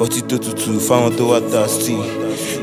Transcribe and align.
ọtí 0.00 0.20
tó 0.28 0.36
tutù 0.38 0.72
fáwọn 0.88 1.10
tó 1.18 1.24
wá 1.30 1.40
thirsty. 1.52 1.94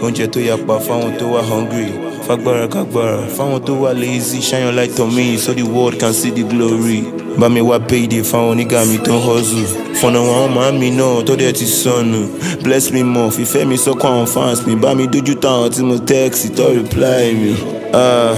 Oúnjẹ 0.02 0.26
tó 0.28 0.40
yapa 0.42 0.74
fáwọn 0.88 1.12
tó 1.20 1.26
wá 1.34 1.42
hungry. 1.42 1.88
Fagbára 2.28 2.68
kagbára 2.68 3.20
fáwọn 3.38 3.60
tó 3.66 3.74
wá 3.74 3.94
lazy. 3.94 4.42
Shine 4.42 4.64
your 4.64 4.74
light 4.74 5.00
on 5.00 5.16
me 5.16 5.38
so 5.38 5.54
the 5.54 5.64
world 5.64 6.00
can 6.00 6.14
see 6.14 6.32
the 6.32 6.44
glory. 6.44 7.02
Bá 7.38 7.50
mi 7.50 7.62
wá 7.62 7.80
payday 7.80 8.22
fáwọn 8.24 8.50
onígà 8.58 8.86
mi 8.86 8.98
tó 8.98 9.14
ń 9.14 9.22
hustle. 9.22 9.68
Fọ̀nà 10.02 10.20
àwọn 10.20 10.54
màámi 10.56 10.92
náà 10.92 11.24
tó 11.26 11.34
dẹ̀ 11.36 11.52
ti 11.54 11.66
sọnù. 11.66 12.28
Bless 12.64 12.92
me 12.92 13.04
more. 13.04 13.30
Fìfẹ́ 13.32 13.66
mi 13.68 13.76
sọ́kàn 13.78 14.12
àwọn 14.12 14.26
fans 14.28 14.66
mi. 14.68 14.76
Bá 14.76 14.94
mi 14.96 15.06
dójú 15.08 15.36
táwọn 15.42 15.70
tí 15.70 15.84
mo 15.84 15.98
text 15.98 16.56
tó 16.56 16.64
reply 16.74 17.34
mi. 17.34 17.56
Ah, 17.94 18.36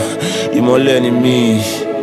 ìmọ̀lẹ̀ 0.55 0.99
ni 1.01 1.11
mí. 1.11 1.61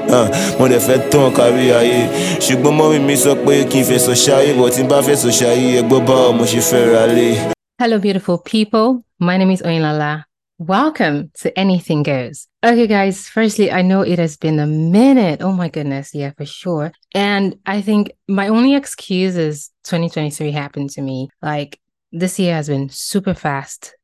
Ah, 0.09 0.29
mo 0.59 0.69
dẹ̀ 0.69 0.81
fẹ́ 0.87 0.99
tán 1.11 1.29
kárí 1.37 1.67
ayé 1.81 2.01
ṣùgbọ́n 2.47 3.01
mi 3.07 3.15
sọ 3.17 3.33
pé 3.45 3.55
kí 3.71 3.81
n 3.83 3.87
ṣayé 4.25 4.51
bọ̀ 4.59 4.69
tí 4.75 4.83
n 4.83 4.89
bá 4.91 4.99
ṣayé 5.03 5.81
ẹgbọ́n 5.81 6.03
báwo 6.09 6.33
mo 6.39 6.45
ṣe 6.53 6.61
fẹ́ 6.71 6.85
ra 6.93 7.05
lé. 7.17 7.29
Hello, 7.81 7.99
beautiful 7.99 8.39
people. 8.39 9.03
My 9.19 9.37
name 9.37 9.51
is 9.51 9.63
Oyinlala. 9.63 10.25
Welcome 10.59 11.31
to 11.43 11.47
Anything 11.59 12.03
Goes. 12.03 12.49
Okay, 12.65 12.87
guys, 12.87 13.29
firstly, 13.29 13.71
I 13.71 13.83
know 13.83 14.01
it 14.01 14.19
has 14.19 14.39
been 14.39 14.59
a 14.59 14.67
minute. 14.67 15.43
Oh 15.43 15.53
my 15.53 15.69
goodness. 15.69 16.15
Yeah, 16.15 16.31
for 16.39 16.47
sure. 16.47 16.93
And 17.15 17.57
I 17.67 17.83
think 17.83 18.13
my 18.27 18.49
only 18.49 18.75
excuse 18.75 19.37
is 19.37 19.71
2023 19.85 20.53
happened 20.53 20.91
to 20.91 21.03
me. 21.03 21.29
Like, 21.43 21.79
this 22.13 22.39
year 22.39 22.55
has 22.55 22.69
been 22.69 22.89
super 22.89 23.35
fast. 23.35 23.95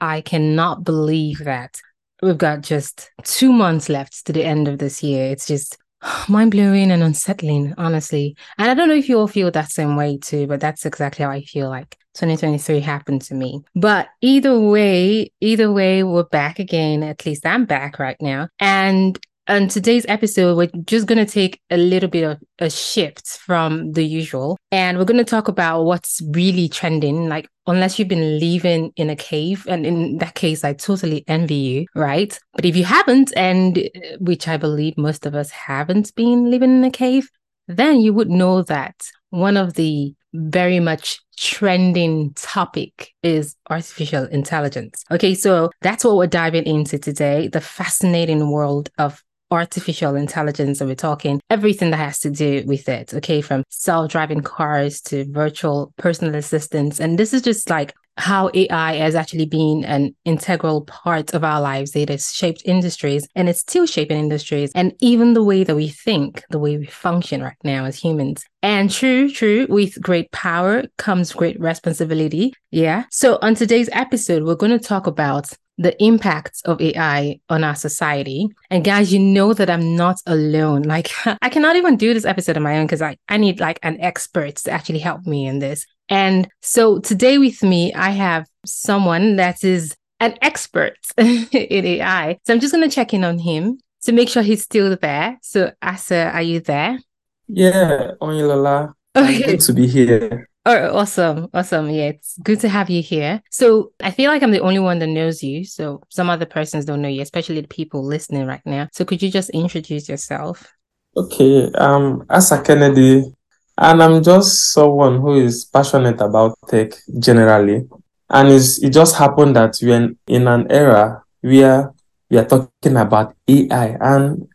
I 0.00 0.20
cannot 0.20 0.84
believe 0.84 1.38
that 1.44 1.80
we've 2.22 2.38
got 2.38 2.62
just 2.62 3.10
two 3.22 3.52
months 3.52 3.88
left 3.88 4.26
to 4.26 4.32
the 4.32 4.44
end 4.44 4.68
of 4.68 4.78
this 4.78 5.02
year. 5.02 5.30
It's 5.30 5.46
just 5.46 5.78
mind 6.28 6.50
blowing 6.50 6.90
and 6.90 7.02
unsettling, 7.02 7.74
honestly. 7.76 8.36
And 8.58 8.70
I 8.70 8.74
don't 8.74 8.88
know 8.88 8.94
if 8.94 9.08
you 9.08 9.18
all 9.18 9.28
feel 9.28 9.50
that 9.50 9.70
same 9.70 9.96
way 9.96 10.18
too, 10.18 10.46
but 10.46 10.60
that's 10.60 10.86
exactly 10.86 11.24
how 11.24 11.30
I 11.30 11.42
feel 11.42 11.68
like 11.68 11.96
2023 12.14 12.80
happened 12.80 13.22
to 13.22 13.34
me. 13.34 13.62
But 13.74 14.08
either 14.20 14.58
way, 14.58 15.32
either 15.40 15.70
way, 15.72 16.02
we're 16.02 16.24
back 16.24 16.58
again. 16.58 17.02
At 17.02 17.24
least 17.26 17.46
I'm 17.46 17.64
back 17.66 17.98
right 17.98 18.16
now. 18.20 18.48
And 18.58 19.18
on 19.48 19.68
today's 19.68 20.04
episode, 20.08 20.56
we're 20.56 20.70
just 20.84 21.06
going 21.06 21.24
to 21.24 21.30
take 21.30 21.60
a 21.70 21.76
little 21.76 22.08
bit 22.08 22.24
of 22.24 22.38
a 22.58 22.70
shift 22.70 23.26
from 23.26 23.92
the 23.92 24.04
usual. 24.04 24.58
And 24.70 24.98
we're 24.98 25.04
going 25.04 25.24
to 25.24 25.24
talk 25.24 25.48
about 25.48 25.84
what's 25.84 26.20
really 26.30 26.68
trending. 26.68 27.28
Like, 27.28 27.48
unless 27.66 27.98
you've 27.98 28.08
been 28.08 28.38
living 28.38 28.92
in 28.96 29.10
a 29.10 29.16
cave, 29.16 29.66
and 29.68 29.86
in 29.86 30.18
that 30.18 30.34
case, 30.34 30.64
I 30.64 30.72
totally 30.72 31.24
envy 31.28 31.54
you, 31.54 31.86
right? 31.94 32.38
But 32.54 32.64
if 32.64 32.76
you 32.76 32.84
haven't, 32.84 33.32
and 33.36 33.88
which 34.18 34.48
I 34.48 34.56
believe 34.56 34.96
most 34.96 35.26
of 35.26 35.34
us 35.34 35.50
haven't 35.50 36.14
been 36.14 36.50
living 36.50 36.78
in 36.78 36.84
a 36.84 36.90
cave, 36.90 37.30
then 37.68 38.00
you 38.00 38.12
would 38.12 38.30
know 38.30 38.62
that 38.62 38.94
one 39.30 39.56
of 39.56 39.74
the 39.74 40.14
very 40.32 40.80
much 40.80 41.18
trending 41.36 42.32
topic 42.34 43.10
is 43.22 43.56
artificial 43.70 44.24
intelligence. 44.24 45.02
Okay, 45.10 45.34
so 45.34 45.70
that's 45.82 46.04
what 46.04 46.16
we're 46.16 46.26
diving 46.26 46.64
into 46.64 46.98
today 46.98 47.48
the 47.48 47.60
fascinating 47.60 48.50
world 48.50 48.90
of 48.98 49.22
artificial 49.50 50.14
intelligence 50.14 50.80
and 50.80 50.88
we're 50.88 50.94
talking 50.94 51.40
everything 51.50 51.90
that 51.90 51.98
has 51.98 52.18
to 52.18 52.30
do 52.30 52.62
with 52.66 52.88
it 52.88 53.14
okay 53.14 53.40
from 53.40 53.62
self-driving 53.68 54.40
cars 54.40 55.00
to 55.00 55.24
virtual 55.30 55.92
personal 55.96 56.34
assistants 56.34 57.00
and 57.00 57.18
this 57.18 57.32
is 57.32 57.42
just 57.42 57.70
like 57.70 57.94
how 58.18 58.50
AI 58.54 58.94
has 58.94 59.14
actually 59.14 59.46
been 59.46 59.84
an 59.84 60.14
integral 60.24 60.82
part 60.82 61.34
of 61.34 61.44
our 61.44 61.60
lives. 61.60 61.94
It 61.94 62.08
has 62.08 62.32
shaped 62.32 62.62
industries 62.64 63.28
and 63.34 63.48
it's 63.48 63.60
still 63.60 63.86
shaping 63.86 64.18
industries 64.18 64.72
and 64.74 64.94
even 65.00 65.34
the 65.34 65.42
way 65.42 65.64
that 65.64 65.76
we 65.76 65.88
think, 65.88 66.42
the 66.50 66.58
way 66.58 66.78
we 66.78 66.86
function 66.86 67.42
right 67.42 67.56
now 67.62 67.84
as 67.84 67.98
humans. 67.98 68.44
And 68.62 68.90
true, 68.90 69.30
true, 69.30 69.66
with 69.68 70.00
great 70.00 70.30
power 70.32 70.84
comes 70.96 71.32
great 71.32 71.60
responsibility. 71.60 72.54
Yeah. 72.70 73.04
So 73.10 73.38
on 73.42 73.54
today's 73.54 73.90
episode, 73.92 74.44
we're 74.44 74.54
going 74.54 74.72
to 74.72 74.78
talk 74.78 75.06
about 75.06 75.52
the 75.78 76.00
impacts 76.02 76.62
of 76.62 76.80
AI 76.80 77.38
on 77.48 77.64
our 77.64 77.74
society. 77.74 78.48
And 78.70 78.84
guys, 78.84 79.12
you 79.12 79.18
know 79.18 79.52
that 79.52 79.68
I'm 79.68 79.94
not 79.96 80.16
alone. 80.26 80.82
Like 80.82 81.10
I 81.42 81.48
cannot 81.48 81.76
even 81.76 81.96
do 81.96 82.14
this 82.14 82.24
episode 82.24 82.56
on 82.56 82.62
my 82.62 82.78
own 82.78 82.86
because 82.86 83.02
I, 83.02 83.16
I 83.28 83.36
need 83.36 83.60
like 83.60 83.78
an 83.82 84.00
expert 84.00 84.56
to 84.56 84.70
actually 84.70 85.00
help 85.00 85.26
me 85.26 85.46
in 85.46 85.58
this. 85.58 85.86
And 86.08 86.48
so 86.62 87.00
today 87.00 87.38
with 87.38 87.62
me, 87.62 87.92
I 87.92 88.10
have 88.10 88.46
someone 88.64 89.36
that 89.36 89.64
is 89.64 89.96
an 90.20 90.36
expert 90.40 90.96
in 91.18 91.48
AI. 91.52 92.38
So 92.46 92.54
I'm 92.54 92.60
just 92.60 92.72
going 92.72 92.88
to 92.88 92.94
check 92.94 93.12
in 93.12 93.24
on 93.24 93.38
him 93.38 93.78
to 94.02 94.12
make 94.12 94.28
sure 94.28 94.42
he's 94.42 94.62
still 94.62 94.96
there. 94.96 95.38
So 95.42 95.72
Asa, 95.82 96.30
are 96.30 96.42
you 96.42 96.60
there? 96.60 97.00
Yeah, 97.48 98.12
Oyinlala. 98.20 98.94
Okay. 99.14 99.42
Good 99.46 99.60
to 99.60 99.72
be 99.72 99.86
here. 99.86 100.48
Oh, 100.68 100.96
awesome. 100.96 101.48
Awesome. 101.54 101.88
Yeah, 101.90 102.08
it's 102.08 102.36
good 102.42 102.58
to 102.62 102.68
have 102.68 102.90
you 102.90 103.00
here. 103.00 103.40
So 103.52 103.92
I 104.02 104.10
feel 104.10 104.32
like 104.32 104.42
I'm 104.42 104.50
the 104.50 104.62
only 104.62 104.80
one 104.80 104.98
that 104.98 105.06
knows 105.06 105.40
you. 105.40 105.64
So 105.64 106.02
some 106.08 106.28
other 106.28 106.44
persons 106.44 106.84
don't 106.84 107.00
know 107.00 107.08
you, 107.08 107.22
especially 107.22 107.60
the 107.60 107.68
people 107.68 108.04
listening 108.04 108.46
right 108.46 108.66
now. 108.66 108.88
So 108.92 109.04
could 109.04 109.22
you 109.22 109.30
just 109.30 109.50
introduce 109.50 110.08
yourself? 110.08 110.74
Okay, 111.16 111.70
um, 111.78 112.26
Asa 112.28 112.60
Kennedy, 112.62 113.32
and 113.78 114.02
I'm 114.02 114.20
just 114.24 114.72
someone 114.72 115.20
who 115.20 115.36
is 115.36 115.64
passionate 115.66 116.20
about 116.20 116.58
tech 116.66 116.94
generally. 117.20 117.88
And 118.28 118.48
it 118.48 118.90
just 118.90 119.14
happened 119.14 119.54
that 119.54 119.78
we're 119.80 119.94
in, 119.94 120.18
in 120.26 120.48
an 120.48 120.66
era 120.68 121.22
where 121.42 121.94
we 122.28 122.38
are 122.38 122.44
talking 122.44 122.96
about 122.96 123.36
AI, 123.46 123.96
and 124.00 124.48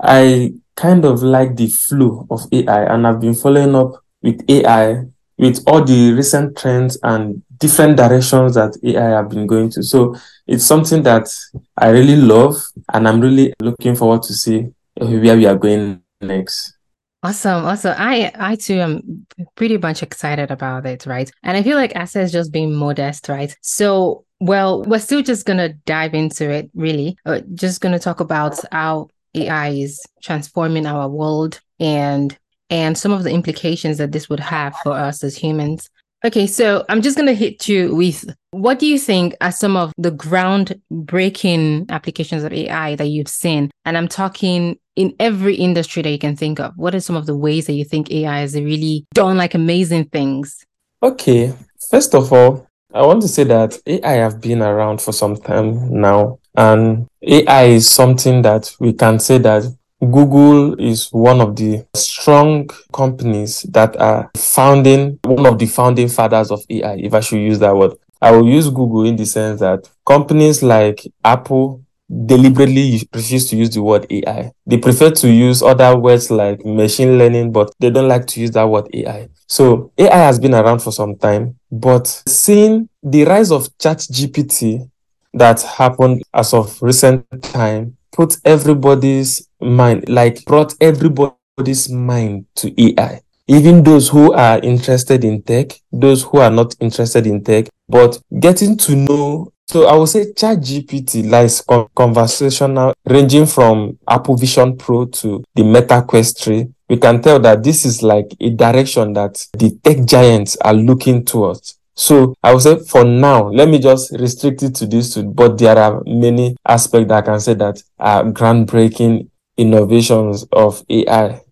I 0.00 0.54
kind 0.74 1.04
of 1.04 1.22
like 1.22 1.56
the 1.56 1.68
flow 1.68 2.26
of 2.30 2.46
AI, 2.52 2.94
and 2.94 3.06
I've 3.06 3.20
been 3.20 3.34
following 3.34 3.74
up 3.74 4.02
with 4.22 4.42
AI 4.48 5.04
with 5.38 5.62
all 5.66 5.84
the 5.84 6.12
recent 6.12 6.56
trends 6.58 6.98
and 7.02 7.42
different 7.58 7.96
directions 7.96 8.54
that 8.54 8.76
AI 8.82 9.10
have 9.10 9.28
been 9.30 9.46
going 9.46 9.70
to. 9.70 9.82
So 9.82 10.16
it's 10.46 10.64
something 10.64 11.02
that 11.04 11.28
I 11.76 11.90
really 11.90 12.16
love, 12.16 12.56
and 12.92 13.08
I'm 13.08 13.20
really 13.20 13.54
looking 13.60 13.94
forward 13.94 14.22
to 14.24 14.34
see 14.34 14.72
where 14.94 15.36
we 15.36 15.46
are 15.46 15.56
going 15.56 16.02
next. 16.20 16.74
Awesome, 17.22 17.64
awesome. 17.64 17.94
I 17.98 18.32
I 18.38 18.54
too 18.54 18.80
am 18.80 19.26
pretty 19.56 19.76
much 19.76 20.02
excited 20.02 20.50
about 20.52 20.86
it, 20.86 21.04
right? 21.04 21.30
And 21.42 21.56
I 21.56 21.62
feel 21.62 21.76
like 21.76 21.96
Asa 21.96 22.20
is 22.20 22.32
just 22.32 22.52
being 22.52 22.72
modest, 22.74 23.28
right? 23.28 23.56
So, 23.60 24.24
well, 24.38 24.82
we're 24.84 25.00
still 25.00 25.22
just 25.22 25.44
gonna 25.44 25.70
dive 25.84 26.14
into 26.14 26.48
it, 26.48 26.70
really. 26.74 27.16
Uh, 27.26 27.40
just 27.54 27.80
gonna 27.80 27.98
talk 27.98 28.20
about 28.20 28.60
how 28.70 29.08
AI 29.34 29.70
is 29.70 30.00
transforming 30.22 30.86
our 30.86 31.08
world 31.08 31.60
and 31.80 32.38
and 32.70 32.96
some 32.96 33.12
of 33.12 33.24
the 33.24 33.30
implications 33.30 33.98
that 33.98 34.12
this 34.12 34.28
would 34.28 34.40
have 34.40 34.76
for 34.82 34.92
us 34.92 35.24
as 35.24 35.36
humans. 35.36 35.88
Okay, 36.24 36.48
so 36.48 36.84
I'm 36.88 37.00
just 37.00 37.16
going 37.16 37.28
to 37.28 37.34
hit 37.34 37.68
you 37.68 37.94
with 37.94 38.24
what 38.50 38.80
do 38.80 38.86
you 38.86 38.98
think 38.98 39.36
are 39.40 39.52
some 39.52 39.76
of 39.76 39.92
the 39.98 40.10
groundbreaking 40.10 41.88
applications 41.90 42.42
of 42.42 42.52
AI 42.52 42.96
that 42.96 43.06
you've 43.06 43.28
seen? 43.28 43.70
And 43.84 43.96
I'm 43.96 44.08
talking 44.08 44.78
in 44.96 45.14
every 45.20 45.54
industry 45.54 46.02
that 46.02 46.10
you 46.10 46.18
can 46.18 46.34
think 46.34 46.58
of. 46.58 46.72
What 46.76 46.92
are 46.92 47.00
some 47.00 47.14
of 47.14 47.26
the 47.26 47.36
ways 47.36 47.66
that 47.66 47.74
you 47.74 47.84
think 47.84 48.10
AI 48.10 48.40
has 48.40 48.54
really 48.54 49.06
done 49.14 49.36
like 49.36 49.54
amazing 49.54 50.06
things? 50.06 50.64
Okay, 51.04 51.54
first 51.88 52.16
of 52.16 52.32
all, 52.32 52.66
I 52.92 53.02
want 53.02 53.22
to 53.22 53.28
say 53.28 53.44
that 53.44 53.78
AI 53.86 54.14
have 54.14 54.40
been 54.40 54.60
around 54.60 55.00
for 55.00 55.12
some 55.12 55.36
time 55.36 56.00
now, 56.00 56.40
and 56.56 57.06
AI 57.22 57.64
is 57.64 57.88
something 57.88 58.42
that 58.42 58.74
we 58.80 58.92
can 58.92 59.20
say 59.20 59.38
that 59.38 59.64
Google 60.00 60.78
is 60.80 61.08
one 61.10 61.40
of 61.40 61.56
the 61.56 61.84
strong 61.94 62.68
companies 62.92 63.62
that 63.70 63.96
are 64.00 64.30
founding, 64.36 65.18
one 65.24 65.46
of 65.46 65.58
the 65.58 65.66
founding 65.66 66.08
fathers 66.08 66.50
of 66.50 66.62
AI, 66.70 66.94
if 66.94 67.14
I 67.14 67.20
should 67.20 67.40
use 67.40 67.58
that 67.58 67.76
word. 67.76 67.94
I 68.22 68.30
will 68.30 68.48
use 68.48 68.68
Google 68.68 69.04
in 69.04 69.16
the 69.16 69.26
sense 69.26 69.60
that 69.60 69.88
companies 70.06 70.62
like 70.62 71.02
Apple 71.24 71.82
deliberately 72.26 73.00
refuse 73.12 73.50
to 73.50 73.56
use 73.56 73.70
the 73.70 73.82
word 73.82 74.06
AI. 74.10 74.52
They 74.66 74.78
prefer 74.78 75.10
to 75.10 75.30
use 75.30 75.62
other 75.62 75.96
words 75.96 76.30
like 76.30 76.64
machine 76.64 77.18
learning, 77.18 77.52
but 77.52 77.72
they 77.78 77.90
don't 77.90 78.08
like 78.08 78.26
to 78.28 78.40
use 78.40 78.52
that 78.52 78.68
word 78.68 78.88
AI. 78.94 79.28
So 79.46 79.92
AI 79.98 80.16
has 80.16 80.38
been 80.38 80.54
around 80.54 80.80
for 80.80 80.92
some 80.92 81.16
time, 81.16 81.58
but 81.70 82.06
seeing 82.26 82.88
the 83.02 83.24
rise 83.24 83.50
of 83.50 83.68
ChatGPT 83.78 84.90
that 85.34 85.60
happened 85.62 86.22
as 86.32 86.54
of 86.54 86.80
recent 86.82 87.24
time 87.42 87.97
put 88.12 88.36
everybody's 88.44 89.48
mind, 89.60 90.08
like 90.08 90.44
brought 90.44 90.74
everybody's 90.80 91.88
mind 91.90 92.46
to 92.56 92.72
AI. 92.80 93.20
Even 93.46 93.82
those 93.82 94.08
who 94.08 94.32
are 94.34 94.58
interested 94.58 95.24
in 95.24 95.42
tech, 95.42 95.72
those 95.90 96.22
who 96.22 96.38
are 96.38 96.50
not 96.50 96.74
interested 96.80 97.26
in 97.26 97.42
tech, 97.42 97.66
but 97.88 98.20
getting 98.40 98.76
to 98.76 98.94
know. 98.94 99.52
So 99.68 99.86
I 99.86 99.96
would 99.96 100.08
say 100.08 100.32
ChatGPT 100.32 101.30
lies 101.30 101.62
conversational, 101.94 102.94
ranging 103.06 103.46
from 103.46 103.98
Apple 104.08 104.36
Vision 104.36 104.76
Pro 104.76 105.06
to 105.06 105.42
the 105.54 105.62
Meta 105.62 106.02
Quest 106.02 106.42
3. 106.42 106.68
We 106.90 106.96
can 106.96 107.20
tell 107.22 107.38
that 107.40 107.62
this 107.62 107.84
is 107.84 108.02
like 108.02 108.34
a 108.40 108.50
direction 108.50 109.12
that 109.14 109.46
the 109.52 109.78
tech 109.82 110.04
giants 110.06 110.56
are 110.62 110.74
looking 110.74 111.24
towards. 111.24 111.77
So 111.98 112.32
I 112.44 112.54
would 112.54 112.62
say 112.62 112.78
for 112.78 113.04
now, 113.04 113.48
let 113.48 113.68
me 113.68 113.80
just 113.80 114.12
restrict 114.12 114.62
it 114.62 114.76
to 114.76 114.86
this 114.86 115.16
but 115.16 115.58
there 115.58 115.76
are 115.76 116.00
many 116.06 116.56
aspects 116.64 117.08
that 117.08 117.24
I 117.24 117.26
can 117.26 117.40
say 117.40 117.54
that 117.54 117.82
are 117.98 118.22
groundbreaking 118.22 119.28
innovations 119.56 120.46
of 120.52 120.84
AI. 120.88 121.42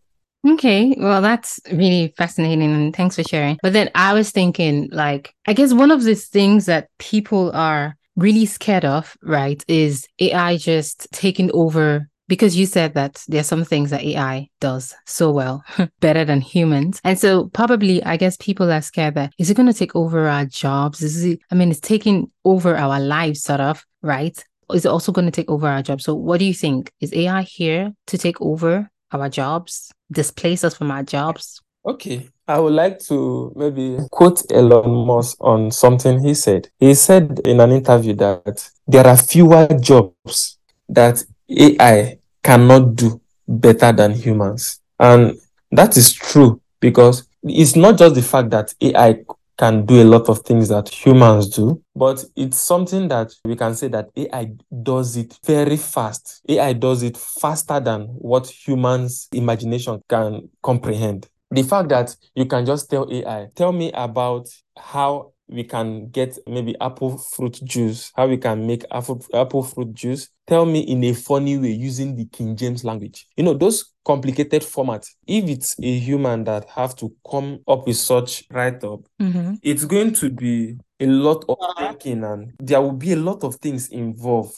Okay, 0.49 0.95
well, 0.99 1.21
that's 1.21 1.59
really 1.73 2.15
fascinating 2.17 2.73
and 2.73 2.95
thanks 2.95 3.17
for 3.17 3.25
sharing. 3.25 3.59
But 3.61 3.73
then 3.73 3.91
I 3.97 4.15
was 4.15 4.31
thinking, 4.31 4.89
like, 4.93 5.35
I 5.49 5.53
guess 5.53 5.73
one 5.73 5.91
of 5.91 6.05
the 6.05 6.15
things 6.15 6.67
that 6.67 6.91
people 7.01 7.51
are 7.53 7.97
really 8.15 8.47
scared 8.47 8.85
of, 8.85 9.17
right, 9.25 9.61
is 9.67 10.07
AI 10.21 10.59
just 10.59 11.09
taking 11.11 11.51
over. 11.55 12.09
Because 12.28 12.56
you 12.56 12.67
said 12.67 12.94
that 12.94 13.23
there 13.28 13.40
are 13.40 13.44
some 13.44 13.64
things 13.64 13.90
that 13.90 14.02
AI 14.02 14.49
does 14.61 14.94
so 15.05 15.31
well, 15.31 15.64
better 16.00 16.25
than 16.25 16.40
humans. 16.40 17.00
And 17.05 17.19
so, 17.19 17.49
probably, 17.49 18.02
I 18.05 18.17
guess 18.17 18.37
people 18.37 18.70
are 18.73 18.82
scared 18.82 19.14
that 19.14 19.32
is 19.38 19.50
it 19.50 19.56
going 19.56 19.69
to 19.73 19.78
take 19.78 19.94
over 19.94 20.28
our 20.28 20.44
jobs? 20.44 21.02
Is 21.02 21.25
it, 21.25 21.40
I 21.50 21.55
mean, 21.55 21.70
it's 21.70 21.81
taking 21.81 22.31
over 22.44 22.76
our 22.76 22.99
lives, 22.99 23.43
sort 23.43 23.61
of, 23.61 23.84
right? 24.02 24.37
Is 24.73 24.84
it 24.84 24.88
also 24.88 25.12
going 25.12 25.26
to 25.26 25.31
take 25.31 25.50
over 25.50 25.69
our 25.69 25.82
jobs? 25.82 26.05
So, 26.05 26.14
what 26.14 26.38
do 26.38 26.44
you 26.44 26.55
think? 26.55 26.90
Is 27.00 27.14
AI 27.14 27.43
here 27.43 27.93
to 28.06 28.19
take 28.19 28.40
over 28.40 28.90
our 29.12 29.28
jobs, 29.28 29.93
displace 30.11 30.64
us 30.64 30.76
from 30.76 30.90
our 30.90 31.02
jobs? 31.02 31.61
Okay. 31.87 32.28
I 32.49 32.61
would 32.61 32.75
like 32.75 33.00
to 33.00 33.52
maybe 33.56 33.99
quote 34.11 34.43
Elon 34.52 35.06
Musk 35.06 35.37
on 35.40 35.70
something 35.73 36.20
he 36.20 36.34
said. 36.34 36.69
He 36.78 36.94
said 36.94 37.40
in 37.44 37.58
an 37.61 37.73
interview 37.73 38.14
that 38.14 38.70
there 38.87 39.06
are 39.06 39.17
fewer 39.17 39.67
jobs 39.81 40.58
that 40.88 41.25
AI 41.51 42.19
cannot 42.43 42.97
do 42.97 43.21
better 43.47 43.93
than 43.93 44.13
humans. 44.13 44.81
And 44.99 45.39
that 45.71 45.97
is 45.97 46.13
true 46.13 46.61
because 46.81 47.27
it's 47.43 47.77
not 47.77 47.99
just 47.99 48.15
the 48.15 48.23
fact 48.23 48.51
that 48.51 48.75
AI 48.81 49.25
can 49.59 49.87
do 49.87 50.03
a 50.03 50.05
lot 50.05 50.29
of 50.29 50.41
things 50.41 50.69
that 50.69 50.89
humans 50.89 51.49
do, 51.49 51.83
but 51.95 52.23
it's 52.37 52.59
something 52.59 53.09
that 53.09 53.33
we 53.45 53.57
can 53.57 53.75
say 53.75 53.89
that 53.89 54.11
AI 54.17 54.53
does 54.83 55.17
it 55.17 55.39
very 55.45 55.77
fast. 55.77 56.43
AI 56.49 56.75
does 56.75 57.03
it 57.03 57.17
faster 57.17 57.81
than 57.81 58.03
what 58.03 58.47
humans' 58.47 59.29
imagination 59.33 60.03
can 60.09 60.49
comprehend. 60.63 61.29
The 61.51 61.63
fact 61.63 61.89
that 61.89 62.15
you 62.35 62.45
can 62.45 62.67
just 62.67 62.91
tell 62.91 63.11
AI, 63.11 63.49
tell 63.55 63.73
me 63.73 63.91
about 63.95 64.49
how 64.77 65.33
we 65.49 65.65
can 65.65 66.09
get 66.11 66.37
maybe 66.47 66.75
apple 66.81 67.19
fruit 67.19 67.61
juice, 67.65 68.11
how 68.17 68.27
we 68.27 68.37
can 68.37 68.67
make 68.67 68.85
apple, 68.91 69.25
apple 69.33 69.63
fruit 69.63 69.95
juice. 69.95 70.29
Tell 70.47 70.67
me 70.67 70.81
in 70.81 71.03
a 71.05 71.13
funny 71.13 71.59
way 71.59 71.71
using 71.71 72.17
the 72.17 72.25
King 72.27 72.57
James 72.57 72.85
language. 72.85 73.27
You 73.37 73.45
know, 73.45 73.55
those 73.55 73.93
complicated 74.05 74.63
formats. 74.63 75.09
If 75.27 75.49
it's 75.49 75.77
a 75.83 75.99
human 75.99 76.45
that 76.45 76.69
have 76.71 76.95
to 76.97 77.13
come 77.29 77.61
up 77.69 77.87
with 77.87 77.97
such 77.97 78.45
write-up, 78.51 79.01
Mm-hmm. 79.21 79.55
it's 79.63 79.85
going 79.85 80.13
to 80.15 80.31
be 80.31 80.77
a 81.01 81.07
lot 81.07 81.45
of 81.49 81.57
thinking 81.79 82.25
and 82.25 82.53
there 82.59 82.81
will 82.81 82.93
be 82.93 83.13
a 83.13 83.17
lot 83.17 83.43
of 83.45 83.57
things 83.57 83.89
involved 83.89 84.55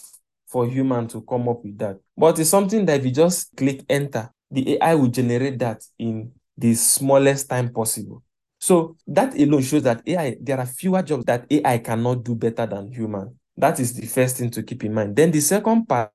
for 0.47 0.67
human 0.67 1.07
to 1.09 1.21
come 1.23 1.49
up 1.49 1.63
with 1.65 1.79
that. 1.79 1.97
But 2.17 2.39
it's 2.39 2.51
something 2.51 2.87
that 2.87 3.01
if 3.01 3.05
you 3.07 3.13
just 3.13 3.55
click 3.57 3.85
enter, 3.89 4.31
the 4.51 4.79
AI 4.81 4.95
will 4.95 5.09
generate 5.09 5.59
that 5.59 5.83
in 5.99 6.33
the 6.57 6.75
smallest 6.75 7.49
time 7.49 7.71
possible. 7.73 8.23
So 8.61 8.97
that 9.07 9.39
alone 9.39 9.63
shows 9.63 9.83
that 9.85 10.03
AI, 10.07 10.37
there 10.41 10.59
are 10.59 10.67
fewer 10.67 11.03
jobs 11.03 11.25
that 11.27 11.47
AI 11.51 11.79
cannot 11.79 12.25
do 12.25 12.35
better 12.35 12.67
than 12.67 12.93
human. 12.93 13.39
That 13.57 13.81
is 13.81 13.95
the 13.95 14.07
first 14.07 14.37
thing 14.37 14.51
to 14.51 14.63
keep 14.63 14.85
in 14.85 14.95
mind. 14.95 15.17
Then 15.17 15.31
the 15.31 15.41
second 15.41 15.87
part, 15.87 16.13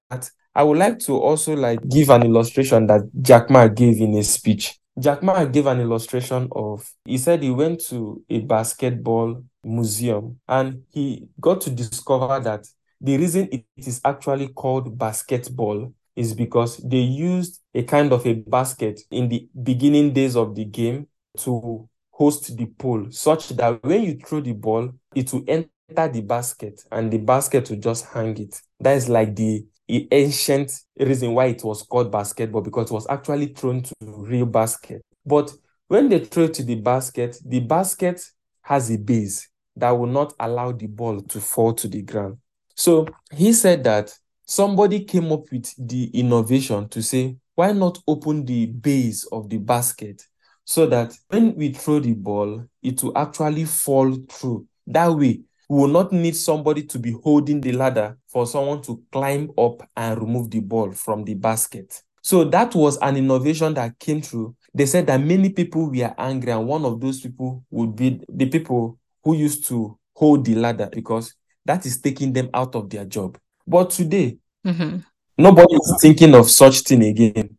I 0.56 0.64
would 0.64 0.78
like 0.78 1.00
to 1.00 1.14
also 1.14 1.56
like 1.56 1.80
give 1.90 2.10
an 2.10 2.24
illustration 2.24 2.88
that 2.88 3.02
Jack 3.22 3.50
Ma 3.50 3.68
gave 3.68 4.00
in 4.00 4.14
his 4.14 4.32
speech. 4.32 4.80
Jack 5.00 5.24
Ma 5.24 5.44
gave 5.46 5.66
an 5.66 5.80
illustration 5.80 6.48
of 6.52 6.88
he 7.06 7.18
said 7.18 7.42
he 7.42 7.50
went 7.50 7.80
to 7.88 8.24
a 8.30 8.40
basketball 8.40 9.44
museum 9.64 10.40
and 10.48 10.84
he 10.92 11.28
got 11.40 11.62
to 11.62 11.70
discover 11.72 12.40
that 12.40 12.66
the 13.02 13.18
reason 13.18 13.50
it 13.52 13.66
is 13.76 14.00
actually 14.06 14.50
called 14.50 14.98
basketball 14.98 15.92
is 16.16 16.34
because 16.34 16.78
they 16.78 17.00
used 17.00 17.60
a 17.74 17.82
kind 17.84 18.14
of 18.14 18.26
a 18.28 18.34
basket 18.34 19.02
in 19.10 19.30
the 19.30 19.48
beginning 19.64 20.14
days 20.14 20.36
of 20.36 20.54
the 20.54 20.66
game 20.66 21.08
to 21.38 21.90
host 22.14 22.56
the 22.56 22.66
pole 22.68 23.08
such 23.10 23.50
that 23.50 23.84
when 23.84 24.04
you 24.04 24.16
throw 24.18 24.40
the 24.40 24.54
ball 24.54 24.88
it 25.16 25.34
will 25.34 25.44
enter 25.48 25.68
the 26.12 26.22
basket 26.22 26.82
and 26.92 27.12
the 27.12 27.18
basket 27.18 27.70
will 27.70 27.80
just 27.80 28.06
hang 28.06 28.38
it. 28.40 28.62
That 28.80 28.98
is 28.98 29.10
like 29.10 29.36
the 29.36 29.66
ancient 29.90 30.72
reason 30.98 31.34
why 31.34 31.48
it 31.48 31.64
was 31.64 31.82
called 31.82 32.12
basketball 32.12 32.62
because 32.62 32.90
it 32.90 32.94
was 32.94 33.08
actually 33.10 33.48
thrown 33.48 33.82
to 33.82 33.94
real 34.02 34.46
basket. 34.46 35.02
But 35.26 35.52
when 35.88 36.08
they 36.10 36.20
throw 36.20 36.48
to 36.48 36.64
the 36.64 36.76
basket 36.76 37.38
the 37.44 37.60
basket 37.60 38.22
has 38.62 38.92
a 38.92 38.98
base 38.98 39.50
that 39.76 39.90
will 39.90 40.08
not 40.08 40.34
allow 40.40 40.72
the 40.72 40.88
ball 40.88 41.20
to 41.20 41.42
fall 41.42 41.74
to 41.74 41.88
the 41.88 42.04
ground. 42.04 42.38
So 42.76 43.08
he 43.32 43.54
said 43.54 43.84
that 43.86 44.14
somebody 44.46 45.04
came 45.04 45.32
up 45.32 45.52
with 45.52 45.74
the 45.80 46.06
innovation 46.14 46.90
to 46.90 47.02
say 47.02 47.38
why 47.56 47.72
not 47.72 47.98
open 48.08 48.46
the 48.46 48.68
base 48.68 49.26
of 49.32 49.50
the 49.50 49.58
basket 49.58 50.24
so 50.66 50.86
that 50.88 51.18
when 51.30 51.56
we 51.56 51.72
throw 51.72 52.00
the 52.00 52.14
ball 52.14 52.64
it 52.82 53.02
will 53.04 53.18
actually 53.18 53.66
fall 53.66 54.14
through 54.30 54.66
that 54.88 55.08
way 55.08 55.40
we 55.70 55.80
will 55.80 55.88
not 55.88 56.12
need 56.12 56.36
somebody 56.36 56.84
to 56.84 57.00
be 57.00 57.12
holding 57.24 57.60
the 57.62 57.72
ladder 57.72 58.18
for 58.28 58.46
someone 58.46 58.82
to 58.82 59.02
climb 59.12 59.50
up 59.58 59.82
and 59.96 60.20
remove 60.20 60.52
the 60.52 60.60
ball 60.60 60.92
from 60.92 61.24
the 61.24 61.34
basket. 61.34 62.02
So 62.22 62.44
that 62.46 62.76
was 62.76 62.98
an 62.98 63.16
innovation 63.18 63.74
that 63.76 63.98
came 63.98 64.22
through. 64.22 64.56
They 64.74 64.86
said 64.86 65.08
that 65.08 65.22
many 65.22 65.50
people 65.50 65.90
were 65.90 66.14
angry, 66.18 66.52
and 66.52 66.68
one 66.68 66.86
of 66.86 67.00
those 67.00 67.22
people 67.22 67.64
would 67.72 67.96
be 67.96 68.22
the 68.30 68.46
people 68.50 69.00
who 69.24 69.36
used 69.36 69.66
to 69.70 69.98
hold 70.16 70.46
the 70.46 70.56
ladder 70.56 70.90
because 70.92 71.34
that 71.66 71.86
is 71.86 72.00
taking 72.02 72.34
them 72.34 72.50
out 72.54 72.76
of 72.76 72.90
their 72.90 73.06
job. 73.06 73.38
But 73.66 73.90
today, 73.90 74.38
Mm-hmm. 74.66 75.00
nobody 75.38 75.76
is 75.76 75.98
thinking 76.02 76.36
of 76.36 76.50
such 76.52 76.82
thing 76.82 77.04
again. 77.04 77.58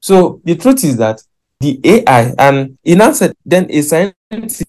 So 0.00 0.40
the 0.44 0.56
truth 0.56 0.82
is 0.84 0.96
that 0.96 1.22
the 1.64 1.80
AI, 1.82 2.34
and 2.38 2.76
in 2.84 3.00
answer, 3.00 3.32
then 3.44 3.66
a 3.70 3.80
scientist 3.80 4.66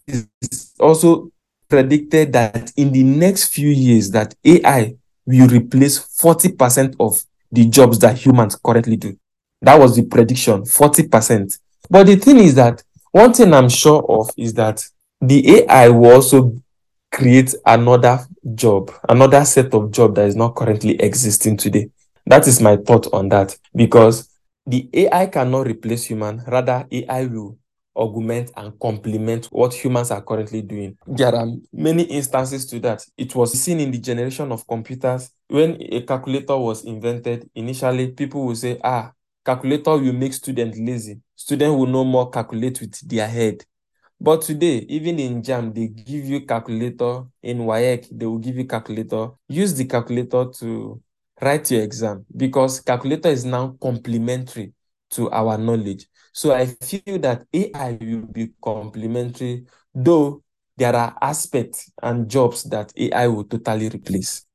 also 0.80 1.30
predicted 1.68 2.32
that 2.32 2.72
in 2.78 2.92
the 2.92 3.04
next 3.04 3.50
few 3.50 3.70
years 3.70 4.12
that 4.12 4.34
AI 4.46 4.96
will 5.26 5.48
replace 5.50 6.00
40% 6.00 6.96
of 7.00 7.22
the 7.52 7.66
jobs 7.68 8.00
that 8.00 8.18
humans 8.18 8.56
currently 8.64 8.96
do. 8.96 9.18
That 9.62 9.78
was 9.78 9.96
the 9.96 10.06
prediction, 10.06 10.62
40%. 10.62 11.60
But 11.90 12.08
the 12.08 12.16
thing 12.16 12.38
is 12.38 12.56
that 12.56 12.82
one 13.12 13.34
thing 13.34 13.54
I'm 13.54 13.70
sure 13.70 14.06
of 14.08 14.30
is 14.38 14.54
that 14.54 14.86
the 15.20 15.64
AI 15.64 15.90
will 15.90 16.14
also 16.14 16.56
create 17.12 17.54
another 17.66 18.20
job, 18.54 18.92
another 19.10 19.44
set 19.44 19.74
of 19.74 19.92
job 19.92 20.16
that 20.16 20.28
is 20.28 20.36
not 20.36 20.56
currently 20.56 21.02
existing 21.02 21.58
today. 21.58 21.90
That 22.26 22.48
is 22.48 22.62
my 22.62 22.78
thought 22.78 23.12
on 23.14 23.30
that 23.30 23.58
because 23.76 24.30
the 24.66 24.90
AI 24.94 25.28
cannot 25.28 25.68
replace 25.68 26.06
human, 26.06 26.44
rather 26.48 26.86
AI 26.92 27.26
will 27.26 27.58
augment 27.96 28.52
and 28.58 28.78
complement 28.80 29.46
what 29.46 29.74
humans 29.74 30.12
are 30.12 30.22
currently 30.22 30.62
doing. 30.62 30.98
There 31.08 31.34
are 31.34 31.48
many 31.72 32.04
instances 32.04 32.66
to 32.68 32.80
that. 32.82 33.06
It 33.18 33.34
was 33.36 33.54
seen 33.54 33.80
in 33.80 33.92
the 33.92 34.00
generation 34.00 34.52
of 34.52 34.68
computers 34.68 35.32
when 35.48 35.78
a 35.82 36.02
calculator 36.02 36.58
was 36.58 36.84
invented. 36.84 37.50
Initially, 37.56 38.12
people 38.12 38.46
will 38.46 38.56
say, 38.56 38.80
ah, 38.84 39.12
calculator 39.46 39.92
will 39.92 40.14
make 40.14 40.34
students 40.34 40.78
lazy. 40.78 41.22
Students 41.36 41.78
will 41.78 41.88
no 41.88 42.04
more 42.04 42.30
calculate 42.30 42.82
with 42.82 43.08
their 43.08 43.28
head. 43.28 43.64
But 44.20 44.42
today, 44.42 44.86
even 44.90 45.20
in 45.20 45.42
JAMB, 45.42 45.76
they 45.76 45.88
give 45.88 46.26
you 46.26 46.46
calculator. 46.46 47.24
In 47.44 47.60
WAEC, 47.60 48.08
they 48.12 48.26
will 48.26 48.40
give 48.40 48.56
you 48.56 48.66
calculator. 48.66 49.30
Use 49.48 49.74
the 49.74 49.86
calculator 49.86 50.46
to 50.60 51.02
write 51.42 51.70
your 51.72 51.84
exam 51.84 52.26
because 52.36 52.80
calculator 52.80 53.30
is 53.30 53.46
now 53.46 53.76
complementary 53.82 54.74
to 55.12 55.30
our 55.32 55.58
knowledge. 55.58 56.08
So 56.34 56.54
I 56.54 56.66
feel 56.66 57.20
that 57.20 57.46
AI 57.54 57.98
will 58.00 58.22
be 58.22 58.52
complementary, 58.62 59.66
though 59.94 60.44
there 60.78 60.96
are 60.96 61.16
aspects 61.22 61.92
and 62.02 62.30
jobs 62.30 62.64
that 62.66 62.92
AI 62.98 63.28
will 63.28 63.46
totally 63.46 63.90
replace. 63.90 64.46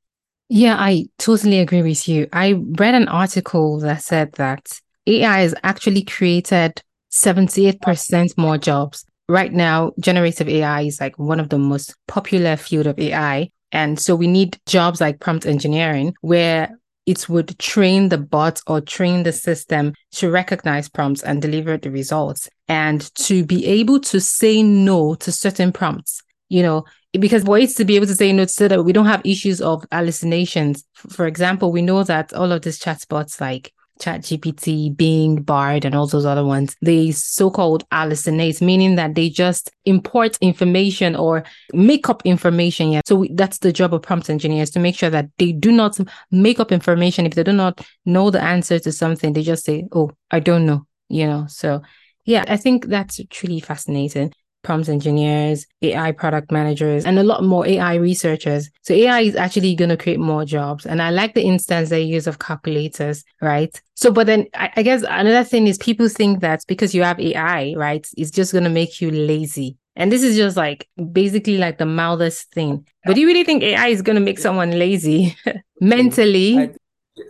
Yeah, 0.49 0.77
I 0.79 1.07
totally 1.19 1.61
agree 1.61 1.83
with 1.83 2.09
you. 2.09 2.29
I 2.33 2.53
read 2.53 2.95
an 2.95 3.09
article 3.09 3.79
that 3.81 4.03
said 4.03 4.33
that 4.33 4.81
AI 5.07 5.41
has 5.41 5.55
actually 5.63 6.03
created 6.03 6.83
78% 7.11 8.37
more 8.37 8.59
jobs. 8.59 9.05
Right 9.29 9.53
now, 9.53 9.93
generative 10.01 10.49
AI 10.49 10.83
is 10.83 11.01
like 11.01 11.19
one 11.19 11.39
of 11.39 11.49
the 11.51 11.59
most 11.59 11.95
popular 12.09 12.57
field 12.57 12.89
of 12.89 12.99
AI. 12.99 13.51
And 13.73 13.99
so 13.99 14.17
we 14.17 14.27
need 14.27 14.59
jobs 14.67 15.01
like 15.01 15.21
prompt 15.21 15.47
engineering 15.47 16.15
where 16.21 16.71
it 17.07 17.29
would 17.29 17.59
train 17.59 18.09
the 18.09 18.19
bot 18.19 18.61
or 18.67 18.81
train 18.81 19.23
the 19.23 19.33
system 19.33 19.95
to 20.13 20.31
recognize 20.31 20.89
prompts 20.89 21.23
and 21.23 21.41
deliver 21.41 21.77
the 21.77 21.91
results 21.91 22.49
and 22.69 23.13
to 23.15 23.45
be 23.45 23.67
able 23.67 24.01
to 24.01 24.21
say 24.21 24.63
no 24.63 25.15
to 25.17 25.33
certain 25.33 25.73
prompts. 25.73 26.23
You 26.49 26.63
know, 26.63 26.85
because 27.13 27.45
ways 27.45 27.75
to 27.77 27.85
be 27.85 27.97
able 27.97 28.07
to 28.07 28.15
say 28.15 28.33
no 28.33 28.45
so 28.47 28.69
that 28.69 28.83
we 28.83 28.93
don't 28.93 29.07
have 29.07 29.23
issues 29.25 29.61
of 29.61 29.85
hallucinations. 29.93 30.85
For 30.95 31.27
example, 31.27 31.71
we 31.71 31.83
know 31.83 32.03
that 32.05 32.33
all 32.33 32.51
of 32.51 32.63
these 32.63 32.81
chatbots 32.81 33.41
like 33.41 33.73
ChatGPT, 34.01 34.97
Bing, 34.97 35.43
Bard, 35.43 35.85
and 35.85 35.95
all 35.95 36.07
those 36.07 36.27
other 36.27 36.45
ones, 36.45 36.75
they 36.83 37.11
so-called 37.13 37.89
hallucinate, 37.91 38.61
meaning 38.61 38.97
that 38.97 39.15
they 39.15 39.29
just 39.31 39.71
import 39.85 40.37
information 40.41 41.15
or 41.15 41.45
make 41.73 42.09
up 42.09 42.23
information. 42.25 42.93
Yeah. 42.93 43.03
So 43.07 43.17
we, 43.17 43.33
that's 43.35 43.59
the 43.59 43.73
job 43.73 43.95
of 43.95 44.03
prompt 44.03 44.31
engineers 44.31 44.71
to 44.71 44.81
make 44.81 44.97
sure 44.97 45.11
that 45.11 45.29
they 45.39 45.53
do 45.53 45.71
not 45.71 45.99
make 46.31 46.59
up 46.61 46.73
information. 46.73 47.27
If 47.27 47.35
they 47.35 47.45
do 47.45 47.53
not 47.53 47.81
know 48.05 48.31
the 48.31 48.43
answer 48.43 48.79
to 48.81 48.93
something, 48.93 49.33
they 49.33 49.43
just 49.43 49.65
say, 49.65 49.85
"Oh, 49.93 50.11
I 50.31 50.41
don't 50.41 50.67
know." 50.67 50.87
You 51.09 51.27
know. 51.27 51.47
So 51.49 51.83
Yeah, 52.25 52.45
I 52.47 52.57
think 52.57 52.87
that's 52.87 53.21
truly 53.31 53.61
fascinating. 53.61 54.33
Prompt 54.63 54.89
engineers, 54.89 55.67
AI 55.83 56.13
product 56.13 56.51
managers, 56.53 57.05
and 57.05 57.19
a 57.19 57.23
lot 57.23 57.43
more 57.43 57.67
AI 57.67 57.95
researchers. 57.95 58.71
So 58.83 58.95
AI 58.95 59.21
is 59.21 59.37
actually 59.37 59.75
going 59.75 59.89
to 59.89 59.97
create 59.97 60.21
more 60.21 60.45
jobs. 60.45 60.87
And 60.87 61.01
I 61.01 61.11
like 61.11 61.35
the 61.35 61.43
instance 61.43 61.89
they 61.89 62.03
use 62.03 62.27
of 62.27 62.39
calculators, 62.39 63.25
right? 63.41 63.81
So, 63.95 64.11
but 64.13 64.27
then 64.27 64.47
I, 64.55 64.71
I 64.77 64.83
guess 64.83 65.03
another 65.03 65.45
thing 65.45 65.67
is 65.67 65.79
people 65.79 66.09
think 66.09 66.41
that 66.41 66.65
because 66.69 66.95
you 66.95 67.03
have 67.03 67.21
AI, 67.21 67.75
right, 67.77 68.07
it's 68.17 68.31
just 68.31 68.53
going 68.53 68.65
to 68.65 68.71
make 68.71 69.01
you 69.01 69.11
lazy. 69.11 69.77
And 69.97 70.11
this 70.11 70.23
is 70.23 70.37
just 70.37 70.57
like 70.57 70.89
basically 71.13 71.59
like 71.59 71.79
the 71.79 71.87
mildest 71.87 72.53
thing. 72.53 72.87
But 73.05 73.15
do 73.15 73.21
you 73.21 73.27
really 73.27 73.45
think 73.45 73.63
AI 73.63 73.89
is 73.89 74.03
going 74.03 74.17
to 74.17 74.23
make 74.23 74.39
someone 74.39 74.79
lazy 74.79 75.37
mentally? 75.81 76.59
I, 76.59 76.71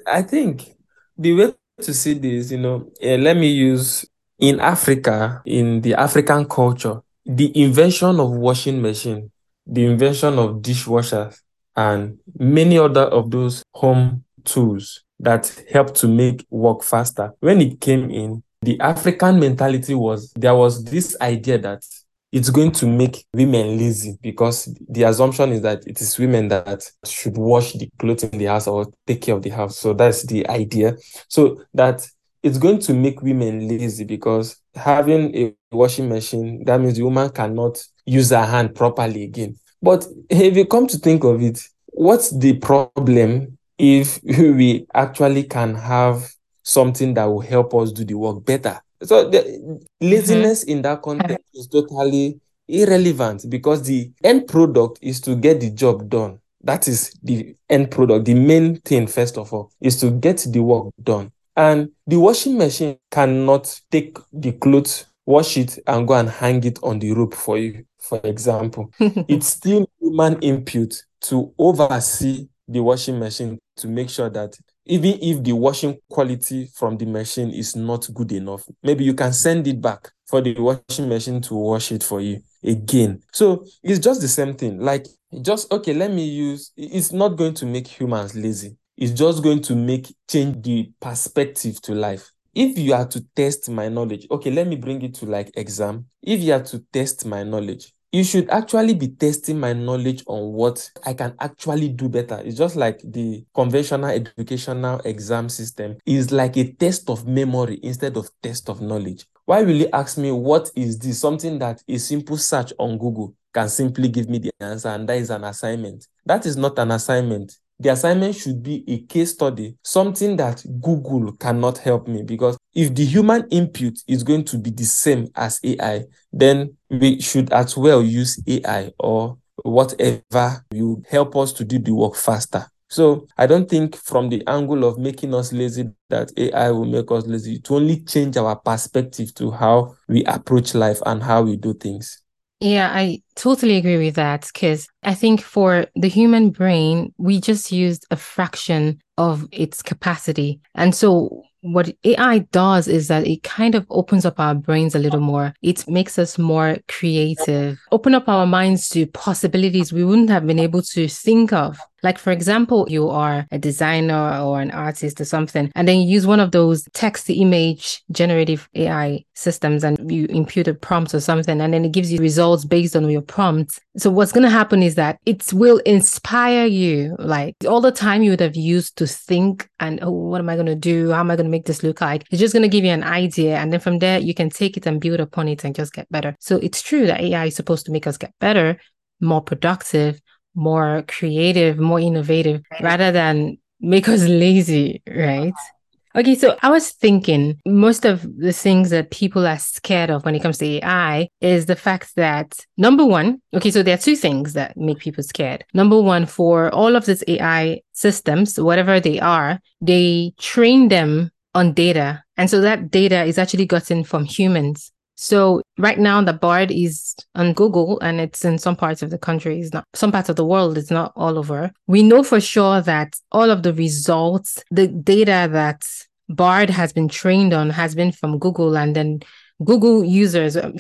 I 0.07 0.23
think 0.23 0.77
the 1.17 1.35
way 1.35 1.55
to 1.81 1.95
see 1.95 2.15
this, 2.15 2.51
you 2.51 2.59
know, 2.59 2.91
uh, 3.03 3.17
let 3.17 3.37
me 3.37 3.49
use 3.49 4.07
in 4.39 4.61
Africa, 4.61 5.43
in 5.45 5.81
the 5.81 5.95
African 5.95 6.47
culture, 6.47 7.01
the 7.37 7.57
invention 7.63 8.19
of 8.19 8.31
washing 8.33 8.83
machine, 8.83 9.31
the 9.65 9.85
invention 9.85 10.39
of 10.39 10.57
dishwashers, 10.57 11.41
and 11.77 12.19
many 12.39 12.77
other 12.77 13.03
of 13.03 13.31
those 13.31 13.63
home 13.73 14.25
tools 14.45 15.05
that 15.21 15.63
help 15.71 15.95
to 15.95 16.09
make 16.09 16.45
work 16.51 16.83
faster. 16.83 17.33
When 17.39 17.61
it 17.61 17.81
came 17.81 18.11
in, 18.11 18.43
the 18.63 18.81
African 18.81 19.39
mentality 19.39 19.95
was 19.95 20.33
there 20.33 20.55
was 20.55 20.85
this 20.85 21.17
idea 21.21 21.59
that 21.59 21.85
it's 22.33 22.51
going 22.51 22.73
to 22.73 22.87
make 22.87 23.25
women 23.33 23.79
lazy 23.79 24.19
because 24.21 24.73
the 24.89 25.05
assumption 25.05 25.53
is 25.53 25.63
that 25.63 25.87
it 25.87 26.01
is 26.01 26.19
women 26.19 26.49
that 26.49 26.89
should 27.05 27.37
wash 27.37 27.73
the 27.75 27.89
clothes 27.99 28.25
in 28.25 28.39
the 28.39 28.45
house 28.47 28.67
or 28.67 28.87
take 29.07 29.23
care 29.23 29.35
of 29.35 29.43
the 29.43 29.51
house. 29.51 29.77
So 29.77 29.93
that's 29.93 30.25
the 30.27 30.49
idea. 30.49 30.97
So 31.29 31.63
that 31.75 32.07
it's 32.43 32.59
going 32.59 32.79
to 32.81 32.95
make 32.95 33.23
women 33.23 33.69
lazy 33.69 34.05
because 34.05 34.57
having 34.75 35.35
a 35.37 35.55
washing 35.73 36.09
machine, 36.09 36.65
that 36.65 36.81
means 36.81 36.97
the 36.97 37.03
woman 37.03 37.31
cannot 37.31 37.83
use 38.07 38.31
her 38.31 38.45
hand 38.45 38.75
properly 38.75 39.25
again. 39.25 39.57
But 39.83 40.07
if 40.29 40.57
you 40.57 40.67
come 40.67 40.87
to 40.89 40.99
think 40.99 41.25
of 41.25 41.43
it, 41.43 41.61
what's 41.87 42.37
the 42.37 42.59
problem 42.59 43.59
if 43.79 44.23
we 44.23 44.87
actually 44.95 45.45
can 45.45 45.75
have 45.75 46.31
something 46.63 47.15
that 47.15 47.25
will 47.25 47.41
help 47.41 47.75
us 47.75 47.93
do 47.93 48.05
the 48.05 48.15
work 48.15 48.45
better? 48.45 48.81
So 49.03 49.29
the 49.29 49.81
laziness 50.01 50.63
mm-hmm. 50.63 50.71
in 50.71 50.83
that 50.83 51.03
context 51.03 51.47
is 51.55 51.67
totally 51.67 52.39
irrelevant 52.69 53.47
because 53.49 53.83
the 53.83 54.11
end 54.23 54.47
product 54.47 54.99
is 55.03 55.21
to 55.23 55.35
get 55.35 55.61
the 55.61 55.71
job 55.71 56.09
done. 56.09 56.39
That 56.63 56.87
is 56.89 57.13
the 57.23 57.55
end 57.69 57.91
product. 57.91 58.27
The 58.27 58.35
main 58.35 58.77
thing, 58.77 59.07
first 59.07 59.39
of 59.39 59.53
all, 59.53 59.73
is 59.81 59.99
to 60.01 60.11
get 60.11 60.47
the 60.47 60.61
work 60.61 60.93
done. 61.03 61.33
And 61.61 61.91
the 62.07 62.19
washing 62.19 62.57
machine 62.57 62.97
cannot 63.11 63.79
take 63.91 64.17
the 64.33 64.53
clothes, 64.53 65.05
wash 65.27 65.59
it, 65.59 65.79
and 65.87 66.09
go 66.09 66.15
and 66.15 66.31
hang 66.31 66.65
it 66.65 66.79
on 66.83 66.99
the 66.99 67.13
rope 67.13 67.35
for 67.35 67.59
you, 67.59 67.85
for 67.99 68.19
example. 68.25 68.91
it's 68.99 69.49
still 69.49 69.87
human 70.01 70.39
input 70.41 70.95
to 71.21 71.53
oversee 71.59 72.49
the 72.67 72.83
washing 72.83 73.19
machine 73.19 73.59
to 73.77 73.89
make 73.89 74.09
sure 74.09 74.31
that 74.31 74.57
even 74.87 75.19
if 75.21 75.43
the 75.43 75.53
washing 75.53 75.99
quality 76.09 76.67
from 76.75 76.97
the 76.97 77.05
machine 77.05 77.51
is 77.51 77.77
not 77.77 78.09
good 78.15 78.33
enough, 78.33 78.65
maybe 78.83 79.05
you 79.05 79.13
can 79.13 79.35
send 79.35 79.67
it 79.67 79.83
back 79.83 80.11
for 80.27 80.41
the 80.41 80.55
washing 80.55 81.11
machine 81.11 81.43
to 81.43 81.55
wash 81.55 81.93
it 81.93 82.03
for 82.03 82.23
you 82.23 82.41
again. 82.65 83.21
So 83.35 83.67
it's 83.83 83.99
just 83.99 84.23
the 84.23 84.29
same 84.29 84.55
thing. 84.55 84.81
Like, 84.81 85.07
just 85.43 85.71
okay, 85.71 85.93
let 85.93 86.11
me 86.11 86.25
use 86.25 86.73
it's 86.75 87.13
not 87.13 87.37
going 87.37 87.53
to 87.55 87.67
make 87.67 87.87
humans 87.87 88.35
lazy. 88.35 88.79
It's 89.01 89.13
just 89.13 89.43
going 89.43 89.63
to 89.63 89.75
make 89.75 90.15
change 90.29 90.63
the 90.63 90.93
perspective 91.01 91.81
to 91.83 91.95
life. 91.95 92.31
If 92.55 92.79
you 92.79 92.93
are 92.93 93.07
to 93.07 93.25
test 93.35 93.71
my 93.71 93.89
knowledge, 93.89 94.27
okay, 94.31 94.51
let 94.51 94.67
me 94.67 94.77
bring 94.77 95.01
it 95.01 95.15
to 95.15 95.27
like 95.27 95.51
exam. 95.57 96.05
If 96.23 96.41
you 96.43 96.53
are 96.53 96.63
to 96.65 96.81
test 96.93 97.25
my 97.25 97.43
knowledge, 97.43 97.95
you 98.13 98.23
should 98.25 98.51
actually 98.51 98.93
be 98.93 99.09
testing 99.09 99.59
my 99.59 99.73
knowledge 99.73 100.23
on 100.27 100.53
what 100.53 100.91
I 101.07 101.15
can 101.15 101.35
actually 101.41 101.89
do 101.89 102.11
better. 102.11 102.43
It's 102.45 102.59
just 102.59 102.77
like 102.77 103.01
the 103.03 103.43
conventional 103.55 104.11
educational 104.11 105.01
exam 105.07 105.49
system 105.49 105.97
is 106.05 106.31
like 106.31 106.59
a 106.59 106.71
test 106.73 107.09
of 107.09 107.27
memory 107.27 107.81
instead 107.83 108.19
of 108.19 108.29
test 108.43 108.69
of 108.69 108.83
knowledge. 108.83 109.25
Why 109.47 109.63
will 109.63 109.77
you 109.77 109.89
ask 109.95 110.19
me 110.19 110.31
what 110.31 110.71
is 110.77 110.99
this? 110.99 111.19
Something 111.19 111.59
that 111.61 111.83
a 111.89 111.97
simple 111.97 112.37
search 112.37 112.75
on 112.79 112.99
Google 112.99 113.35
can 113.55 113.71
simply 113.71 114.09
give 114.09 114.29
me 114.29 114.41
the 114.41 114.53
answer, 114.61 114.89
and 114.89 115.09
that 115.09 115.17
is 115.17 115.31
an 115.31 115.45
assignment. 115.45 116.07
That 116.27 116.45
is 116.45 116.59
not 116.59 116.79
an 116.79 116.91
assignment 116.91 117.57
the 117.81 117.89
assignment 117.89 118.35
should 118.37 118.63
be 118.63 118.85
a 118.87 118.99
case 119.07 119.33
study, 119.33 119.75
something 119.83 120.37
that 120.37 120.63
Google 120.83 121.33
cannot 121.33 121.79
help 121.79 122.07
me 122.07 122.23
because 122.23 122.59
if 122.75 122.95
the 122.95 123.05
human 123.05 123.49
input 123.51 123.95
is 124.07 124.23
going 124.23 124.45
to 124.45 124.59
be 124.59 124.71
the 124.71 124.85
same 124.85 125.29
as 125.35 125.59
AI, 125.65 126.05
then 126.31 126.77
we 126.91 127.21
should 127.21 127.51
as 127.53 127.77
well 127.77 128.03
use 128.03 128.39
AI 128.47 128.93
or 128.99 129.39
whatever 129.63 130.65
will 130.73 131.03
help 131.09 131.35
us 131.37 131.55
to 131.55 131.65
do 131.65 131.79
the 131.79 131.95
work 131.95 132.17
faster. 132.17 132.67
So 132.89 133.27
I 133.39 133.47
don't 133.47 133.69
think 133.71 133.97
from 133.97 134.29
the 134.29 134.43
angle 134.47 134.85
of 134.85 134.99
making 134.99 135.33
us 135.35 135.53
lazy 135.53 135.89
that 136.11 136.33
AI 136.37 136.71
will 136.73 136.85
make 136.85 137.11
us 137.11 137.25
lazy. 137.25 137.61
To 137.61 137.77
only 137.77 138.01
change 138.01 138.37
our 138.37 138.57
perspective 138.57 139.33
to 139.37 139.53
how 139.53 139.95
we 140.09 140.25
approach 140.25 140.75
life 140.75 141.01
and 141.07 141.23
how 141.23 141.43
we 141.43 141.57
do 141.57 141.73
things. 141.73 142.21
Yeah, 142.61 142.91
I 142.93 143.23
totally 143.37 143.77
agree 143.77 143.97
with 143.97 144.17
that 144.17 144.51
because 144.53 144.87
I 145.03 145.15
think 145.15 145.41
for 145.41 145.87
the 145.97 146.09
human 146.09 146.51
brain, 146.51 147.15
we 147.17 147.41
just 147.41 147.73
used 147.73 148.07
a 148.11 148.17
fraction 148.17 149.01
of 149.17 149.49
its 149.51 149.83
capacity. 149.83 150.61
And 150.75 150.95
so 150.95 151.43
what 151.63 151.91
AI 152.05 152.39
does 152.53 152.87
is 152.87 153.09
that 153.09 153.27
it 153.27 153.43
kind 153.43 153.75
of 153.75 153.87
opens 153.89 154.27
up 154.27 154.39
our 154.39 154.55
brains 154.55 154.95
a 154.95 154.99
little 154.99 155.21
more. 155.21 155.55
It 155.63 155.89
makes 155.89 156.19
us 156.19 156.39
more 156.39 156.77
creative, 156.89 157.79
open 157.93 158.15
up 158.15 158.29
our 158.29 158.47
minds 158.47 158.89
to 158.91 159.07
possibilities 159.07 159.93
we 159.93 160.05
wouldn't 160.05 160.31
have 160.31 160.47
been 160.47 160.59
able 160.59 160.83
to 160.83 161.09
think 161.09 161.53
of. 161.53 161.79
Like, 162.03 162.19
for 162.19 162.31
example, 162.31 162.87
you 162.89 163.09
are 163.09 163.47
a 163.51 163.59
designer 163.59 164.41
or 164.41 164.61
an 164.61 164.71
artist 164.71 165.21
or 165.21 165.25
something, 165.25 165.71
and 165.75 165.87
then 165.87 166.01
you 166.01 166.09
use 166.09 166.27
one 166.27 166.41
of 166.41 166.53
those 166.53 166.89
text 166.93 167.27
to 167.27 167.35
image 167.35 168.03
generative 168.11 168.69
AI 168.75 169.25
systems 169.35 169.85
and 169.85 170.11
you 170.11 170.27
input 170.31 170.69
a 170.69 170.75
prompt 170.75 171.15
or 171.15 171.21
something, 171.21 171.61
and 171.61 171.75
then 171.75 171.85
it 171.85 171.93
gives 171.93 172.13
you 172.13 172.19
results 172.19 172.65
based 172.65 172.97
on 172.97 173.09
your 173.11 173.23
prompt. 173.23 173.81
So, 173.97 174.11
what's 174.11 174.33
going 174.33 174.45
to 174.45 174.51
happen 174.51 174.83
is 174.83 174.95
that 174.95 175.19
it 175.27 175.53
will 175.53 175.79
inspire 175.79 176.67
you. 176.67 177.17
Like, 177.19 177.57
all 177.69 177.81
the 177.81 177.93
time 177.93 178.23
you 178.23 178.31
would 178.31 178.41
have 178.41 178.57
used 178.57 178.97
to 178.97 179.07
think 179.07 179.69
and, 179.79 179.99
oh, 180.03 180.11
what 180.11 180.41
am 180.41 180.49
I 180.49 180.55
going 180.55 180.67
to 180.67 180.75
do? 180.75 181.11
How 181.11 181.21
am 181.21 181.31
I 181.31 181.37
going 181.37 181.47
to 181.47 181.51
make 181.51 181.67
this 181.67 181.83
look 181.83 182.01
like? 182.01 182.25
It's 182.31 182.41
just 182.41 182.55
going 182.55 182.63
to 182.63 182.69
give 182.69 182.85
you 182.85 182.93
an 182.93 183.05
idea. 183.05 183.57
And 183.57 183.73
then 183.73 183.81
from 183.81 183.99
there, 183.99 184.19
you 184.19 184.35
can 184.35 184.51
take 184.51 184.77
it 184.77 184.87
and 184.87 185.01
build 185.01 185.21
upon 185.21 185.49
it 185.49 185.65
and 185.65 185.75
just 185.75 185.93
get 185.93 186.11
better. 186.11 186.37
So, 186.41 186.57
it's 186.57 186.83
true 186.83 187.07
that 187.07 187.21
AI 187.21 187.47
is 187.47 187.57
supposed 187.57 187.87
to 187.87 187.93
make 187.93 188.07
us 188.07 188.17
get 188.17 188.33
better, 188.41 188.79
more 189.21 189.43
productive, 189.43 190.21
more 190.55 191.05
creative, 191.09 191.79
more 191.79 192.01
innovative, 192.01 192.63
rather 192.81 193.13
than 193.13 193.59
make 193.81 194.09
us 194.09 194.23
lazy, 194.27 195.03
right? 195.09 195.53
Uh-huh. 195.53 195.77
Okay, 196.17 196.35
so 196.35 196.57
I 196.61 196.71
was 196.71 196.91
thinking 196.91 197.61
most 197.65 198.05
of 198.05 198.27
the 198.37 198.53
things 198.53 198.91
that 198.91 199.13
people 199.13 199.47
are 199.47 199.61
scared 199.61 200.11
of 200.11 200.25
when 200.25 200.35
it 200.35 200.43
comes 200.43 200.59
to 200.59 200.67
AI 200.67 201.29
is 201.41 201.67
the 201.67 201.77
fact 201.77 202.17
that 202.17 202.59
number 202.77 203.07
one, 203.07 203.41
okay, 203.55 203.71
so 203.71 203.85
there 203.85 203.95
are 203.95 203.99
two 203.99 204.17
things 204.17 204.55
that 204.55 204.77
make 204.77 204.99
people 204.99 205.23
scared. 205.23 205.65
Number 205.73 206.03
one, 206.03 206.27
for 206.27 206.69
all 206.75 206.97
of 206.97 207.07
these 207.07 207.23
AI 207.29 207.83
systems, 207.93 208.59
whatever 208.59 208.99
they 208.99 209.21
are, 209.21 209.61
they 209.81 210.35
train 210.37 210.89
them 210.89 211.31
on 211.55 211.75
data. 211.75 212.25
And 212.37 212.51
so 212.51 212.61
that 212.61 212.91
data 212.91 213.23
is 213.23 213.39
actually 213.39 213.67
gotten 213.67 214.03
from 214.03 214.25
humans. 214.25 214.91
So 215.21 215.61
right 215.77 215.99
now 215.99 216.23
the 216.23 216.33
Bard 216.33 216.71
is 216.71 217.15
on 217.35 217.53
Google 217.53 218.01
and 218.01 218.23
it's 218.23 218.43
in 218.43 218.57
some 218.57 218.75
parts 218.75 219.03
of 219.03 219.11
the 219.11 219.19
country, 219.19 219.61
it's 219.61 219.75
not 219.75 219.85
some 219.95 220.11
parts 220.11 220.31
of 220.31 220.37
the 220.37 220.47
world, 220.47 220.79
it's 220.79 220.91
not 220.91 221.13
all 221.15 221.39
over. 221.39 221.73
We 221.87 222.03
know 222.03 222.23
for 222.23 222.41
sure 222.41 222.81
that 222.81 223.21
all 223.31 223.51
of 223.51 223.63
the 223.63 223.75
results, 223.75 224.65
the 224.71 224.89
data 224.89 225.47
that 225.53 225.87
Bard 226.31 226.71
has 226.71 226.95
been 226.95 227.09
trained 227.09 227.53
on 227.53 227.69
has 227.69 227.95
been 227.95 228.13
from 228.13 228.39
Google 228.39 228.79
and 228.79 228.97
then 228.97 229.21
Google 229.63 230.03
users 230.03 230.57
um, 230.57 230.77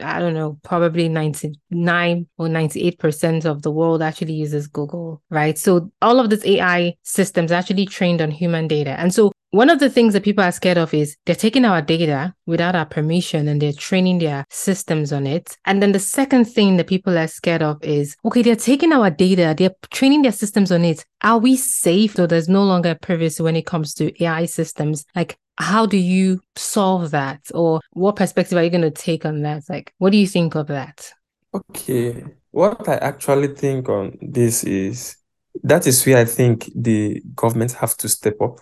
I 0.00 0.18
don't 0.18 0.34
know, 0.34 0.58
probably 0.64 1.08
99 1.08 2.26
or 2.36 2.48
98% 2.48 3.44
of 3.44 3.62
the 3.62 3.70
world 3.70 4.02
actually 4.02 4.32
uses 4.32 4.66
Google, 4.66 5.22
right? 5.30 5.56
So 5.56 5.92
all 6.02 6.18
of 6.18 6.30
these 6.30 6.44
AI 6.44 6.96
systems 7.04 7.52
actually 7.52 7.86
trained 7.86 8.20
on 8.20 8.32
human 8.32 8.66
data. 8.66 8.98
And 8.98 9.14
so 9.14 9.30
one 9.54 9.70
of 9.70 9.78
the 9.78 9.88
things 9.88 10.14
that 10.14 10.24
people 10.24 10.42
are 10.42 10.50
scared 10.50 10.78
of 10.78 10.92
is 10.92 11.16
they're 11.26 11.36
taking 11.36 11.64
our 11.64 11.80
data 11.80 12.34
without 12.44 12.74
our 12.74 12.84
permission 12.84 13.46
and 13.46 13.62
they're 13.62 13.72
training 13.72 14.18
their 14.18 14.44
systems 14.50 15.12
on 15.12 15.28
it. 15.28 15.56
And 15.64 15.80
then 15.80 15.92
the 15.92 16.00
second 16.00 16.46
thing 16.46 16.76
that 16.76 16.88
people 16.88 17.16
are 17.16 17.28
scared 17.28 17.62
of 17.62 17.80
is 17.84 18.16
okay, 18.24 18.42
they're 18.42 18.56
taking 18.56 18.92
our 18.92 19.12
data, 19.12 19.54
they're 19.56 19.76
training 19.92 20.22
their 20.22 20.32
systems 20.32 20.72
on 20.72 20.84
it. 20.84 21.04
Are 21.22 21.38
we 21.38 21.54
safe? 21.54 22.16
So 22.16 22.26
there's 22.26 22.48
no 22.48 22.64
longer 22.64 22.96
privacy 23.00 23.44
when 23.44 23.54
it 23.54 23.64
comes 23.64 23.94
to 23.94 24.24
AI 24.24 24.46
systems. 24.46 25.04
Like, 25.14 25.38
how 25.56 25.86
do 25.86 25.98
you 25.98 26.40
solve 26.56 27.12
that? 27.12 27.48
Or 27.54 27.80
what 27.92 28.16
perspective 28.16 28.58
are 28.58 28.64
you 28.64 28.70
going 28.70 28.82
to 28.82 28.90
take 28.90 29.24
on 29.24 29.42
that? 29.42 29.62
Like, 29.68 29.94
what 29.98 30.10
do 30.10 30.18
you 30.18 30.26
think 30.26 30.56
of 30.56 30.66
that? 30.66 31.12
Okay. 31.54 32.24
What 32.50 32.88
I 32.88 32.96
actually 32.96 33.54
think 33.54 33.88
on 33.88 34.18
this 34.20 34.64
is 34.64 35.16
that 35.62 35.86
is 35.86 36.04
where 36.04 36.16
I 36.16 36.24
think 36.24 36.72
the 36.74 37.22
government 37.36 37.70
have 37.74 37.96
to 37.98 38.08
step 38.08 38.40
up 38.40 38.58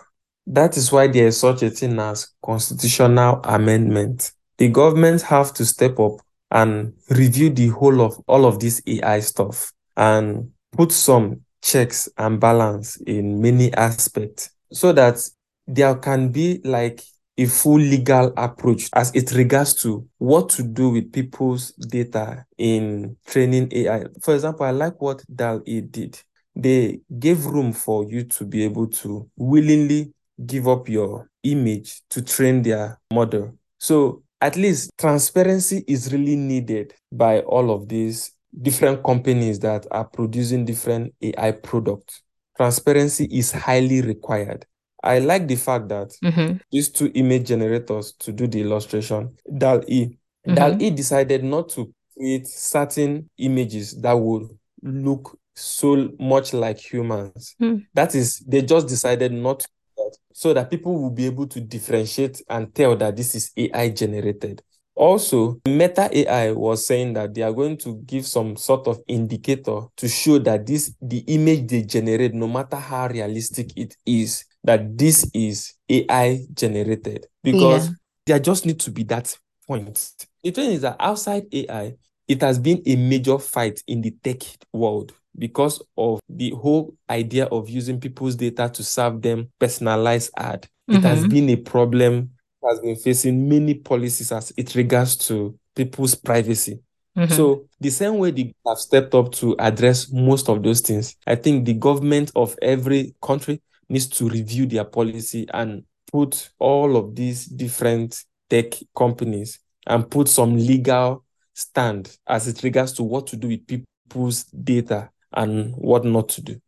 that 0.47 0.77
is 0.77 0.91
why 0.91 1.07
there 1.07 1.27
is 1.27 1.39
such 1.39 1.63
a 1.63 1.69
thing 1.69 1.99
as 1.99 2.29
constitutional 2.43 3.39
amendment. 3.43 4.31
the 4.57 4.69
government 4.69 5.21
have 5.21 5.53
to 5.53 5.65
step 5.65 5.99
up 5.99 6.13
and 6.51 6.93
review 7.09 7.49
the 7.49 7.67
whole 7.69 8.01
of 8.01 8.19
all 8.27 8.45
of 8.45 8.59
this 8.59 8.81
AI 8.85 9.19
stuff 9.19 9.73
and 9.97 10.51
put 10.71 10.91
some 10.91 11.41
checks 11.61 12.07
and 12.17 12.39
balance 12.39 12.97
in 13.07 13.41
many 13.41 13.73
aspects 13.73 14.51
so 14.71 14.93
that 14.93 15.17
there 15.65 15.95
can 15.95 16.29
be 16.29 16.61
like 16.63 17.01
a 17.37 17.45
full 17.45 17.79
legal 17.79 18.31
approach 18.37 18.89
as 18.93 19.13
it 19.15 19.31
regards 19.31 19.73
to 19.73 20.07
what 20.19 20.49
to 20.49 20.61
do 20.61 20.91
with 20.91 21.11
people's 21.11 21.71
data 21.71 22.45
in 22.57 23.17
training 23.25 23.67
AI. 23.71 24.03
For 24.21 24.35
example, 24.35 24.65
I 24.65 24.71
like 24.71 25.01
what 25.01 25.23
DALL-E 25.33 25.81
did. 25.81 26.21
They 26.55 26.99
gave 27.17 27.45
room 27.45 27.73
for 27.73 28.03
you 28.03 28.23
to 28.25 28.45
be 28.45 28.63
able 28.63 28.87
to 28.87 29.27
willingly 29.35 30.13
give 30.45 30.67
up 30.67 30.89
your 30.89 31.27
image 31.43 32.01
to 32.09 32.21
train 32.21 32.61
their 32.61 32.99
model. 33.11 33.57
So 33.79 34.23
at 34.41 34.55
least 34.55 34.91
transparency 34.97 35.83
is 35.87 36.11
really 36.11 36.35
needed 36.35 36.93
by 37.11 37.39
all 37.41 37.71
of 37.71 37.87
these 37.87 38.31
different 38.61 39.03
companies 39.03 39.59
that 39.59 39.85
are 39.91 40.05
producing 40.05 40.65
different 40.65 41.13
AI 41.21 41.51
products. 41.51 42.21
Transparency 42.57 43.25
is 43.31 43.51
highly 43.51 44.01
required. 44.01 44.65
I 45.01 45.19
like 45.19 45.47
the 45.47 45.55
fact 45.55 45.89
that 45.89 46.11
Mhm. 46.23 46.59
these 46.71 46.89
two 46.89 47.11
image 47.13 47.47
generators 47.47 48.13
to 48.19 48.31
do 48.31 48.47
the 48.47 48.61
illustration, 48.61 49.31
DALL-E, 49.57 50.17
Mhm. 50.47 50.55
DALL-E 50.55 50.89
decided 50.91 51.43
not 51.43 51.69
to 51.69 51.91
create 52.15 52.47
certain 52.47 53.29
images 53.37 53.99
that 54.01 54.13
would 54.13 54.49
look 54.81 55.37
so 55.55 56.09
much 56.19 56.53
like 56.53 56.77
humans. 56.79 57.55
Hmm. 57.59 57.77
That 57.93 58.15
is, 58.15 58.39
they 58.47 58.61
just 58.61 58.87
decided 58.87 59.31
not 59.31 59.65
that 60.13 60.19
so 60.33 60.53
that 60.53 60.69
people 60.69 60.99
will 60.99 61.09
be 61.09 61.25
able 61.25 61.47
to 61.47 61.61
differentiate 61.61 62.41
and 62.49 62.73
tell 62.73 62.95
that 62.95 63.15
this 63.15 63.35
is 63.35 63.51
AI 63.57 63.89
generated. 63.89 64.61
Also, 64.95 65.59
Meta 65.67 66.07
AI 66.11 66.51
was 66.51 66.85
saying 66.85 67.13
that 67.13 67.33
they 67.33 67.41
are 67.41 67.51
going 67.53 67.77
to 67.77 67.95
give 68.05 68.27
some 68.27 68.55
sort 68.55 68.87
of 68.87 68.99
indicator 69.07 69.81
to 69.97 70.07
show 70.07 70.37
that 70.39 70.65
this 70.67 70.93
the 71.01 71.19
image 71.19 71.67
they 71.67 71.81
generate, 71.81 72.33
no 72.33 72.47
matter 72.47 72.75
how 72.75 73.07
realistic 73.07 73.71
it 73.75 73.95
is, 74.05 74.45
that 74.63 74.95
this 74.97 75.29
is 75.33 75.73
AI 75.89 76.45
generated. 76.53 77.25
Because 77.43 77.87
Yeah. 77.87 77.93
there 78.25 78.39
just 78.39 78.65
need 78.65 78.79
to 78.81 78.91
be 78.91 79.03
that 79.05 79.35
point. 79.67 80.11
The 80.43 80.51
thing 80.51 80.71
is 80.71 80.81
that 80.81 80.97
outside 80.99 81.45
AI, 81.51 81.93
it 82.27 82.41
has 82.41 82.59
been 82.59 82.81
a 82.85 82.95
major 82.95 83.39
fight 83.39 83.81
in 83.87 84.01
the 84.01 84.11
tech 84.23 84.43
world 84.71 85.13
because 85.37 85.81
of 85.97 86.19
the 86.29 86.51
whole 86.51 86.93
idea 87.09 87.45
of 87.45 87.69
using 87.69 87.99
people's 87.99 88.35
data 88.35 88.69
to 88.69 88.83
serve 88.83 89.21
them 89.21 89.49
personalized 89.59 90.31
ad. 90.37 90.67
It 90.87 91.03
has 91.03 91.23
Mhm. 91.23 91.29
been 91.29 91.49
a 91.49 91.55
problem 91.57 92.29
has 92.63 92.79
been 92.79 92.95
facing 92.95 93.49
many 93.49 93.73
policies 93.73 94.31
as 94.31 94.53
it 94.55 94.73
regards 94.75 95.17
to 95.17 95.53
people's 95.75 96.15
privacy. 96.15 96.79
Mhm. 97.17 97.29
So 97.29 97.67
the 97.81 97.89
same 97.89 98.17
way 98.19 98.31
they 98.31 98.53
have 98.65 98.77
stepped 98.77 99.13
up 99.13 99.33
to 99.33 99.55
address 99.59 100.09
most 100.11 100.47
of 100.49 100.63
those 100.63 100.79
things, 100.79 101.15
I 101.27 101.35
think 101.35 101.65
the 101.65 101.73
government 101.73 102.31
of 102.35 102.55
every 102.61 103.15
country 103.21 103.61
needs 103.89 104.07
to 104.07 104.29
review 104.29 104.65
their 104.65 104.85
policy 104.85 105.45
and 105.53 105.83
put 106.11 106.51
all 106.59 106.95
of 106.95 107.15
these 107.15 107.45
different 107.45 108.23
tech 108.49 108.75
companies 108.95 109.59
and 109.87 110.09
put 110.09 110.29
some 110.29 110.55
legal 110.55 111.23
stand 111.53 112.17
as 112.27 112.47
it 112.47 112.63
regards 112.63 112.93
to 112.93 113.03
what 113.03 113.27
to 113.27 113.35
do 113.35 113.49
with 113.49 113.67
people's 113.67 114.43
data 114.45 115.09
and 115.35 115.73
what 115.75 116.05
not 116.05 116.29
to 116.29 116.41
do. 116.41 116.61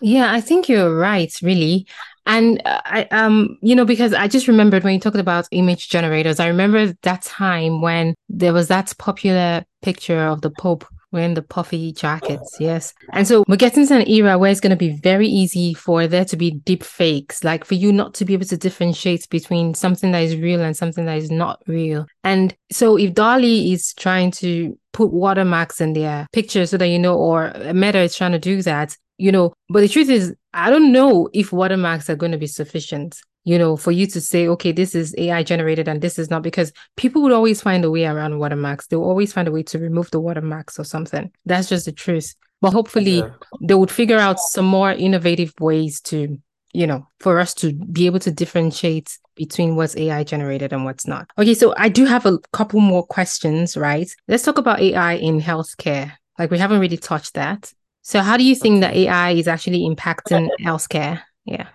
Yeah, 0.00 0.32
I 0.32 0.40
think 0.40 0.68
you're 0.68 0.96
right, 0.96 1.32
really. 1.42 1.86
And 2.24 2.60
I 2.64 3.08
um 3.10 3.58
you 3.62 3.74
know 3.74 3.86
because 3.86 4.12
I 4.12 4.28
just 4.28 4.48
remembered 4.48 4.84
when 4.84 4.94
you 4.94 5.00
talked 5.00 5.16
about 5.16 5.48
image 5.50 5.88
generators, 5.88 6.38
I 6.38 6.48
remember 6.48 6.94
that 7.02 7.22
time 7.22 7.80
when 7.80 8.14
there 8.28 8.52
was 8.52 8.68
that 8.68 8.92
popular 8.98 9.64
picture 9.82 10.20
of 10.20 10.42
the 10.42 10.50
Pope 10.50 10.84
wearing 11.10 11.34
the 11.34 11.42
puffy 11.42 11.92
jackets, 11.92 12.56
yes. 12.60 12.92
And 13.12 13.26
so 13.26 13.44
we're 13.48 13.56
getting 13.56 13.86
to 13.86 13.94
an 13.96 14.08
era 14.08 14.38
where 14.38 14.50
it's 14.50 14.60
going 14.60 14.70
to 14.70 14.76
be 14.76 14.90
very 14.90 15.26
easy 15.26 15.72
for 15.74 16.06
there 16.06 16.24
to 16.26 16.36
be 16.36 16.50
deep 16.50 16.82
fakes, 16.82 17.42
like 17.44 17.64
for 17.64 17.74
you 17.74 17.92
not 17.92 18.14
to 18.14 18.24
be 18.24 18.34
able 18.34 18.44
to 18.46 18.56
differentiate 18.56 19.28
between 19.30 19.74
something 19.74 20.12
that 20.12 20.22
is 20.22 20.36
real 20.36 20.60
and 20.60 20.76
something 20.76 21.06
that 21.06 21.16
is 21.16 21.30
not 21.30 21.62
real. 21.66 22.06
And 22.24 22.54
so 22.70 22.98
if 22.98 23.14
DALL-E 23.14 23.72
is 23.72 23.94
trying 23.94 24.32
to 24.32 24.78
put 24.98 25.12
watermarks 25.12 25.80
in 25.80 25.92
their 25.92 26.26
pictures 26.32 26.70
so 26.70 26.76
that 26.76 26.88
you 26.88 26.98
know, 26.98 27.16
or 27.16 27.52
Meta 27.72 28.00
is 28.00 28.16
trying 28.16 28.32
to 28.32 28.38
do 28.52 28.60
that, 28.62 28.96
you 29.16 29.30
know, 29.30 29.52
but 29.68 29.80
the 29.80 29.88
truth 29.88 30.10
is, 30.10 30.34
I 30.52 30.70
don't 30.70 30.90
know 30.92 31.28
if 31.32 31.52
watermarks 31.52 32.10
are 32.10 32.16
going 32.16 32.32
to 32.32 32.38
be 32.38 32.48
sufficient, 32.48 33.10
you 33.44 33.58
know, 33.60 33.76
for 33.76 33.92
you 33.92 34.06
to 34.08 34.20
say, 34.20 34.48
okay, 34.48 34.72
this 34.72 34.94
is 34.96 35.14
AI 35.16 35.44
generated 35.44 35.86
and 35.88 36.00
this 36.02 36.18
is 36.18 36.30
not, 36.30 36.42
because 36.42 36.72
people 36.96 37.22
would 37.22 37.32
always 37.32 37.62
find 37.62 37.84
a 37.84 37.90
way 37.90 38.06
around 38.06 38.40
watermarks. 38.40 38.86
They'll 38.88 39.10
always 39.12 39.32
find 39.32 39.46
a 39.46 39.52
way 39.52 39.62
to 39.70 39.78
remove 39.78 40.10
the 40.10 40.20
watermarks 40.20 40.78
or 40.80 40.84
something. 40.84 41.30
That's 41.46 41.68
just 41.68 41.84
the 41.86 41.92
truth. 41.92 42.34
But 42.60 42.72
hopefully, 42.72 43.18
Yeah. 43.18 43.30
they 43.68 43.74
would 43.74 43.92
figure 43.92 44.18
out 44.18 44.40
some 44.40 44.66
more 44.66 44.90
innovative 44.90 45.52
ways 45.60 46.00
to, 46.10 46.38
you 46.78 46.86
know, 46.86 47.04
for 47.18 47.40
us 47.40 47.54
to 47.54 47.72
be 47.72 48.06
able 48.06 48.20
to 48.20 48.30
differentiate 48.30 49.18
between 49.34 49.74
what's 49.74 49.96
AI 49.96 50.22
generated 50.22 50.72
and 50.72 50.84
what's 50.84 51.08
not. 51.08 51.28
Okay, 51.36 51.54
so 51.54 51.74
I 51.76 51.88
do 51.88 52.04
have 52.04 52.24
a 52.24 52.38
couple 52.52 52.78
more 52.78 53.04
questions, 53.04 53.76
right? 53.76 54.08
Let's 54.28 54.44
talk 54.44 54.58
about 54.58 54.78
AI 54.78 55.14
in 55.14 55.40
healthcare. 55.40 56.12
Like 56.38 56.52
we 56.52 56.58
haven't 56.58 56.78
really 56.78 56.96
touched 56.96 57.34
that. 57.34 57.72
So 58.02 58.20
how 58.20 58.36
do 58.36 58.44
you 58.44 58.54
think 58.54 58.82
that 58.82 58.94
AI 58.94 59.32
is 59.32 59.48
actually 59.48 59.80
impacting 59.92 60.50
healthcare? 60.62 61.22
Yeah. 61.44 61.66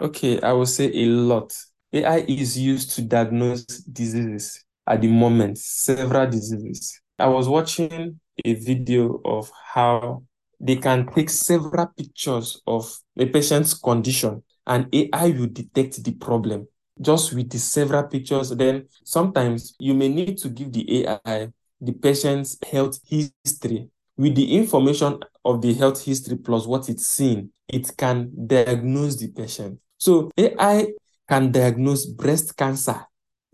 Okay, 0.00 0.40
I 0.40 0.52
would 0.52 0.66
say 0.66 0.90
a 0.92 1.06
lot. 1.06 1.56
AI 1.92 2.24
is 2.26 2.58
used 2.58 2.96
to 2.96 3.02
diagnose 3.02 3.64
diseases 3.64 4.64
at 4.88 5.02
the 5.02 5.08
moment, 5.08 5.58
several 5.58 6.28
diseases. 6.28 7.00
I 7.16 7.28
was 7.28 7.48
watching 7.48 8.18
a 8.44 8.54
video 8.54 9.20
of 9.24 9.52
how 9.72 10.24
they 10.62 10.76
can 10.76 11.06
take 11.06 11.28
several 11.28 11.86
pictures 11.88 12.62
of 12.66 12.90
a 13.18 13.26
patient's 13.26 13.74
condition 13.74 14.42
and 14.66 14.86
AI 14.94 15.30
will 15.30 15.48
detect 15.48 16.02
the 16.04 16.12
problem 16.12 16.68
just 17.00 17.32
with 17.32 17.50
the 17.50 17.58
several 17.58 18.04
pictures. 18.04 18.50
Then 18.50 18.86
sometimes 19.04 19.74
you 19.80 19.92
may 19.92 20.08
need 20.08 20.38
to 20.38 20.48
give 20.48 20.72
the 20.72 21.04
AI 21.04 21.48
the 21.80 21.92
patient's 21.92 22.56
health 22.70 23.00
history 23.04 23.88
with 24.16 24.36
the 24.36 24.56
information 24.56 25.18
of 25.44 25.60
the 25.60 25.74
health 25.74 26.04
history 26.04 26.36
plus 26.36 26.66
what 26.66 26.88
it's 26.88 27.08
seen, 27.08 27.50
it 27.66 27.90
can 27.96 28.30
diagnose 28.46 29.16
the 29.16 29.28
patient. 29.28 29.80
So 29.98 30.30
AI 30.36 30.88
can 31.28 31.50
diagnose 31.50 32.06
breast 32.06 32.56
cancer 32.56 33.04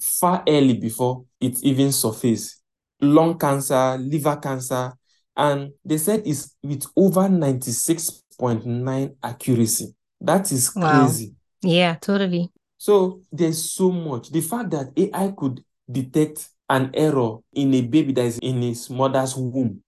far 0.00 0.42
early 0.46 0.74
before 0.74 1.24
it 1.40 1.62
even 1.62 1.92
surface, 1.92 2.60
lung 3.00 3.38
cancer, 3.38 3.96
liver 3.98 4.36
cancer, 4.36 4.92
and 5.38 5.70
they 5.84 5.96
said 5.98 6.22
it's 6.26 6.56
with 6.62 6.84
over 6.96 7.28
96.9 7.28 9.14
accuracy. 9.22 9.94
That 10.20 10.50
is 10.52 10.70
Wow. 10.74 10.88
crazy. 10.88 11.34
Yeah, 11.62 11.94
totally. 12.00 12.50
So 12.76 13.20
there's 13.32 13.72
so 13.72 13.90
much. 13.90 14.30
The 14.30 14.40
fact 14.40 14.70
that 14.70 14.92
AI 14.96 15.32
could 15.36 15.64
detect 15.90 16.48
an 16.68 16.90
error 16.94 17.38
in 17.54 17.72
a 17.74 17.80
baby 17.80 18.12
that 18.12 18.24
is 18.26 18.38
in 18.38 18.62
his 18.62 18.90
mother's 18.90 19.34
womb 19.36 19.80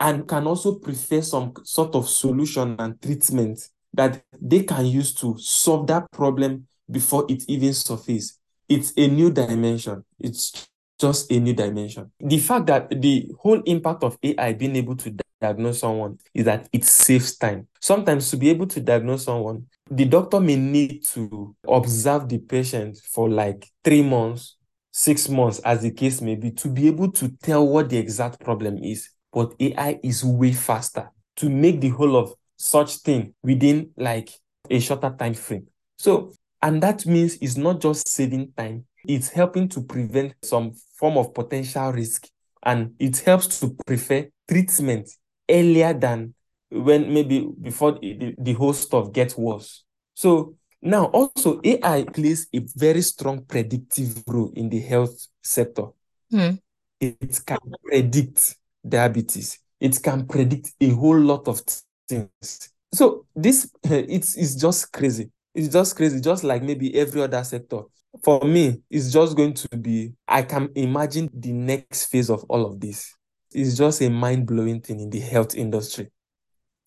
and 0.00 0.26
can 0.26 0.46
also 0.46 0.74
prefer 0.78 1.22
some 1.22 1.52
sort 1.62 1.94
of 1.94 2.08
solution 2.08 2.74
and 2.78 3.00
treatment 3.00 3.60
that 3.92 4.22
they 4.40 4.64
can 4.64 4.86
use 4.86 5.14
to 5.14 5.36
solve 5.38 5.86
that 5.86 6.10
problem 6.10 6.66
before 6.90 7.24
it 7.28 7.44
even 7.48 7.72
surfaces. 7.72 8.38
It's 8.68 8.92
a 8.96 9.06
new 9.06 9.30
dimension. 9.30 10.04
It's 10.18 10.66
just 10.98 11.30
a 11.30 11.38
new 11.38 11.52
dimension. 11.52 12.10
The 12.20 12.38
fact 12.38 12.66
that 12.66 13.00
the 13.00 13.30
whole 13.38 13.60
impact 13.62 14.04
of 14.04 14.18
AI 14.22 14.52
being 14.52 14.76
able 14.76 14.96
to 14.96 15.14
diagnose 15.40 15.80
someone 15.80 16.18
is 16.32 16.44
that 16.44 16.68
it 16.72 16.84
saves 16.84 17.36
time. 17.36 17.66
Sometimes 17.80 18.30
to 18.30 18.36
be 18.36 18.50
able 18.50 18.66
to 18.68 18.80
diagnose 18.80 19.24
someone, 19.24 19.66
the 19.90 20.04
doctor 20.04 20.40
may 20.40 20.56
need 20.56 21.04
to 21.06 21.54
observe 21.68 22.28
the 22.28 22.38
patient 22.38 22.98
for 22.98 23.28
like 23.28 23.68
three 23.82 24.02
months, 24.02 24.56
six 24.92 25.28
months, 25.28 25.58
as 25.60 25.82
the 25.82 25.90
case 25.90 26.20
may 26.20 26.36
be, 26.36 26.50
to 26.52 26.68
be 26.68 26.86
able 26.86 27.10
to 27.12 27.28
tell 27.42 27.66
what 27.66 27.90
the 27.90 27.98
exact 27.98 28.40
problem 28.40 28.78
is. 28.78 29.10
But 29.32 29.54
AI 29.60 29.98
is 30.02 30.24
way 30.24 30.52
faster 30.52 31.10
to 31.36 31.50
make 31.50 31.80
the 31.80 31.88
whole 31.90 32.16
of 32.16 32.32
such 32.56 32.96
thing 32.98 33.34
within 33.42 33.90
like 33.96 34.30
a 34.70 34.78
shorter 34.78 35.14
time 35.18 35.34
frame. 35.34 35.66
So, 35.98 36.32
and 36.62 36.82
that 36.82 37.04
means 37.04 37.36
it's 37.40 37.56
not 37.56 37.80
just 37.80 38.08
saving 38.08 38.52
time, 38.56 38.86
it's 39.06 39.28
helping 39.30 39.68
to 39.68 39.82
prevent 39.82 40.34
some 40.42 40.72
form 40.96 41.16
of 41.18 41.34
potential 41.34 41.92
risk. 41.92 42.28
And 42.62 42.94
it 42.98 43.18
helps 43.18 43.60
to 43.60 43.76
prefer 43.86 44.28
treatment 44.48 45.10
earlier 45.48 45.92
than 45.92 46.34
when 46.70 47.12
maybe 47.12 47.48
before 47.60 47.92
the, 47.92 48.34
the, 48.38 48.52
whole 48.54 48.72
stuff 48.72 49.12
gets 49.12 49.36
worse. 49.36 49.84
So 50.14 50.56
now 50.82 51.06
also 51.06 51.60
AI 51.62 52.04
plays 52.04 52.48
a 52.54 52.60
very 52.74 53.02
strong 53.02 53.44
predictive 53.44 54.22
role 54.26 54.52
in 54.56 54.68
the 54.68 54.80
health 54.80 55.26
sector. 55.42 55.86
Hmm. 56.30 56.52
It 57.00 57.40
can 57.46 57.58
predict 57.84 58.56
diabetes. 58.86 59.58
It 59.78 60.02
can 60.02 60.26
predict 60.26 60.72
a 60.80 60.88
whole 60.90 61.18
lot 61.18 61.46
of 61.48 61.62
things. 62.08 62.70
So 62.92 63.26
this 63.34 63.70
it's, 63.84 64.36
it's 64.36 64.54
just 64.54 64.92
crazy. 64.92 65.30
It's 65.54 65.68
just 65.68 65.96
crazy, 65.96 66.20
just 66.20 66.42
like 66.42 66.62
maybe 66.62 66.94
every 66.96 67.22
other 67.22 67.44
sector. 67.44 67.82
For 68.22 68.40
me, 68.44 68.80
it's 68.90 69.12
just 69.12 69.36
going 69.36 69.54
to 69.54 69.76
be, 69.76 70.12
I 70.28 70.42
can 70.42 70.70
imagine 70.74 71.28
the 71.32 71.52
next 71.52 72.06
phase 72.06 72.30
of 72.30 72.44
all 72.48 72.64
of 72.66 72.80
this. 72.80 73.14
It's 73.52 73.76
just 73.76 74.00
a 74.02 74.10
mind 74.10 74.46
blowing 74.46 74.80
thing 74.80 75.00
in 75.00 75.10
the 75.10 75.20
health 75.20 75.54
industry. 75.54 76.10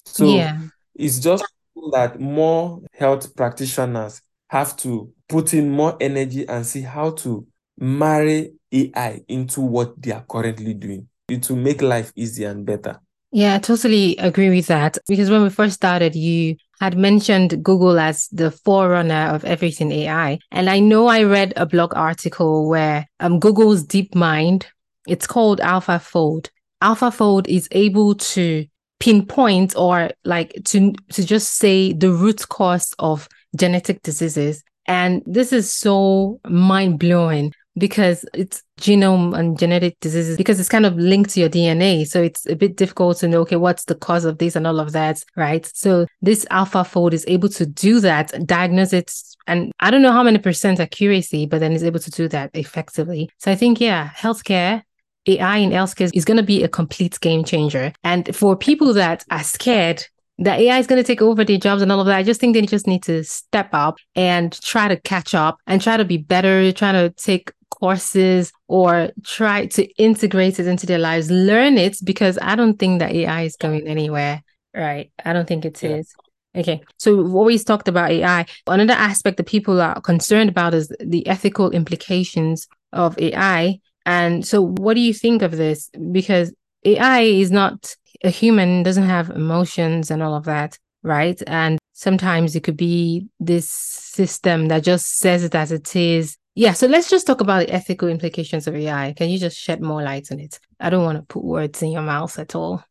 So 0.06 0.28
Yeah. 0.38 0.58
it's 0.96 1.20
just 1.20 1.46
that 1.92 2.20
more 2.20 2.82
health 2.94 3.36
practitioners 3.36 4.22
have 4.50 4.76
to 4.78 5.12
put 5.28 5.54
in 5.54 5.70
more 5.70 5.98
energy 6.00 6.48
and 6.48 6.66
see 6.66 6.82
how 6.82 7.12
to 7.12 7.46
marry 7.78 8.54
AI 8.72 9.22
into 9.28 9.62
what 9.62 10.02
they 10.02 10.12
are 10.12 10.26
currently 10.28 10.74
doing. 10.74 11.08
It 11.28 11.50
will 11.50 11.58
make 11.58 11.82
life 11.82 12.12
easier 12.16 12.50
and 12.50 12.66
better. 12.66 13.00
Yeah, 13.32 13.56
I 13.56 13.60
totally 13.60 14.16
agree 14.18 14.50
with 14.50 14.68
that. 14.68 14.98
Because 15.08 15.30
when 15.30 15.44
we 15.44 15.50
first 15.50 15.76
started, 15.76 16.16
you 16.16 16.56
had 16.80 16.98
mentioned 16.98 17.64
Google 17.64 18.00
as 18.00 18.28
the 18.30 18.52
forerunner 18.52 19.34
of 19.34 19.44
everything 19.44 19.92
AI. 19.92 20.40
And 20.52 20.70
I 20.70 20.80
know 20.80 21.08
I 21.08 21.24
read 21.24 21.54
a 21.56 21.66
blog 21.66 21.94
article 21.96 22.70
where 22.70 23.06
um, 23.20 23.40
Google's 23.40 23.84
DeepMind, 23.86 24.66
it's 25.08 25.28
called 25.28 25.60
AlphaFold. 25.60 26.50
AlphaFold 26.82 27.48
is 27.48 27.68
able 27.72 28.16
to 28.16 28.66
pinpoint 29.00 29.76
or 29.76 30.10
like 30.26 30.60
to 30.66 30.92
to 31.12 31.24
just 31.24 31.56
say 31.56 31.94
the 31.94 32.12
root 32.12 32.48
cause 32.50 32.94
of 33.00 33.28
genetic 33.56 34.02
diseases. 34.04 34.64
And 34.86 35.22
this 35.26 35.52
is 35.52 35.72
so 35.72 36.40
mind 36.48 37.00
blowing 37.00 37.54
because 37.78 38.26
it's 38.34 38.64
genome 38.80 39.38
and 39.38 39.58
genetic 39.58 40.00
diseases 40.00 40.38
because 40.38 40.60
it's 40.60 40.70
kind 40.70 40.86
of 40.86 40.96
linked 40.98 41.32
to 41.32 41.40
your 41.40 41.50
DNA. 41.50 42.08
So 42.08 42.22
it's 42.22 42.46
a 42.48 42.56
bit 42.56 42.76
difficult 42.76 43.18
to 43.18 43.28
know, 43.28 43.42
okay, 43.42 43.56
what's 43.56 43.86
the 43.86 43.96
cause 43.96 44.26
of 44.26 44.38
this 44.38 44.56
and 44.56 44.66
all 44.66 44.80
of 44.80 44.92
that, 44.94 45.24
right? 45.36 45.66
So 45.74 46.08
this 46.22 46.46
AlphaFold 46.46 47.14
is 47.14 47.26
able 47.28 47.50
to 47.50 47.66
do 47.66 48.00
that, 48.00 48.34
diagnose 48.46 48.94
it, 48.94 49.14
and 49.46 49.72
I 49.80 49.92
don't 49.92 50.02
know 50.02 50.12
how 50.12 50.24
many 50.24 50.40
percent 50.40 50.80
accuracy, 50.80 51.46
but 51.46 51.60
then 51.60 51.72
it's 51.72 51.84
able 51.84 52.00
to 52.00 52.12
do 52.12 52.28
that 52.30 52.52
effectively. 52.54 53.30
So 53.38 53.52
I 53.52 53.56
think, 53.56 53.80
yeah, 53.80 54.10
healthcare. 54.10 54.84
AI 55.30 55.58
in 55.58 55.72
healthcare 55.72 56.10
is 56.14 56.24
going 56.24 56.38
to 56.38 56.44
be 56.44 56.64
a 56.64 56.70
complete 56.70 57.20
game 57.20 57.44
changer. 57.44 57.92
And 58.06 58.34
for 58.34 58.56
people 58.56 58.94
that 58.94 59.26
are 59.30 59.44
scared 59.44 60.06
that 60.40 60.60
AI 60.60 60.78
is 60.78 60.88
going 60.88 61.02
to 61.02 61.08
take 61.08 61.22
over 61.22 61.44
their 61.44 61.58
jobs 61.58 61.82
and 61.82 61.92
all 61.92 62.00
of 62.00 62.06
that. 62.06 62.18
I 62.18 62.24
just 62.24 62.40
think 62.40 62.54
they 62.54 62.62
just 62.62 62.88
need 62.88 63.04
to 63.04 63.24
step 63.24 63.70
up 63.74 63.98
and 64.16 64.52
try 64.62 64.88
to 64.88 65.00
catch 65.00 65.34
up 65.34 65.58
and 65.66 65.82
try 65.82 65.98
to 65.98 66.06
be 66.06 66.18
better, 66.18 66.72
try 66.72 66.92
to 66.92 67.10
take 67.12 67.52
courses 67.80 68.52
or 68.68 69.12
try 69.24 69.66
to 69.68 69.86
integrate 69.96 70.60
it 70.60 70.68
into 70.68 70.86
their 70.86 71.00
lives, 71.00 71.30
learn 71.32 71.78
it 71.78 71.98
because 72.04 72.38
I 72.42 72.56
don't 72.56 72.78
think 72.78 73.00
that 73.00 73.12
AI 73.12 73.44
is 73.44 73.56
going 73.56 73.88
anywhere. 73.88 74.44
Right. 74.76 75.12
I 75.24 75.34
don't 75.34 75.48
think 75.48 75.66
it 75.66 75.82
Yeah. 75.82 75.98
is. 75.98 76.14
Okay. 76.56 76.82
So 76.98 77.16
we've 77.16 77.36
always 77.36 77.64
talked 77.64 77.88
about 77.88 78.12
AI. 78.12 78.46
Another 78.66 78.94
aspect 78.94 79.38
that 79.38 79.46
people 79.48 79.80
are 79.80 80.02
concerned 80.02 80.50
about 80.50 80.74
is 80.74 80.92
the 81.00 81.26
ethical 81.28 81.70
implications 81.72 82.68
of 82.94 83.18
AI. 83.20 83.80
And 84.06 84.46
so 84.46 84.62
what 84.62 84.96
do 84.96 85.02
you 85.02 85.14
think 85.14 85.42
of 85.42 85.52
this? 85.52 85.90
Because 86.12 86.54
AI 86.86 87.22
is 87.22 87.52
not 87.52 87.96
a 88.24 88.30
human, 88.30 88.84
doesn't 88.84 89.04
have 89.04 89.30
emotions 89.30 90.10
and 90.10 90.24
all 90.24 90.34
of 90.34 90.46
that, 90.46 90.80
right? 91.04 91.40
And 91.46 91.78
sometimes 91.94 92.56
it 92.56 92.64
could 92.64 92.78
be 92.78 93.28
this 93.40 93.70
system 93.70 94.68
that 94.70 94.84
just 94.84 95.20
says 95.20 95.44
it 95.44 95.54
as 95.54 95.72
it 95.72 95.96
is. 95.96 96.38
Yeah, 96.58 96.74
so 96.74 96.88
let's 96.88 97.08
just 97.08 97.28
talk 97.28 97.40
about 97.40 97.68
the 97.68 97.72
ethical 97.72 98.10
implications 98.10 98.66
of 98.66 98.76
AI. 98.76 99.14
Can 99.14 99.30
you 99.30 99.38
just 99.38 99.60
shed 99.60 99.80
more 99.80 100.02
light 100.02 100.32
on 100.32 100.40
it? 100.40 100.60
I 100.80 100.90
don't 100.90 101.04
want 101.04 101.20
to 101.20 101.22
put 101.22 101.44
words 101.44 101.84
in 101.84 101.92
your 101.92 102.02
mouth 102.02 102.40
at 102.40 102.56
all. 102.56 102.84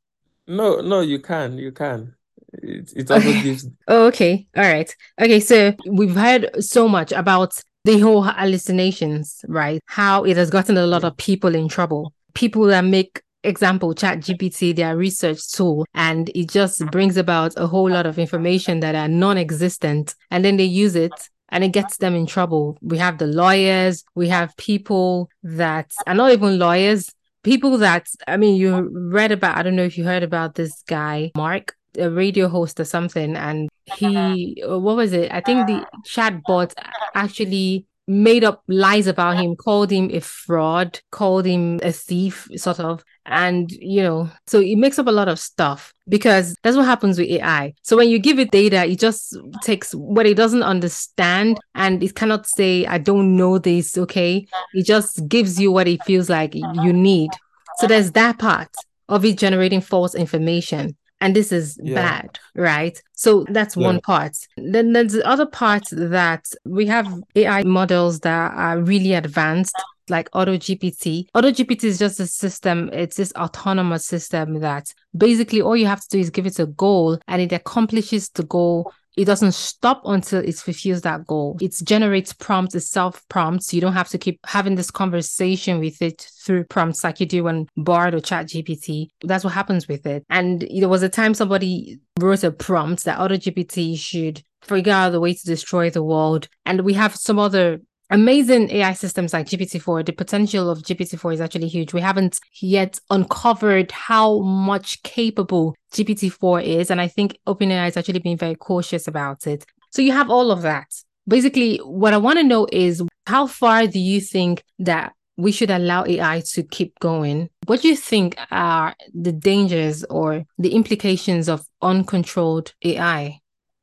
No, 0.46 0.81
no, 0.81 1.00
you 1.00 1.18
can, 1.18 1.59
you 1.59 1.72
can. 1.72 2.14
It, 2.62 2.92
it 2.94 3.11
also 3.11 3.29
Okay. 3.29 3.42
gives, 3.42 3.66
Oh, 3.88 4.07
okay. 4.07 4.46
All 4.57 4.62
right. 4.62 4.94
Okay. 5.20 5.40
So 5.40 5.74
we've 5.85 6.14
heard 6.14 6.48
so 6.62 6.87
much 6.87 7.11
about 7.11 7.61
the 7.85 7.98
whole 7.98 8.22
hallucinations, 8.22 9.44
right? 9.48 9.81
How 9.87 10.22
it 10.22 10.37
has 10.37 10.48
gotten 10.48 10.76
a 10.76 10.87
lot 10.87 11.02
of 11.02 11.16
people 11.16 11.57
in 11.57 11.66
trouble. 11.68 12.12
People 12.35 12.66
that 12.66 12.85
make 12.85 13.20
example 13.42 13.94
chat 13.94 14.18
gpt 14.18 14.74
their 14.74 14.96
research 14.96 15.52
tool 15.52 15.87
and 15.94 16.31
it 16.35 16.48
just 16.50 16.85
brings 16.87 17.16
about 17.16 17.52
a 17.57 17.66
whole 17.66 17.88
lot 17.88 18.05
of 18.05 18.18
information 18.18 18.81
that 18.81 18.96
are 18.96 19.07
non-existent 19.07 20.16
and 20.33 20.44
then 20.44 20.57
they 20.57 20.64
use 20.64 20.96
it 20.96 21.12
and 21.48 21.64
it 21.64 21.72
gets 21.72 21.98
them 21.98 22.14
in 22.14 22.26
trouble. 22.26 22.78
We 22.82 22.98
have 22.98 23.18
the 23.18 23.26
lawyers 23.26 24.04
we 24.14 24.28
have 24.28 24.56
people 24.56 25.30
that 25.42 25.92
are 26.06 26.14
not 26.14 26.32
even 26.32 26.59
lawyers 26.59 27.12
people 27.44 27.78
that 27.78 28.09
i 28.26 28.37
mean 28.37 28.56
you 28.56 28.90
read 29.09 29.30
about 29.30 29.56
i 29.56 29.62
don't 29.62 29.76
know 29.76 29.85
if 29.85 29.96
you 29.96 30.02
heard 30.02 30.24
about 30.24 30.56
this 30.56 30.82
guy 30.88 31.30
mark 31.37 31.76
a 31.98 32.11
radio 32.11 32.48
host 32.48 32.78
or 32.80 32.85
something. 32.85 33.37
And 33.37 33.68
he 33.85 34.62
uh, 34.68 34.78
what 34.78 34.96
was 34.96 35.12
it? 35.12 35.32
I 35.32 35.40
think 35.40 35.66
the 35.66 35.87
chatbot 36.06 36.72
actually 37.14 37.87
made 38.07 38.45
up 38.45 38.62
lies 38.69 39.07
about 39.07 39.37
him 39.37 39.57
called 39.57 39.90
him 39.90 40.11
a 40.12 40.21
fraud 40.21 41.01
called 41.11 41.45
him 41.45 41.81
a 41.83 41.92
thief 41.92 42.49
sort 42.57 42.81
of. 42.81 43.05
And 43.29 43.71
you 43.73 44.03
know 44.03 44.31
so 44.47 44.61
it 44.61 44.77
makes 44.77 44.99
up 45.01 45.09
a 45.09 45.12
lot 45.12 45.29
of 45.29 45.40
stuff 45.40 45.92
because 46.09 46.55
that's 46.62 46.77
what 46.77 46.87
happens 46.87 47.19
with 47.19 47.29
ai 47.29 47.75
so 47.83 47.97
when 47.97 48.09
you 48.09 48.21
give 48.21 48.38
it 48.38 48.53
data 48.53 48.87
it 48.87 49.01
just 49.01 49.37
takes 49.62 49.92
what 49.97 50.27
it 50.27 50.37
doesn't 50.37 50.62
understand 50.62 51.59
and 51.75 52.05
it 52.05 52.14
cannot 52.14 52.47
say 52.47 52.87
i 52.87 52.99
don't 52.99 53.37
know 53.37 53.59
this 53.59 53.99
okay? 53.99 54.47
It 54.75 54.87
just 54.87 55.27
gives 55.29 55.61
you 55.61 55.73
what 55.73 55.88
it 55.88 56.05
feels 56.05 56.31
like 56.31 56.55
you 56.55 56.92
need. 56.92 57.31
So 57.79 57.87
there's 57.87 58.12
that 58.12 58.38
part 58.38 58.69
of 59.09 59.25
it 59.25 59.38
generating 59.38 59.81
false 59.81 60.14
information 60.14 60.97
and 61.20 61.35
this 61.35 61.50
is 61.52 61.79
Yeah. 61.83 61.94
bad 61.94 62.38
right 62.55 63.00
so 63.14 63.44
that's 63.50 63.76
Yeah. 63.76 63.87
one 63.87 64.00
part 64.00 64.37
then 64.57 64.92
there's 64.92 65.12
the 65.12 65.26
other 65.26 65.46
part 65.46 65.85
that 65.92 66.44
we 66.64 66.87
have 66.87 67.09
ai 67.35 67.62
models 67.62 68.20
that 68.20 68.52
are 68.55 68.81
really 68.81 69.14
advanced 69.14 69.74
like 70.09 70.31
AutoGPT. 70.31 71.26
AutoGPT 71.35 71.83
is 71.83 71.98
just 71.98 72.20
a 72.20 72.29
system, 72.29 72.88
it's 72.92 73.16
this 73.16 73.33
autonomous 73.35 74.07
system 74.07 74.61
that 74.61 74.92
basically 75.16 75.61
all 75.61 75.76
you 75.76 75.87
have 75.87 76.00
to 76.02 76.09
do 76.11 76.18
is 76.20 76.31
give 76.31 76.46
it 76.46 76.61
a 76.61 76.66
goal 76.66 77.18
and 77.26 77.42
it 77.42 77.52
accomplishes 77.52 78.29
the 78.29 78.44
goal. 78.44 78.92
It 79.16 79.24
doesn't 79.24 79.52
stop 79.52 80.02
until 80.05 80.40
it 80.40 80.57
fulfills 80.57 81.02
that 81.02 81.26
goal. 81.26 81.57
It 81.61 81.74
generates 81.83 82.33
prompts, 82.33 82.74
it 82.74 82.81
self 82.81 83.26
prompts. 83.29 83.72
You 83.72 83.81
don't 83.81 83.94
have 83.94 84.09
to 84.11 84.18
keep 84.18 84.38
having 84.46 84.74
this 84.74 84.90
conversation 84.90 85.79
with 85.81 86.02
it 86.02 86.29
through 86.44 86.64
prompts 86.64 87.02
like 87.02 87.20
you 87.20 87.26
do 87.26 87.48
on 87.48 87.66
Bard 87.76 88.14
or 88.14 88.20
ChatGPT. 88.20 89.09
That's 89.22 89.44
what 89.44 89.55
happens 89.55 89.88
with 89.88 90.07
it. 90.07 90.24
And 90.29 90.66
there 90.79 90.88
was 90.88 91.02
a 91.02 91.09
time 91.09 91.35
somebody 91.35 91.98
wrote 92.20 92.44
a 92.44 92.50
prompt 92.50 93.05
that 93.05 93.18
AutoGPT 93.18 93.98
should 93.98 94.42
figure 94.62 94.92
out 94.92 95.11
the 95.11 95.20
way 95.20 95.33
to 95.33 95.44
destroy 95.44 95.90
the 95.90 96.02
world. 96.02 96.48
And 96.64 96.83
we 96.83 96.94
have 96.94 97.16
some 97.16 97.38
other 97.38 97.81
amazing 98.11 98.71
AI 98.71 98.92
systems 98.92 99.33
like 99.33 99.47
GPT-4, 99.47 100.07
the 100.07 100.12
potential 100.12 100.71
of 100.71 100.83
GPT-4 100.83 101.35
is 101.35 101.40
actually 101.40 101.69
huge. 101.69 101.92
We 101.92 102.01
haven't 102.01 102.38
yet 102.61 102.99
uncovered 103.11 103.90
how 103.92 104.40
much 104.40 105.03
capable 105.03 105.75
GPT-4 105.92 106.64
is. 106.64 106.90
And 106.90 107.01
I 107.01 107.09
think 107.09 107.38
OpenAI 107.47 107.88
is 107.88 107.97
actually 107.97 108.21
being 108.21 108.38
very 108.38 108.55
cautious 108.55 109.09
about 109.09 109.47
it. 109.47 109.64
So 109.90 110.03
you 110.03 110.12
have 110.12 110.31
all 110.31 110.51
of 110.51 110.62
that. 110.62 110.88
Basically, 111.29 111.79
what 111.79 112.12
I 112.14 112.19
want 112.19 112.38
to 112.38 112.45
know 112.45 112.66
is 112.71 113.03
how 113.27 113.47
far 113.47 113.87
do 113.87 113.99
you 113.99 114.21
think 114.21 114.62
that 114.79 115.12
we 115.37 115.53
should 115.53 115.71
allow 115.71 116.05
AI 116.07 116.42
to 116.53 116.62
keep 116.62 116.99
going? 117.01 117.51
What 117.66 117.83
do 117.83 117.88
you 117.88 117.97
think 117.97 118.37
are 118.51 118.95
the 119.12 119.33
dangers 119.33 120.05
or 120.05 120.45
the 120.59 120.73
implications 120.73 121.49
of 121.49 121.66
uncontrolled 121.83 122.73
AI? 122.83 123.40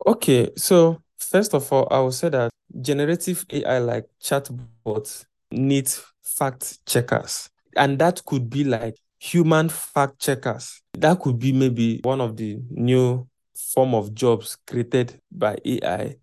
Okay, 0.07 0.51
so 0.55 1.01
first 1.17 1.53
of 1.53 1.71
all, 1.71 1.87
I 1.91 1.99
will 1.99 2.11
say 2.11 2.29
that 2.29 2.49
generative 2.81 3.45
AI 3.51 3.79
like 3.79 4.05
chatbots 4.21 5.25
need 5.51 5.89
fact 6.21 6.85
checkers. 6.85 7.49
And 7.75 7.99
that 7.99 8.23
could 8.25 8.49
be 8.49 8.63
like 8.63 8.95
human 9.19 9.69
fact 9.69 10.19
checkers. 10.19 10.81
That 10.93 11.19
could 11.19 11.39
be 11.39 11.51
maybe 11.51 11.99
one 12.03 12.21
of 12.21 12.37
the 12.37 12.59
new 12.69 13.27
form 13.55 13.93
of 13.95 14.13
jobs 14.13 14.57
created 14.67 15.19
by 15.31 15.57
AI, 15.65 16.15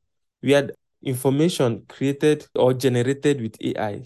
We 0.43 0.53
had 0.53 0.73
information 1.03 1.85
created 1.89 2.47
or 2.55 2.75
generated 2.75 3.41
with 3.41 3.57
AI 3.61 4.03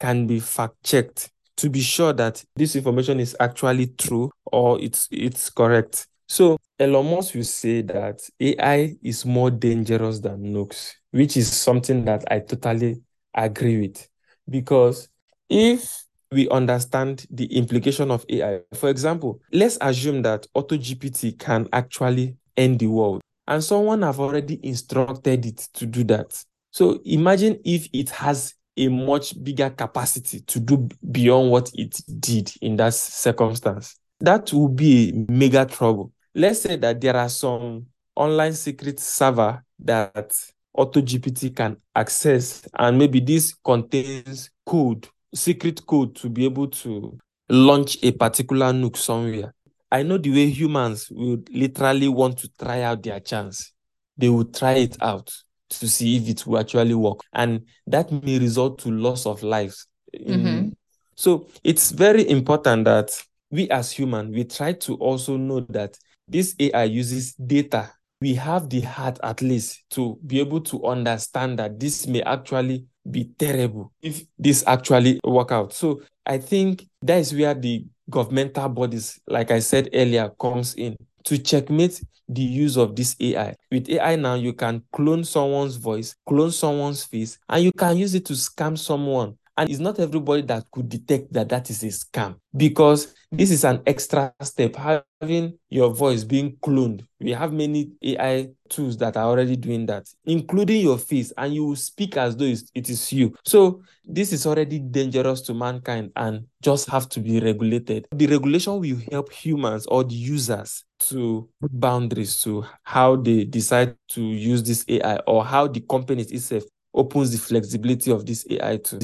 can 0.00 0.26
be 0.26 0.40
fact 0.40 0.74
checked 0.82 1.30
to 1.56 1.68
be 1.68 1.80
sure 1.80 2.12
that 2.12 2.44
this 2.56 2.76
information 2.76 3.18
is 3.20 3.36
actually 3.40 3.88
true 3.98 4.30
or 4.46 4.80
it's 4.80 5.08
it's 5.10 5.50
correct. 5.50 6.06
So 6.28 6.56
Elon 6.78 7.10
Musk 7.10 7.34
will 7.34 7.44
say 7.44 7.82
that 7.82 8.20
AI 8.40 8.96
is 9.02 9.24
more 9.24 9.50
dangerous 9.50 10.20
than 10.20 10.54
nukes, 10.54 10.92
which 11.10 11.36
is 11.36 11.50
something 11.50 12.04
that 12.04 12.24
I 12.30 12.40
totally 12.40 13.00
agree 13.34 13.80
with. 13.80 14.08
Because 14.48 15.08
if 15.48 16.04
we 16.30 16.48
understand 16.50 17.26
the 17.30 17.46
implication 17.56 18.10
of 18.10 18.24
AI, 18.28 18.60
for 18.74 18.88
example, 18.88 19.40
let's 19.52 19.78
assume 19.80 20.22
that 20.22 20.46
AutoGPT 20.54 21.38
can 21.38 21.68
actually 21.72 22.36
end 22.56 22.80
the 22.80 22.86
world, 22.88 23.20
and 23.46 23.62
someone 23.62 24.02
have 24.02 24.20
already 24.20 24.60
instructed 24.62 25.46
it 25.46 25.68
to 25.74 25.86
do 25.86 26.04
that. 26.04 26.42
So 26.70 27.00
imagine 27.04 27.60
if 27.64 27.88
it 27.92 28.10
has 28.10 28.54
a 28.76 28.88
much 28.88 29.42
bigger 29.42 29.70
capacity 29.70 30.40
to 30.40 30.60
do 30.60 30.88
beyond 31.10 31.50
what 31.50 31.70
it 31.74 32.00
did 32.20 32.52
in 32.60 32.76
that 32.76 32.94
circumstance. 32.94 33.96
That 34.20 34.52
will 34.52 34.68
be 34.68 35.10
a 35.28 35.32
mega 35.32 35.64
trouble 35.64 36.12
let's 36.38 36.60
say 36.60 36.76
that 36.76 37.00
there 37.00 37.16
are 37.16 37.28
some 37.28 37.86
online 38.14 38.52
secret 38.52 39.00
server 39.00 39.62
that 39.80 40.32
AutoGPT 40.78 41.54
can 41.54 41.76
access, 41.94 42.66
and 42.78 42.96
maybe 42.96 43.20
this 43.20 43.54
contains 43.64 44.50
code, 44.64 45.08
secret 45.34 45.84
code 45.84 46.14
to 46.16 46.28
be 46.30 46.44
able 46.44 46.68
to 46.68 47.18
launch 47.48 47.98
a 48.02 48.12
particular 48.12 48.72
nuke 48.72 48.96
somewhere. 48.96 49.52
I 49.90 50.02
know 50.02 50.18
the 50.18 50.30
way 50.30 50.46
humans 50.50 51.08
would 51.10 51.48
literally 51.52 52.08
want 52.08 52.38
to 52.38 52.48
try 52.58 52.82
out 52.82 53.02
their 53.02 53.20
chance. 53.20 53.72
They 54.16 54.28
will 54.28 54.44
try 54.44 54.74
it 54.74 54.96
out 55.00 55.32
to 55.70 55.88
see 55.88 56.16
if 56.16 56.28
it 56.28 56.46
will 56.46 56.58
actually 56.58 56.94
work. 56.94 57.20
And 57.32 57.64
that 57.86 58.10
may 58.12 58.38
result 58.38 58.78
to 58.80 58.90
loss 58.90 59.26
of 59.26 59.42
lives. 59.42 59.86
Mhm. 60.14 60.72
So 61.16 61.48
it's 61.64 61.90
very 61.90 62.28
important 62.28 62.84
that 62.84 63.10
we 63.50 63.68
as 63.70 63.90
human, 63.90 64.30
we 64.30 64.44
try 64.44 64.74
to 64.74 64.94
also 64.96 65.36
know 65.36 65.60
that 65.70 65.98
this 66.28 66.54
AI 66.60 66.84
uses 66.84 67.34
data. 67.34 67.90
We 68.20 68.34
have 68.34 68.68
the 68.68 68.80
heart 68.80 69.18
at 69.22 69.42
least 69.42 69.84
to 69.90 70.18
be 70.26 70.40
able 70.40 70.60
to 70.62 70.84
understand 70.86 71.58
that 71.58 71.78
this 71.78 72.06
may 72.06 72.22
actually 72.22 72.86
be 73.08 73.30
terrible 73.38 73.92
if 74.02 74.22
this 74.38 74.64
actually 74.66 75.20
work 75.24 75.52
out. 75.52 75.72
So 75.72 76.02
I 76.26 76.38
think 76.38 76.86
that 77.02 77.18
is 77.18 77.32
where 77.32 77.54
the 77.54 77.86
governmental 78.10 78.68
bodies, 78.68 79.20
like 79.28 79.50
I 79.50 79.60
said 79.60 79.90
earlier, 79.92 80.30
comes 80.40 80.74
in 80.74 80.96
to 81.24 81.38
checkmate 81.38 82.02
the 82.28 82.42
use 82.42 82.76
of 82.76 82.94
this 82.94 83.16
AI. 83.20 83.54
With 83.70 83.88
AI 83.88 84.16
now, 84.16 84.34
you 84.34 84.52
can 84.52 84.82
clone 84.92 85.24
someone's 85.24 85.76
voice, 85.76 86.14
clone 86.26 86.50
someone's 86.50 87.04
face, 87.04 87.38
and 87.48 87.64
you 87.64 87.72
can 87.72 87.96
use 87.96 88.14
it 88.14 88.26
to 88.26 88.34
scam 88.34 88.76
someone. 88.76 89.36
And 89.58 89.68
it's 89.68 89.80
not 89.80 89.98
everybody 89.98 90.42
that 90.42 90.70
could 90.70 90.88
detect 90.88 91.32
that 91.32 91.48
that 91.48 91.68
is 91.68 91.82
a 91.82 91.88
scam 91.88 92.36
because 92.56 93.12
this 93.32 93.50
is 93.50 93.64
an 93.64 93.82
extra 93.86 94.32
step. 94.40 94.76
Having 94.76 95.58
your 95.68 95.92
voice 95.92 96.22
being 96.22 96.56
cloned, 96.62 97.04
we 97.18 97.32
have 97.32 97.52
many 97.52 97.90
AI 98.00 98.50
tools 98.68 98.96
that 98.98 99.16
are 99.16 99.24
already 99.24 99.56
doing 99.56 99.84
that, 99.86 100.08
including 100.24 100.80
your 100.82 100.96
face, 100.96 101.32
and 101.36 101.52
you 101.52 101.74
speak 101.74 102.16
as 102.16 102.36
though 102.36 102.44
it 102.44 102.88
is 102.88 103.12
you. 103.12 103.34
So 103.44 103.82
this 104.04 104.32
is 104.32 104.46
already 104.46 104.78
dangerous 104.78 105.40
to 105.42 105.54
mankind 105.54 106.12
and 106.14 106.46
just 106.62 106.88
have 106.88 107.08
to 107.08 107.20
be 107.20 107.40
regulated. 107.40 108.06
The 108.14 108.28
regulation 108.28 108.78
will 108.78 108.98
help 109.10 109.32
humans 109.32 109.86
or 109.86 110.04
the 110.04 110.14
users 110.14 110.84
to 111.00 111.48
put 111.60 111.80
boundaries 111.80 112.40
to 112.42 112.64
how 112.84 113.16
they 113.16 113.42
decide 113.42 113.96
to 114.10 114.22
use 114.22 114.62
this 114.62 114.84
AI 114.88 115.16
or 115.26 115.44
how 115.44 115.66
the 115.66 115.80
companies 115.80 116.30
itself 116.30 116.62
opens 116.94 117.32
the 117.32 117.38
flexibility 117.38 118.12
of 118.12 118.24
this 118.24 118.46
AI 118.48 118.76
to 118.76 118.98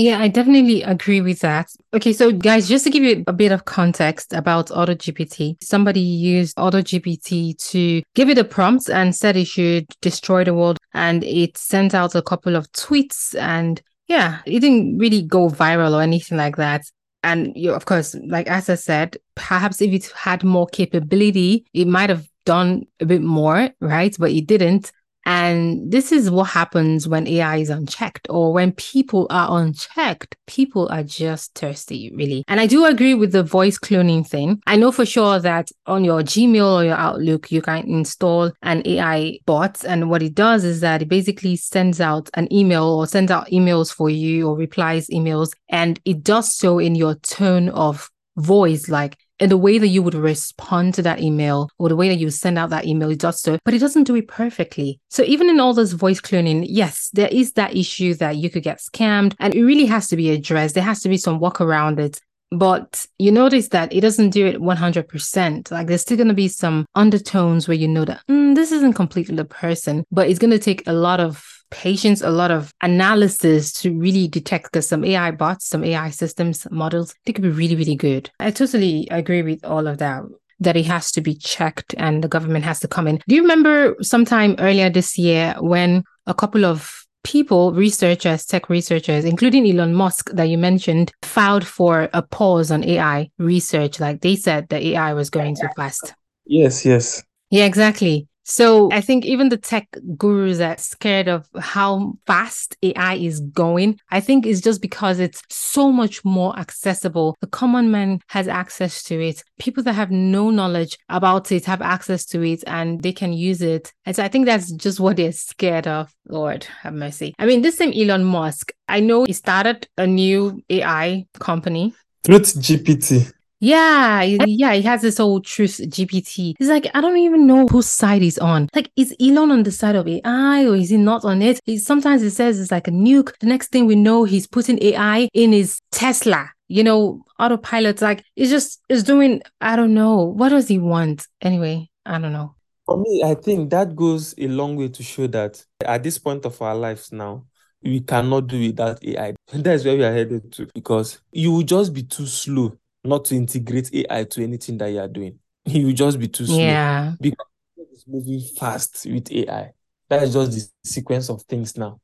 Yeah, 0.00 0.18
I 0.18 0.28
definitely 0.28 0.82
agree 0.82 1.20
with 1.20 1.40
that. 1.40 1.68
Okay, 1.92 2.14
so 2.14 2.32
guys, 2.32 2.70
just 2.70 2.84
to 2.84 2.90
give 2.90 3.02
you 3.02 3.22
a 3.26 3.34
bit 3.34 3.52
of 3.52 3.66
context 3.66 4.32
about 4.32 4.68
AutoGPT, 4.68 5.62
somebody 5.62 6.00
used 6.00 6.56
AutoGPT 6.56 7.62
to 7.70 8.02
give 8.14 8.30
it 8.30 8.38
a 8.38 8.44
prompt 8.44 8.88
and 8.88 9.14
said 9.14 9.36
it 9.36 9.46
should 9.46 9.86
destroy 10.00 10.42
the 10.42 10.54
world. 10.54 10.78
And 10.94 11.22
it 11.22 11.58
sent 11.58 11.94
out 11.94 12.14
a 12.14 12.22
couple 12.22 12.56
of 12.56 12.72
tweets. 12.72 13.38
And 13.38 13.82
yeah, 14.06 14.40
it 14.46 14.60
didn't 14.60 14.96
really 14.96 15.20
go 15.20 15.50
viral 15.50 15.92
or 15.92 16.00
anything 16.00 16.38
like 16.38 16.56
that. 16.56 16.86
And 17.22 17.52
you, 17.54 17.74
of 17.74 17.84
course, 17.84 18.16
like 18.26 18.46
as 18.46 18.70
I 18.70 18.76
said, 18.76 19.18
perhaps 19.34 19.82
if 19.82 19.92
it 19.92 20.10
had 20.12 20.42
more 20.44 20.66
capability, 20.66 21.66
it 21.74 21.86
might 21.86 22.08
have 22.08 22.26
done 22.46 22.84
a 23.00 23.04
bit 23.04 23.20
more, 23.20 23.68
right? 23.82 24.16
But 24.18 24.30
it 24.30 24.46
didn't. 24.46 24.92
And 25.24 25.90
this 25.90 26.12
is 26.12 26.30
what 26.30 26.44
happens 26.44 27.06
when 27.06 27.26
AI 27.26 27.56
is 27.56 27.70
unchecked 27.70 28.26
or 28.30 28.52
when 28.52 28.72
people 28.72 29.26
are 29.30 29.60
unchecked. 29.60 30.36
People 30.46 30.88
are 30.90 31.02
just 31.02 31.54
thirsty, 31.54 32.12
really. 32.14 32.44
And 32.48 32.60
I 32.60 32.66
do 32.66 32.84
agree 32.86 33.14
with 33.14 33.32
the 33.32 33.42
voice 33.42 33.78
cloning 33.78 34.26
thing. 34.26 34.62
I 34.66 34.76
know 34.76 34.92
for 34.92 35.06
sure 35.06 35.38
that 35.40 35.70
on 35.86 36.04
your 36.04 36.22
Gmail 36.22 36.80
or 36.80 36.84
your 36.84 36.96
Outlook, 36.96 37.52
you 37.52 37.62
can 37.62 37.88
install 37.88 38.52
an 38.62 38.82
AI 38.84 39.38
bot. 39.46 39.84
And 39.84 40.10
what 40.10 40.22
it 40.22 40.34
does 40.34 40.64
is 40.64 40.80
that 40.80 41.02
it 41.02 41.08
basically 41.08 41.56
sends 41.56 42.00
out 42.00 42.30
an 42.34 42.52
email 42.52 42.84
or 42.84 43.06
sends 43.06 43.30
out 43.30 43.48
emails 43.48 43.92
for 43.92 44.10
you 44.10 44.48
or 44.48 44.56
replies 44.56 45.08
emails. 45.08 45.50
And 45.68 46.00
it 46.04 46.22
does 46.22 46.54
so 46.54 46.78
in 46.78 46.94
your 46.94 47.14
tone 47.16 47.68
of 47.70 48.10
voice, 48.36 48.88
like 48.88 49.18
in 49.40 49.48
the 49.48 49.56
way 49.56 49.78
that 49.78 49.88
you 49.88 50.02
would 50.02 50.14
respond 50.14 50.94
to 50.94 51.02
that 51.02 51.20
email 51.20 51.70
or 51.78 51.88
the 51.88 51.96
way 51.96 52.08
that 52.08 52.18
you 52.18 52.30
send 52.30 52.58
out 52.58 52.70
that 52.70 52.86
email, 52.86 53.10
it 53.10 53.18
does 53.18 53.40
so, 53.40 53.58
but 53.64 53.74
it 53.74 53.78
doesn't 53.78 54.04
do 54.04 54.14
it 54.14 54.28
perfectly. 54.28 55.00
So 55.08 55.22
even 55.24 55.48
in 55.48 55.58
all 55.58 55.74
this 55.74 55.92
voice 55.92 56.20
cloning, 56.20 56.64
yes, 56.68 57.10
there 57.12 57.28
is 57.32 57.52
that 57.52 57.74
issue 57.74 58.14
that 58.14 58.36
you 58.36 58.50
could 58.50 58.62
get 58.62 58.78
scammed 58.78 59.34
and 59.38 59.54
it 59.54 59.64
really 59.64 59.86
has 59.86 60.08
to 60.08 60.16
be 60.16 60.30
addressed. 60.30 60.74
There 60.74 60.84
has 60.84 61.00
to 61.02 61.08
be 61.08 61.16
some 61.16 61.40
work 61.40 61.60
around 61.60 61.98
it. 61.98 62.20
But 62.52 63.06
you 63.16 63.30
notice 63.30 63.68
that 63.68 63.92
it 63.92 64.00
doesn't 64.00 64.30
do 64.30 64.44
it 64.44 64.56
100%. 64.56 65.70
Like 65.70 65.86
there's 65.86 66.00
still 66.02 66.16
going 66.16 66.28
to 66.28 66.34
be 66.34 66.48
some 66.48 66.84
undertones 66.96 67.68
where 67.68 67.76
you 67.76 67.86
know 67.86 68.04
that 68.04 68.22
"Mm, 68.28 68.56
this 68.56 68.72
isn't 68.72 68.94
completely 68.94 69.36
the 69.36 69.44
person, 69.44 70.04
but 70.10 70.28
it's 70.28 70.40
going 70.40 70.50
to 70.50 70.58
take 70.58 70.82
a 70.88 70.92
lot 70.92 71.20
of 71.20 71.59
patience, 71.70 72.22
a 72.22 72.30
lot 72.30 72.50
of 72.50 72.72
analysis 72.82 73.72
to 73.72 73.96
really 73.98 74.28
detect 74.28 74.64
because 74.64 74.88
some 74.88 75.04
AI 75.04 75.30
bots, 75.30 75.66
some 75.66 75.84
AI 75.84 76.10
systems, 76.10 76.66
models, 76.70 77.14
they 77.24 77.32
could 77.32 77.42
be 77.42 77.50
really, 77.50 77.76
really 77.76 77.96
good. 77.96 78.30
I 78.38 78.50
totally 78.50 79.08
agree 79.10 79.42
with 79.42 79.64
all 79.64 79.86
of 79.86 79.98
that. 79.98 80.22
That 80.62 80.76
it 80.76 80.84
has 80.86 81.10
to 81.12 81.22
be 81.22 81.34
checked 81.34 81.94
and 81.96 82.22
the 82.22 82.28
government 82.28 82.66
has 82.66 82.80
to 82.80 82.88
come 82.88 83.08
in. 83.08 83.20
Do 83.26 83.34
you 83.34 83.40
remember 83.40 83.96
sometime 84.02 84.56
earlier 84.58 84.90
this 84.90 85.16
year 85.16 85.54
when 85.58 86.04
a 86.26 86.34
couple 86.34 86.66
of 86.66 87.06
people, 87.24 87.72
researchers, 87.72 88.44
tech 88.44 88.68
researchers, 88.68 89.24
including 89.24 89.66
Elon 89.66 89.94
Musk 89.94 90.30
that 90.32 90.50
you 90.50 90.58
mentioned, 90.58 91.12
filed 91.22 91.66
for 91.66 92.10
a 92.12 92.20
pause 92.20 92.70
on 92.70 92.84
AI 92.84 93.30
research? 93.38 94.00
Like 94.00 94.20
they 94.20 94.36
said 94.36 94.68
the 94.68 94.88
AI 94.88 95.14
was 95.14 95.30
going 95.30 95.56
too 95.56 95.68
fast. 95.76 96.12
Yes, 96.44 96.84
yes. 96.84 97.22
Yeah, 97.50 97.64
exactly. 97.64 98.28
So 98.50 98.88
I 98.90 99.00
think 99.00 99.24
even 99.24 99.48
the 99.48 99.56
tech 99.56 99.86
gurus 100.16 100.58
are 100.58 100.76
scared 100.76 101.28
of 101.28 101.48
how 101.60 102.14
fast 102.26 102.76
AI 102.82 103.14
is 103.14 103.38
going. 103.38 104.00
I 104.10 104.18
think 104.18 104.44
it's 104.44 104.60
just 104.60 104.82
because 104.82 105.20
it's 105.20 105.40
so 105.48 105.92
much 105.92 106.24
more 106.24 106.58
accessible. 106.58 107.36
The 107.40 107.46
common 107.46 107.92
man 107.92 108.18
has 108.26 108.48
access 108.48 109.04
to 109.04 109.22
it. 109.22 109.44
People 109.60 109.84
that 109.84 109.92
have 109.92 110.10
no 110.10 110.50
knowledge 110.50 110.98
about 111.08 111.52
it 111.52 111.64
have 111.66 111.80
access 111.80 112.26
to 112.26 112.42
it 112.42 112.64
and 112.66 113.00
they 113.00 113.12
can 113.12 113.32
use 113.32 113.62
it. 113.62 113.92
And 114.04 114.16
so 114.16 114.24
I 114.24 114.28
think 114.28 114.46
that's 114.46 114.72
just 114.72 114.98
what 114.98 115.18
they're 115.18 115.30
scared 115.30 115.86
of. 115.86 116.12
Lord 116.28 116.64
have 116.82 116.94
mercy. 116.94 117.34
I 117.38 117.46
mean, 117.46 117.62
this 117.62 117.76
same 117.76 117.92
Elon 117.94 118.24
Musk, 118.24 118.72
I 118.88 118.98
know 118.98 119.26
he 119.26 119.32
started 119.32 119.86
a 119.96 120.08
new 120.08 120.60
AI 120.68 121.24
company. 121.38 121.94
Truth 122.26 122.56
GPT. 122.60 123.32
Yeah, 123.62 124.22
yeah, 124.22 124.72
he 124.72 124.80
has 124.82 125.02
this 125.02 125.18
whole 125.18 125.40
truth 125.40 125.80
GPT. 125.90 126.54
He's 126.58 126.70
like, 126.70 126.86
I 126.94 127.02
don't 127.02 127.18
even 127.18 127.46
know 127.46 127.66
whose 127.66 127.86
side 127.86 128.22
he's 128.22 128.38
on. 128.38 128.68
Like, 128.74 128.90
is 128.96 129.14
Elon 129.20 129.50
on 129.50 129.64
the 129.64 129.70
side 129.70 129.96
of 129.96 130.08
AI 130.08 130.64
or 130.66 130.76
is 130.76 130.88
he 130.88 130.96
not 130.96 131.26
on 131.26 131.42
it? 131.42 131.60
He, 131.66 131.76
sometimes 131.76 132.22
he 132.22 132.30
says 132.30 132.58
it's 132.58 132.70
like 132.70 132.88
a 132.88 132.90
nuke. 132.90 133.34
The 133.38 133.46
next 133.46 133.68
thing 133.68 133.84
we 133.84 133.96
know, 133.96 134.24
he's 134.24 134.46
putting 134.46 134.82
AI 134.82 135.28
in 135.34 135.52
his 135.52 135.78
Tesla. 135.92 136.50
You 136.68 136.84
know, 136.84 137.22
autopilot. 137.38 138.00
Like, 138.00 138.24
it's 138.34 138.48
just, 138.50 138.80
it's 138.88 139.02
doing, 139.02 139.42
I 139.60 139.76
don't 139.76 139.92
know. 139.92 140.22
What 140.22 140.48
does 140.50 140.68
he 140.68 140.78
want? 140.78 141.26
Anyway, 141.42 141.90
I 142.06 142.18
don't 142.18 142.32
know. 142.32 142.54
For 142.86 142.96
me, 142.96 143.22
I 143.22 143.34
think 143.34 143.68
that 143.70 143.94
goes 143.94 144.34
a 144.38 144.48
long 144.48 144.76
way 144.76 144.88
to 144.88 145.02
show 145.02 145.26
that 145.26 145.62
at 145.84 146.02
this 146.02 146.16
point 146.16 146.46
of 146.46 146.62
our 146.62 146.74
lives 146.74 147.12
now, 147.12 147.44
we 147.82 148.00
cannot 148.00 148.46
do 148.46 148.58
without 148.58 149.04
AI. 149.04 149.34
That's 149.52 149.84
where 149.84 149.96
we 149.96 150.04
are 150.04 150.12
headed 150.12 150.50
to 150.52 150.68
because 150.74 151.20
you 151.32 151.52
will 151.52 151.62
just 151.62 151.92
be 151.92 152.02
too 152.04 152.26
slow 152.26 152.76
not 153.04 153.24
to 153.26 153.36
integrate 153.36 153.92
AI 153.94 154.24
to 154.24 154.42
anything 154.42 154.78
that 154.78 154.88
you 154.88 155.00
are 155.00 155.08
doing. 155.08 155.38
You 155.66 155.86
will 155.88 155.92
just 155.94 156.18
be 156.18 156.26
too 156.28 156.46
slow 156.46 156.56
Yeah. 156.56 157.12
because 157.20 157.46
it's 157.76 158.06
moving 158.08 158.40
fast 158.40 159.06
with 159.06 159.30
AI. 159.30 159.70
That 160.08 160.22
is 160.24 160.32
just 160.32 160.52
the 160.52 160.68
sequence 160.88 161.28
of 161.30 161.42
things 161.42 161.76
now. 161.76 162.00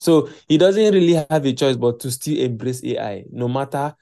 So 0.00 0.28
he 0.46 0.58
doesn't 0.58 0.94
really 0.94 1.14
have 1.14 1.44
a 1.44 1.52
choice 1.52 1.76
but 1.76 1.98
to 2.00 2.10
still 2.10 2.38
embrace 2.38 2.84
AI, 2.84 3.24
no 3.30 3.48
matter. 3.48 3.94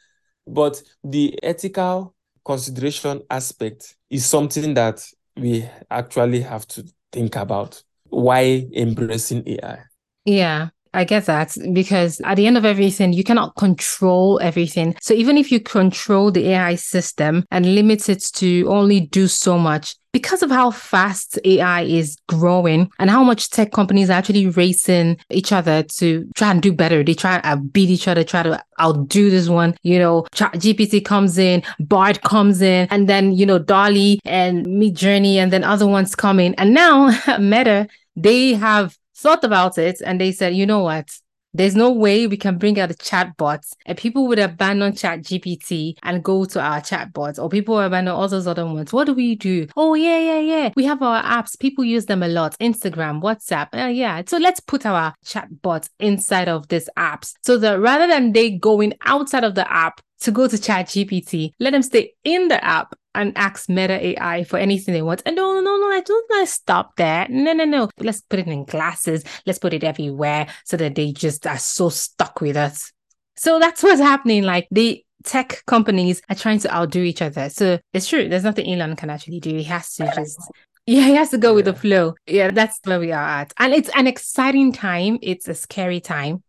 But 0.46 0.82
the 1.02 1.38
ethical 1.42 2.14
consideration 2.44 3.22
aspect 3.30 3.96
is 4.10 4.26
something 4.26 4.74
that 4.74 5.04
we 5.36 5.68
actually 5.90 6.40
have 6.42 6.66
to 6.68 6.84
think 7.12 7.36
about. 7.36 7.82
Why 8.08 8.66
embracing 8.74 9.42
AI? 9.48 9.78
Yeah, 10.24 10.70
I 10.96 11.04
get 11.04 11.26
that 11.26 11.56
because 11.72 12.20
at 12.22 12.36
the 12.36 12.46
end 12.46 12.56
of 12.56 12.64
everything, 12.64 13.12
you 13.12 13.22
cannot 13.22 13.54
control 13.56 14.40
everything. 14.42 14.96
So 15.00 15.14
even 15.14 15.36
if 15.36 15.52
you 15.52 15.60
control 15.60 16.30
the 16.30 16.48
AI 16.48 16.74
system 16.76 17.44
and 17.50 17.74
limit 17.74 18.08
it 18.08 18.22
to 18.36 18.66
only 18.68 19.00
do 19.00 19.28
so 19.28 19.58
much, 19.58 19.96
because 20.16 20.42
of 20.42 20.50
how 20.50 20.70
fast 20.70 21.38
AI 21.44 21.82
is 21.82 22.16
growing 22.26 22.90
and 22.98 23.10
how 23.10 23.22
much 23.22 23.50
tech 23.50 23.70
companies 23.70 24.08
are 24.08 24.14
actually 24.14 24.46
racing 24.46 25.18
each 25.28 25.52
other 25.52 25.82
to 25.82 26.26
try 26.34 26.50
and 26.50 26.62
do 26.62 26.72
better. 26.72 27.04
They 27.04 27.12
try 27.12 27.38
to 27.38 27.56
beat 27.58 27.90
each 27.90 28.08
other, 28.08 28.24
try 28.24 28.42
to 28.42 28.58
outdo 28.80 29.28
this 29.28 29.50
one. 29.50 29.76
You 29.82 29.98
know, 29.98 30.22
GPT 30.32 31.04
comes 31.04 31.36
in, 31.36 31.62
Bard 31.78 32.22
comes 32.22 32.62
in, 32.62 32.88
and 32.90 33.10
then, 33.10 33.34
you 33.34 33.44
know, 33.44 33.58
DALL-E 33.58 34.20
and 34.24 34.64
Midjourney, 34.64 35.34
and 35.34 35.52
then 35.52 35.62
other 35.62 35.86
ones 35.86 36.14
coming. 36.14 36.54
And 36.54 36.72
now 36.72 37.08
Meta, 37.38 37.86
they 38.16 38.54
have 38.54 38.96
thought 39.16 39.44
about 39.44 39.78
it 39.78 40.00
and 40.04 40.20
they 40.20 40.32
said, 40.32 40.54
you 40.54 40.66
know 40.66 40.80
what? 40.80 41.10
There's 41.54 41.74
no 41.74 41.90
way 41.90 42.26
we 42.26 42.36
can 42.36 42.58
bring 42.58 42.78
out 42.78 42.90
the 42.90 42.94
chatbots 42.94 43.72
and 43.86 43.96
people 43.96 44.26
would 44.26 44.38
abandon 44.38 44.94
chat 44.94 45.20
GPT 45.20 45.96
and 46.02 46.22
go 46.22 46.44
to 46.44 46.60
our 46.60 46.82
chatbots 46.82 47.42
or 47.42 47.48
people 47.48 47.80
abandon 47.80 48.12
all 48.12 48.28
those 48.28 48.46
other 48.46 48.66
ones. 48.66 48.92
What 48.92 49.06
do 49.06 49.14
we 49.14 49.36
do? 49.36 49.66
Oh, 49.74 49.94
yeah, 49.94 50.18
yeah, 50.18 50.40
yeah. 50.40 50.72
We 50.76 50.84
have 50.84 51.00
our 51.00 51.22
apps. 51.22 51.58
People 51.58 51.82
use 51.82 52.04
them 52.04 52.22
a 52.22 52.28
lot. 52.28 52.58
Instagram, 52.58 53.22
WhatsApp. 53.22 53.68
Uh, 53.72 53.86
yeah. 53.86 54.20
So 54.26 54.36
let's 54.36 54.60
put 54.60 54.84
our 54.84 55.14
chatbots 55.24 55.88
inside 55.98 56.50
of 56.50 56.68
these 56.68 56.90
apps 56.98 57.32
so 57.42 57.56
that 57.56 57.80
rather 57.80 58.06
than 58.06 58.32
they 58.32 58.50
going 58.50 58.92
outside 59.06 59.44
of 59.44 59.54
the 59.54 59.70
app 59.72 60.02
to 60.20 60.30
go 60.30 60.48
to 60.48 60.58
chat 60.58 60.88
GPT, 60.88 61.52
let 61.58 61.72
them 61.72 61.82
stay 61.82 62.12
in 62.22 62.48
the 62.48 62.62
app 62.62 62.94
and 63.16 63.32
ask 63.36 63.68
Meta 63.68 64.20
AI 64.20 64.44
for 64.44 64.58
anything 64.58 64.92
they 64.92 65.02
want. 65.02 65.22
And 65.24 65.34
no, 65.36 65.54
no, 65.54 65.60
no, 65.60 65.75
I 65.96 66.00
don't 66.02 66.30
want 66.30 66.46
to 66.46 66.52
stop 66.52 66.96
there. 66.96 67.26
No, 67.30 67.54
no, 67.54 67.64
no. 67.64 67.88
Let's 67.98 68.20
put 68.20 68.40
it 68.40 68.46
in 68.46 68.64
glasses. 68.64 69.24
Let's 69.46 69.58
put 69.58 69.72
it 69.72 69.82
everywhere 69.82 70.46
so 70.64 70.76
that 70.76 70.94
they 70.94 71.12
just 71.12 71.46
are 71.46 71.58
so 71.58 71.88
stuck 71.88 72.40
with 72.42 72.56
us. 72.56 72.92
So 73.36 73.58
that's 73.58 73.82
what's 73.82 74.00
happening. 74.00 74.42
Like 74.42 74.68
the 74.70 75.02
tech 75.24 75.62
companies 75.66 76.20
are 76.28 76.36
trying 76.36 76.58
to 76.60 76.74
outdo 76.74 77.00
each 77.00 77.22
other. 77.22 77.48
So 77.48 77.78
it's 77.94 78.08
true. 78.08 78.28
There's 78.28 78.44
nothing 78.44 78.70
Elon 78.70 78.96
can 78.96 79.08
actually 79.08 79.40
do. 79.40 79.56
He 79.56 79.64
has 79.64 79.94
to 79.94 80.12
just 80.14 80.38
yeah, 80.86 81.06
he 81.06 81.14
has 81.14 81.30
to 81.30 81.38
go 81.38 81.54
with 81.54 81.64
the 81.64 81.74
flow. 81.74 82.14
Yeah, 82.26 82.50
that's 82.50 82.78
where 82.84 83.00
we 83.00 83.10
are 83.12 83.28
at. 83.28 83.52
And 83.58 83.72
it's 83.72 83.90
an 83.96 84.06
exciting 84.06 84.72
time. 84.72 85.18
It's 85.22 85.48
a 85.48 85.54
scary 85.54 86.00
time. 86.00 86.42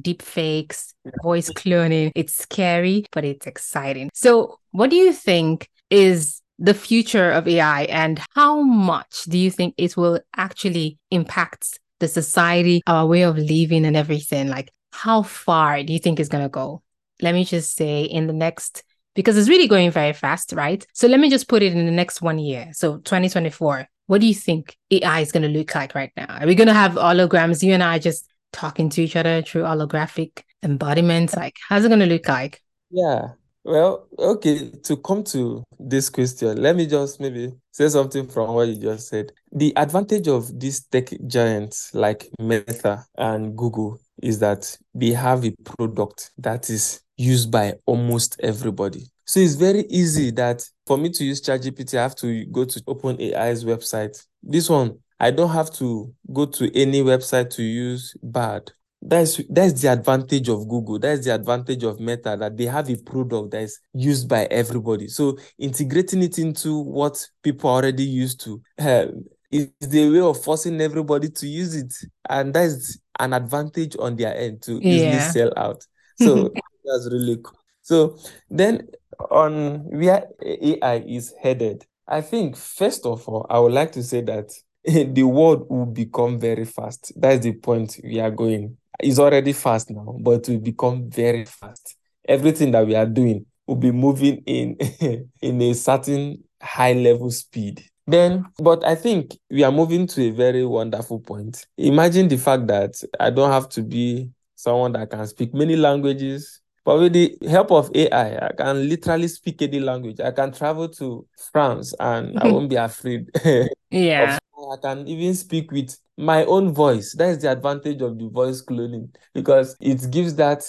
Deep 0.00 0.22
fakes, 0.22 0.94
voice 1.22 1.50
cloning. 1.50 2.10
It's 2.16 2.34
scary, 2.34 3.04
but 3.12 3.24
it's 3.24 3.46
exciting. 3.46 4.10
So, 4.12 4.58
what 4.72 4.90
do 4.90 4.96
you 4.96 5.12
think 5.12 5.68
is 5.90 6.40
the 6.64 6.74
future 6.74 7.30
of 7.30 7.46
AI 7.46 7.82
and 7.84 8.20
how 8.34 8.62
much 8.62 9.24
do 9.24 9.36
you 9.36 9.50
think 9.50 9.74
it 9.76 9.96
will 9.96 10.18
actually 10.34 10.98
impact 11.10 11.78
the 12.00 12.08
society, 12.08 12.80
our 12.86 13.06
way 13.06 13.22
of 13.22 13.36
living 13.36 13.84
and 13.84 13.96
everything? 13.96 14.48
Like, 14.48 14.72
how 14.90 15.22
far 15.22 15.82
do 15.82 15.92
you 15.92 15.98
think 15.98 16.18
it's 16.18 16.30
going 16.30 16.44
to 16.44 16.48
go? 16.48 16.82
Let 17.20 17.34
me 17.34 17.44
just 17.44 17.76
say 17.76 18.04
in 18.04 18.26
the 18.26 18.32
next, 18.32 18.82
because 19.14 19.36
it's 19.36 19.48
really 19.48 19.68
going 19.68 19.90
very 19.90 20.14
fast, 20.14 20.52
right? 20.52 20.84
So 20.94 21.06
let 21.06 21.20
me 21.20 21.28
just 21.28 21.48
put 21.48 21.62
it 21.62 21.74
in 21.74 21.84
the 21.84 21.92
next 21.92 22.22
one 22.22 22.38
year. 22.38 22.70
So 22.72 22.96
2024, 22.96 23.86
what 24.06 24.22
do 24.22 24.26
you 24.26 24.34
think 24.34 24.76
AI 24.90 25.20
is 25.20 25.32
going 25.32 25.42
to 25.42 25.48
look 25.48 25.74
like 25.74 25.94
right 25.94 26.12
now? 26.16 26.38
Are 26.40 26.46
we 26.46 26.54
going 26.54 26.68
to 26.68 26.74
have 26.74 26.92
holograms, 26.92 27.62
you 27.62 27.74
and 27.74 27.82
I 27.82 27.98
just 27.98 28.26
talking 28.52 28.88
to 28.90 29.02
each 29.02 29.16
other 29.16 29.42
through 29.42 29.62
holographic 29.64 30.42
embodiments? 30.62 31.36
Like, 31.36 31.56
how's 31.68 31.84
it 31.84 31.88
going 31.88 32.00
to 32.00 32.06
look 32.06 32.26
like? 32.26 32.62
Yeah, 32.90 33.32
well, 33.64 34.06
okay, 34.18 34.70
to 34.82 34.96
come 34.98 35.24
to 35.24 35.64
this 35.78 36.10
question, 36.10 36.60
let 36.60 36.76
me 36.76 36.86
just 36.86 37.18
maybe 37.18 37.52
say 37.72 37.88
something 37.88 38.28
from 38.28 38.54
what 38.54 38.68
you 38.68 38.76
just 38.76 39.08
said. 39.08 39.32
The 39.52 39.72
advantage 39.76 40.28
of 40.28 40.58
these 40.58 40.84
tech 40.86 41.08
giants 41.26 41.94
like 41.94 42.28
Meta 42.38 43.04
and 43.16 43.56
Google 43.56 43.98
is 44.22 44.38
that 44.40 44.76
they 44.94 45.10
have 45.10 45.44
a 45.44 45.54
product 45.64 46.30
that 46.38 46.68
is 46.68 47.00
used 47.16 47.50
by 47.50 47.74
almost 47.86 48.38
everybody. 48.42 49.06
So 49.24 49.40
it's 49.40 49.54
very 49.54 49.86
easy 49.88 50.30
that 50.32 50.62
for 50.86 50.98
me 50.98 51.08
to 51.10 51.24
use 51.24 51.40
ChatGPT, 51.40 51.98
I 51.98 52.02
have 52.02 52.16
to 52.16 52.44
go 52.46 52.66
to 52.66 52.80
OpenAI's 52.82 53.64
website. 53.64 54.22
This 54.42 54.68
one, 54.68 54.98
I 55.18 55.30
don't 55.30 55.50
have 55.50 55.72
to 55.76 56.12
go 56.32 56.44
to 56.44 56.78
any 56.78 57.02
website 57.02 57.48
to 57.54 57.62
use 57.62 58.14
Bard 58.22 58.70
that's 59.06 59.40
that's 59.50 59.82
the 59.82 59.92
advantage 59.92 60.48
of 60.48 60.66
Google. 60.66 60.98
That's 60.98 61.24
the 61.24 61.34
advantage 61.34 61.84
of 61.84 62.00
Meta 62.00 62.36
that 62.38 62.56
they 62.56 62.64
have 62.64 62.88
a 62.88 62.96
product 62.96 63.50
that 63.50 63.62
is 63.62 63.78
used 63.92 64.28
by 64.28 64.44
everybody. 64.46 65.08
So 65.08 65.36
integrating 65.58 66.22
it 66.22 66.38
into 66.38 66.78
what 66.78 67.24
people 67.42 67.68
are 67.70 67.74
already 67.74 68.04
used 68.04 68.40
to 68.44 68.62
uh, 68.78 69.06
is 69.50 69.70
the 69.80 70.10
way 70.10 70.20
of 70.20 70.42
forcing 70.42 70.80
everybody 70.80 71.28
to 71.28 71.46
use 71.46 71.74
it, 71.74 71.92
and 72.30 72.54
that's 72.54 72.98
an 73.18 73.34
advantage 73.34 73.94
on 73.98 74.16
their 74.16 74.34
end 74.36 74.62
to 74.62 74.80
easily 74.82 75.20
sell 75.20 75.52
out. 75.56 75.84
So 76.16 76.48
that's 76.84 77.08
really 77.10 77.38
cool. 77.42 77.58
So 77.82 78.16
then 78.48 78.86
on 79.32 79.80
where 79.90 80.28
AI 80.40 80.98
is 81.06 81.34
headed, 81.42 81.84
I 82.06 82.20
think 82.20 82.56
first 82.56 83.04
of 83.04 83.28
all, 83.28 83.46
I 83.50 83.58
would 83.58 83.72
like 83.72 83.90
to 83.92 84.02
say 84.04 84.20
that 84.20 84.52
the 84.84 85.24
world 85.24 85.66
will 85.68 85.86
become 85.86 86.38
very 86.38 86.64
fast. 86.64 87.12
That's 87.16 87.42
the 87.42 87.52
point 87.52 87.98
we 88.04 88.20
are 88.20 88.30
going. 88.30 88.76
It's 89.00 89.18
already 89.18 89.52
fast 89.52 89.90
now, 89.90 90.16
but 90.20 90.48
will 90.48 90.58
become 90.58 91.10
very 91.10 91.44
fast. 91.44 91.96
Everything 92.26 92.70
that 92.72 92.86
we 92.86 92.94
are 92.94 93.06
doing 93.06 93.46
will 93.66 93.76
be 93.76 93.90
moving 93.90 94.38
in 94.46 94.76
in 95.42 95.62
a 95.62 95.74
certain 95.74 96.42
high 96.62 96.92
level 96.92 97.30
speed. 97.30 97.84
Then, 98.06 98.44
but 98.58 98.84
I 98.84 98.94
think 98.94 99.36
we 99.50 99.62
are 99.62 99.72
moving 99.72 100.06
to 100.08 100.28
a 100.28 100.30
very 100.30 100.64
wonderful 100.64 101.20
point. 101.20 101.66
Imagine 101.78 102.28
the 102.28 102.36
fact 102.36 102.66
that 102.66 103.02
I 103.18 103.30
don't 103.30 103.50
have 103.50 103.68
to 103.70 103.82
be 103.82 104.30
someone 104.54 104.92
that 104.92 105.10
can 105.10 105.26
speak 105.26 105.54
many 105.54 105.76
languages, 105.76 106.60
but 106.84 106.98
with 106.98 107.12
the 107.14 107.36
help 107.48 107.70
of 107.72 107.90
AI, 107.94 108.46
I 108.48 108.52
can 108.56 108.88
literally 108.88 109.28
speak 109.28 109.62
any 109.62 109.80
language. 109.80 110.20
I 110.20 110.30
can 110.32 110.52
travel 110.52 110.88
to 110.90 111.26
France 111.52 111.94
and 111.98 112.38
I 112.38 112.46
won't 112.48 112.70
be 112.70 112.76
afraid. 112.76 113.30
Yeah. 113.90 114.38
I 114.72 114.76
can 114.80 115.06
even 115.08 115.34
speak 115.34 115.70
with 115.70 115.96
my 116.16 116.44
own 116.44 116.72
voice. 116.72 117.12
That 117.14 117.30
is 117.30 117.38
the 117.42 117.50
advantage 117.50 118.00
of 118.02 118.18
the 118.18 118.28
voice 118.28 118.62
cloning 118.62 119.14
because 119.34 119.76
it 119.80 120.10
gives 120.10 120.34
that 120.36 120.64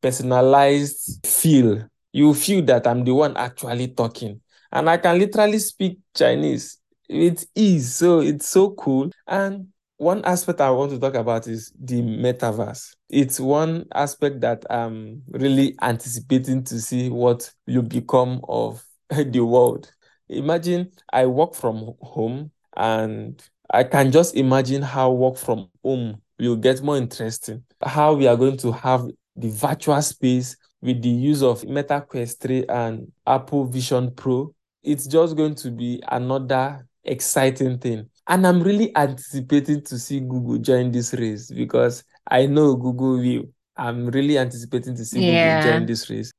personalized 0.00 1.26
feel. 1.26 1.88
You 2.12 2.34
feel 2.34 2.64
that 2.66 2.86
I'm 2.86 3.04
the 3.04 3.12
one 3.12 3.36
actually 3.36 3.88
talking. 3.88 4.40
And 4.72 4.88
I 4.88 4.96
can 4.98 5.18
literally 5.18 5.58
speak 5.58 5.98
Chinese 6.16 6.78
with 7.08 7.44
ease. 7.54 7.94
So 7.96 8.20
it's 8.20 8.48
so 8.48 8.70
cool. 8.70 9.10
And 9.26 9.68
one 9.96 10.24
aspect 10.24 10.60
I 10.60 10.70
want 10.70 10.90
to 10.92 10.98
talk 10.98 11.14
about 11.14 11.46
is 11.46 11.72
the 11.80 12.02
metaverse. 12.02 12.94
It's 13.08 13.38
one 13.38 13.86
aspect 13.94 14.40
that 14.40 14.64
I'm 14.70 15.22
really 15.28 15.76
anticipating 15.82 16.64
to 16.64 16.80
see 16.80 17.10
what 17.10 17.50
will 17.66 17.82
become 17.82 18.40
of 18.48 18.84
the 19.10 19.40
world. 19.40 19.92
Imagine 20.28 20.90
I 21.12 21.26
work 21.26 21.54
from 21.54 21.94
home 22.00 22.50
and 22.76 23.42
I 23.72 23.84
can 23.84 24.10
just 24.10 24.34
imagine 24.36 24.82
how 24.82 25.12
work 25.12 25.36
from 25.36 25.68
home 25.82 26.20
will 26.38 26.56
get 26.56 26.82
more 26.82 26.96
interesting. 26.96 27.62
How 27.82 28.14
we 28.14 28.26
are 28.26 28.36
going 28.36 28.56
to 28.58 28.72
have 28.72 29.06
the 29.36 29.50
virtual 29.50 30.00
space 30.02 30.56
with 30.80 31.02
the 31.02 31.08
use 31.08 31.42
of 31.42 31.64
Meta 31.64 32.00
Quest 32.00 32.40
3 32.40 32.66
and 32.68 33.12
Apple 33.26 33.64
Vision 33.64 34.10
Pro. 34.10 34.54
It's 34.82 35.06
just 35.06 35.36
going 35.36 35.54
to 35.56 35.70
be 35.70 36.02
another 36.08 36.86
exciting 37.04 37.78
thing. 37.78 38.08
And 38.26 38.46
I'm 38.46 38.62
really 38.62 38.94
anticipating 38.96 39.82
to 39.82 39.98
see 39.98 40.20
Google 40.20 40.58
join 40.58 40.90
this 40.90 41.12
race 41.14 41.50
because 41.50 42.04
I 42.30 42.46
know 42.46 42.74
Google 42.74 43.18
will. 43.18 43.44
I'm 43.76 44.06
really 44.06 44.38
anticipating 44.38 44.94
to 44.96 45.04
see 45.04 45.20
Yeah. 45.20 45.60
Google 45.60 45.72
join 45.72 45.86
this 45.86 46.08
race. 46.08 46.30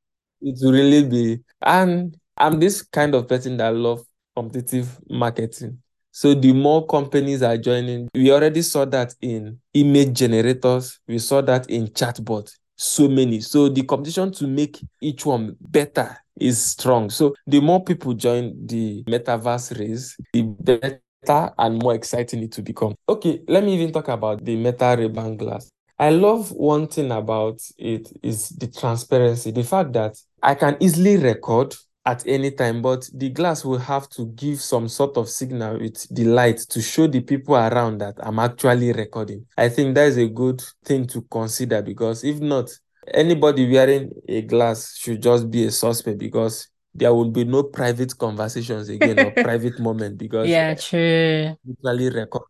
It 0.42 0.58
will 0.62 0.72
really 0.72 1.08
be. 1.08 1.42
And 1.62 2.16
I'm 2.38 2.60
this 2.60 2.82
kind 2.82 3.14
of 3.14 3.28
person 3.28 3.58
that 3.58 3.76
love 3.76 4.04
competitive 4.36 5.00
marketing. 5.10 5.80
So 6.12 6.34
the 6.34 6.54
more 6.54 6.86
companies 6.88 7.44
are 7.44 7.58
joining, 7.58 8.08
we 8.16 8.32
already 8.32 8.62
saw 8.62 8.86
that 8.86 9.14
in 9.22 9.60
image 9.74 10.14
generators, 10.18 11.00
we 11.08 11.20
saw 11.20 11.42
that 11.42 11.70
in 11.70 11.88
chatbot, 11.88 12.50
so 12.78 13.10
many. 13.10 13.42
So 13.42 13.68
the 13.68 13.84
competition 13.84 14.32
to 14.34 14.48
make 14.48 14.82
each 15.02 15.26
one 15.26 15.58
better 15.60 16.18
is 16.40 16.62
strong. 16.62 17.10
So 17.10 17.36
the 17.46 17.60
more 17.60 17.84
people 17.84 18.14
join 18.14 18.66
the 18.66 19.04
metaverse 19.04 19.78
race, 19.78 20.16
the 20.32 20.44
better 20.44 21.02
and 21.30 21.82
more 21.82 21.96
exciting 21.96 22.44
it 22.44 22.56
will 22.56 22.64
become. 22.64 22.96
Okay, 23.08 23.42
let 23.48 23.64
me 23.64 23.74
even 23.76 23.92
talk 23.92 24.08
about 24.08 24.44
the 24.44 24.56
Meta 24.56 24.96
Ray-Ban 24.98 25.38
glass. 25.38 25.70
I 25.98 26.10
love 26.10 26.52
one 26.52 26.88
thing 26.88 27.12
about 27.12 27.62
it 27.78 28.12
is 28.22 28.50
the 28.50 28.68
transparency, 28.68 29.52
the 29.52 29.64
fact 29.64 29.94
that 29.94 30.18
I 30.44 30.56
can 30.56 30.76
easily 30.80 31.18
record 31.18 31.74
at 32.06 32.26
any 32.28 32.52
time, 32.52 32.82
but 32.82 33.10
the 33.14 33.30
glass 33.30 33.66
will 33.66 33.80
have 33.80 34.08
to 34.10 34.28
give 34.28 34.62
some 34.62 34.88
sort 34.88 35.18
of 35.18 35.28
signal 35.28 35.80
with 35.80 36.08
the 36.14 36.26
light 36.26 36.58
to 36.70 36.82
show 36.82 37.08
the 37.08 37.22
people 37.22 37.56
around 37.56 37.98
that 38.00 38.16
I'm 38.20 38.40
actually 38.40 38.94
recording. 38.94 39.46
I 39.58 39.70
think 39.70 39.96
that 39.96 40.08
is 40.10 40.18
a 40.18 40.28
good 40.28 40.62
thing 40.84 41.08
to 41.08 41.22
consider 41.24 41.82
because 41.82 42.24
if 42.24 42.40
not, 42.40 42.70
anybody 43.12 43.72
wearing 43.72 44.12
a 44.28 44.42
glass 44.44 44.96
should 44.98 45.22
just 45.22 45.50
be 45.50 45.66
a 45.66 45.72
suspect 45.72 46.20
because 46.20 46.68
there 46.96 47.14
will 47.14 47.30
be 47.32 47.44
no 47.46 47.64
private 47.64 48.18
conversations 48.18 48.90
again 48.90 49.20
or 49.20 49.32
private 49.44 49.80
moment 49.80 50.18
because 50.18 50.50
Yeah, 50.50 50.74
true. 50.76 51.58
literally 51.66 52.10
record. 52.10 52.44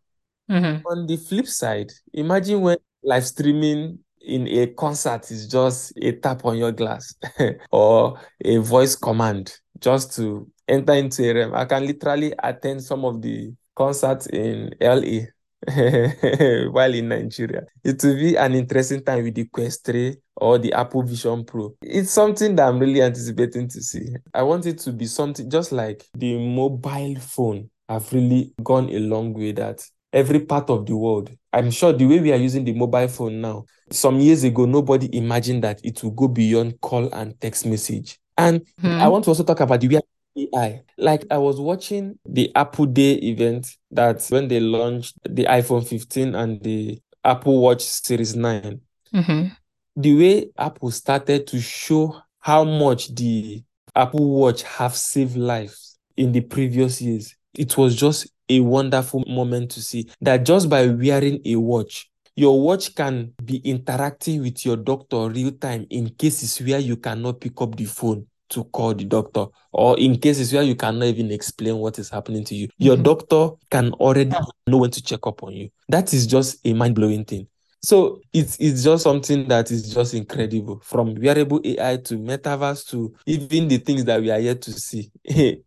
Mhm. 0.48 0.82
On 0.84 1.06
the 1.06 1.16
flip 1.16 1.46
side, 1.46 1.92
imagine 2.12 2.60
when 2.60 2.78
live 3.02 3.26
streaming 3.26 3.98
in 4.20 4.46
a 4.48 4.66
concert 4.68 5.30
is 5.30 5.48
just 5.48 5.92
a 6.00 6.12
tap 6.12 6.44
on 6.44 6.56
your 6.58 6.72
glass 6.72 7.14
or 7.72 8.18
a 8.44 8.58
voice 8.58 8.96
command 8.96 9.58
just 9.80 10.14
to 10.16 10.50
enter 10.68 10.94
into 10.94 11.28
a 11.30 11.34
realm. 11.34 11.54
I 11.54 11.64
can 11.64 11.86
literally 11.86 12.32
attend 12.42 12.82
some 12.82 13.04
of 13.04 13.22
the 13.22 13.52
concerts 13.74 14.26
in 14.28 14.74
LA 14.80 15.28
while 16.70 16.94
in 16.94 17.08
Nigeria. 17.08 17.64
It 17.82 18.02
will 18.02 18.14
be 18.14 18.36
an 18.36 18.54
interesting 18.54 19.02
time 19.02 19.24
with 19.24 19.34
the 19.34 19.46
Quest 19.46 19.84
3 19.84 20.16
or 20.36 20.58
the 20.58 20.72
Apple 20.72 21.02
Vision 21.02 21.44
Pro. 21.44 21.74
It's 21.82 22.10
something 22.10 22.54
that 22.56 22.68
I'm 22.68 22.78
really 22.78 23.02
anticipating 23.02 23.68
to 23.68 23.82
see. 23.82 24.06
I 24.34 24.42
want 24.42 24.66
it 24.66 24.78
to 24.80 24.92
be 24.92 25.06
something 25.06 25.48
just 25.50 25.72
like 25.72 26.04
the 26.14 26.36
mobile 26.38 27.16
phone 27.20 27.70
have 27.88 28.12
really 28.12 28.52
gone 28.62 28.90
a 28.90 28.98
long 28.98 29.32
way 29.32 29.52
that 29.52 29.82
every 30.12 30.40
part 30.40 30.70
of 30.70 30.86
the 30.86 30.96
world. 30.96 31.30
I'm 31.52 31.70
sure 31.70 31.92
the 31.92 32.06
way 32.06 32.20
we 32.20 32.32
are 32.32 32.36
using 32.36 32.64
the 32.64 32.74
mobile 32.74 33.08
phone 33.08 33.40
now, 33.40 33.64
some 33.90 34.20
years 34.20 34.44
ago, 34.44 34.66
nobody 34.66 35.14
imagined 35.16 35.64
that 35.64 35.80
it 35.84 36.02
will 36.02 36.10
go 36.10 36.28
beyond 36.28 36.80
call 36.80 37.12
and 37.14 37.38
text 37.40 37.64
message. 37.66 38.18
And 38.36 38.66
Hmm. 38.80 38.88
I 39.00 39.08
want 39.08 39.24
to 39.24 39.30
also 39.30 39.44
talk 39.44 39.60
about 39.60 39.80
the 39.80 39.88
way 39.88 40.00
AI. 40.36 40.82
Like 40.98 41.26
I 41.30 41.38
was 41.38 41.60
watching 41.60 42.18
the 42.26 42.50
Apple 42.54 42.86
Day 42.86 43.14
event 43.14 43.68
that 43.90 44.24
when 44.28 44.48
they 44.48 44.60
launched 44.60 45.16
the 45.24 45.44
iPhone 45.44 45.86
15 45.86 46.34
and 46.34 46.62
the 46.62 46.98
Apple 47.24 47.58
Watch 47.60 47.82
Series 47.82 48.36
9, 48.36 48.80
Mhm. 49.12 49.50
the 49.96 50.14
way 50.14 50.48
Apple 50.58 50.90
started 50.90 51.46
to 51.48 51.60
show 51.60 52.16
how 52.40 52.64
much 52.64 53.14
the 53.14 53.62
Apple 53.94 54.28
Watch 54.30 54.62
have 54.62 54.94
saved 54.94 55.36
lives 55.36 55.98
in 56.16 56.32
the 56.32 56.40
previous 56.40 57.00
years, 57.00 57.34
it 57.54 57.76
was 57.76 57.96
just 57.96 58.28
a 58.48 58.60
wonderful 58.60 59.24
moment 59.26 59.70
to 59.72 59.80
see 59.82 60.06
that 60.20 60.44
just 60.44 60.68
by 60.68 60.86
wearing 60.86 61.40
a 61.44 61.56
watch, 61.56 62.08
your 62.36 62.60
watch 62.60 62.94
can 62.94 63.32
be 63.44 63.56
interacting 63.64 64.42
with 64.42 64.64
your 64.64 64.76
doctor 64.76 65.28
real 65.30 65.50
time 65.52 65.86
in 65.90 66.10
cases 66.10 66.58
where 66.60 66.78
you 66.78 66.96
cannot 66.96 67.40
pick 67.40 67.60
up 67.60 67.74
the 67.76 67.86
phone 67.86 68.26
to 68.50 68.64
call 68.64 68.94
the 68.94 69.04
doctor 69.04 69.46
or 69.72 69.98
in 69.98 70.18
cases 70.18 70.52
where 70.52 70.62
you 70.62 70.74
cannot 70.74 71.06
even 71.06 71.30
explain 71.30 71.76
what 71.78 71.98
is 71.98 72.10
happening 72.10 72.44
to 72.44 72.54
you. 72.54 72.68
Your 72.78 72.96
Mhm. 72.96 73.02
doctor 73.02 73.48
can 73.70 73.92
already 73.94 74.34
know 74.66 74.78
when 74.78 74.90
to 74.90 75.02
check 75.02 75.26
up 75.26 75.42
on 75.42 75.52
you. 75.54 75.70
That 75.88 76.12
is 76.14 76.26
just 76.26 76.58
a 76.64 76.72
mind-blowing 76.72 77.24
thing. 77.24 77.48
So 77.82 78.20
it's 78.32 78.56
it's 78.58 78.82
just 78.82 79.04
something 79.04 79.46
that 79.48 79.70
is 79.70 79.92
just 79.94 80.14
incredible 80.14 80.80
from 80.82 81.14
wearable 81.14 81.60
AI 81.64 81.96
to 81.98 82.18
metaverse 82.18 82.88
to 82.88 83.14
even 83.26 83.68
the 83.68 83.78
things 83.78 84.04
that 84.06 84.20
we 84.20 84.30
are 84.30 84.40
yet 84.40 84.62
to 84.62 84.72
see. 84.72 85.10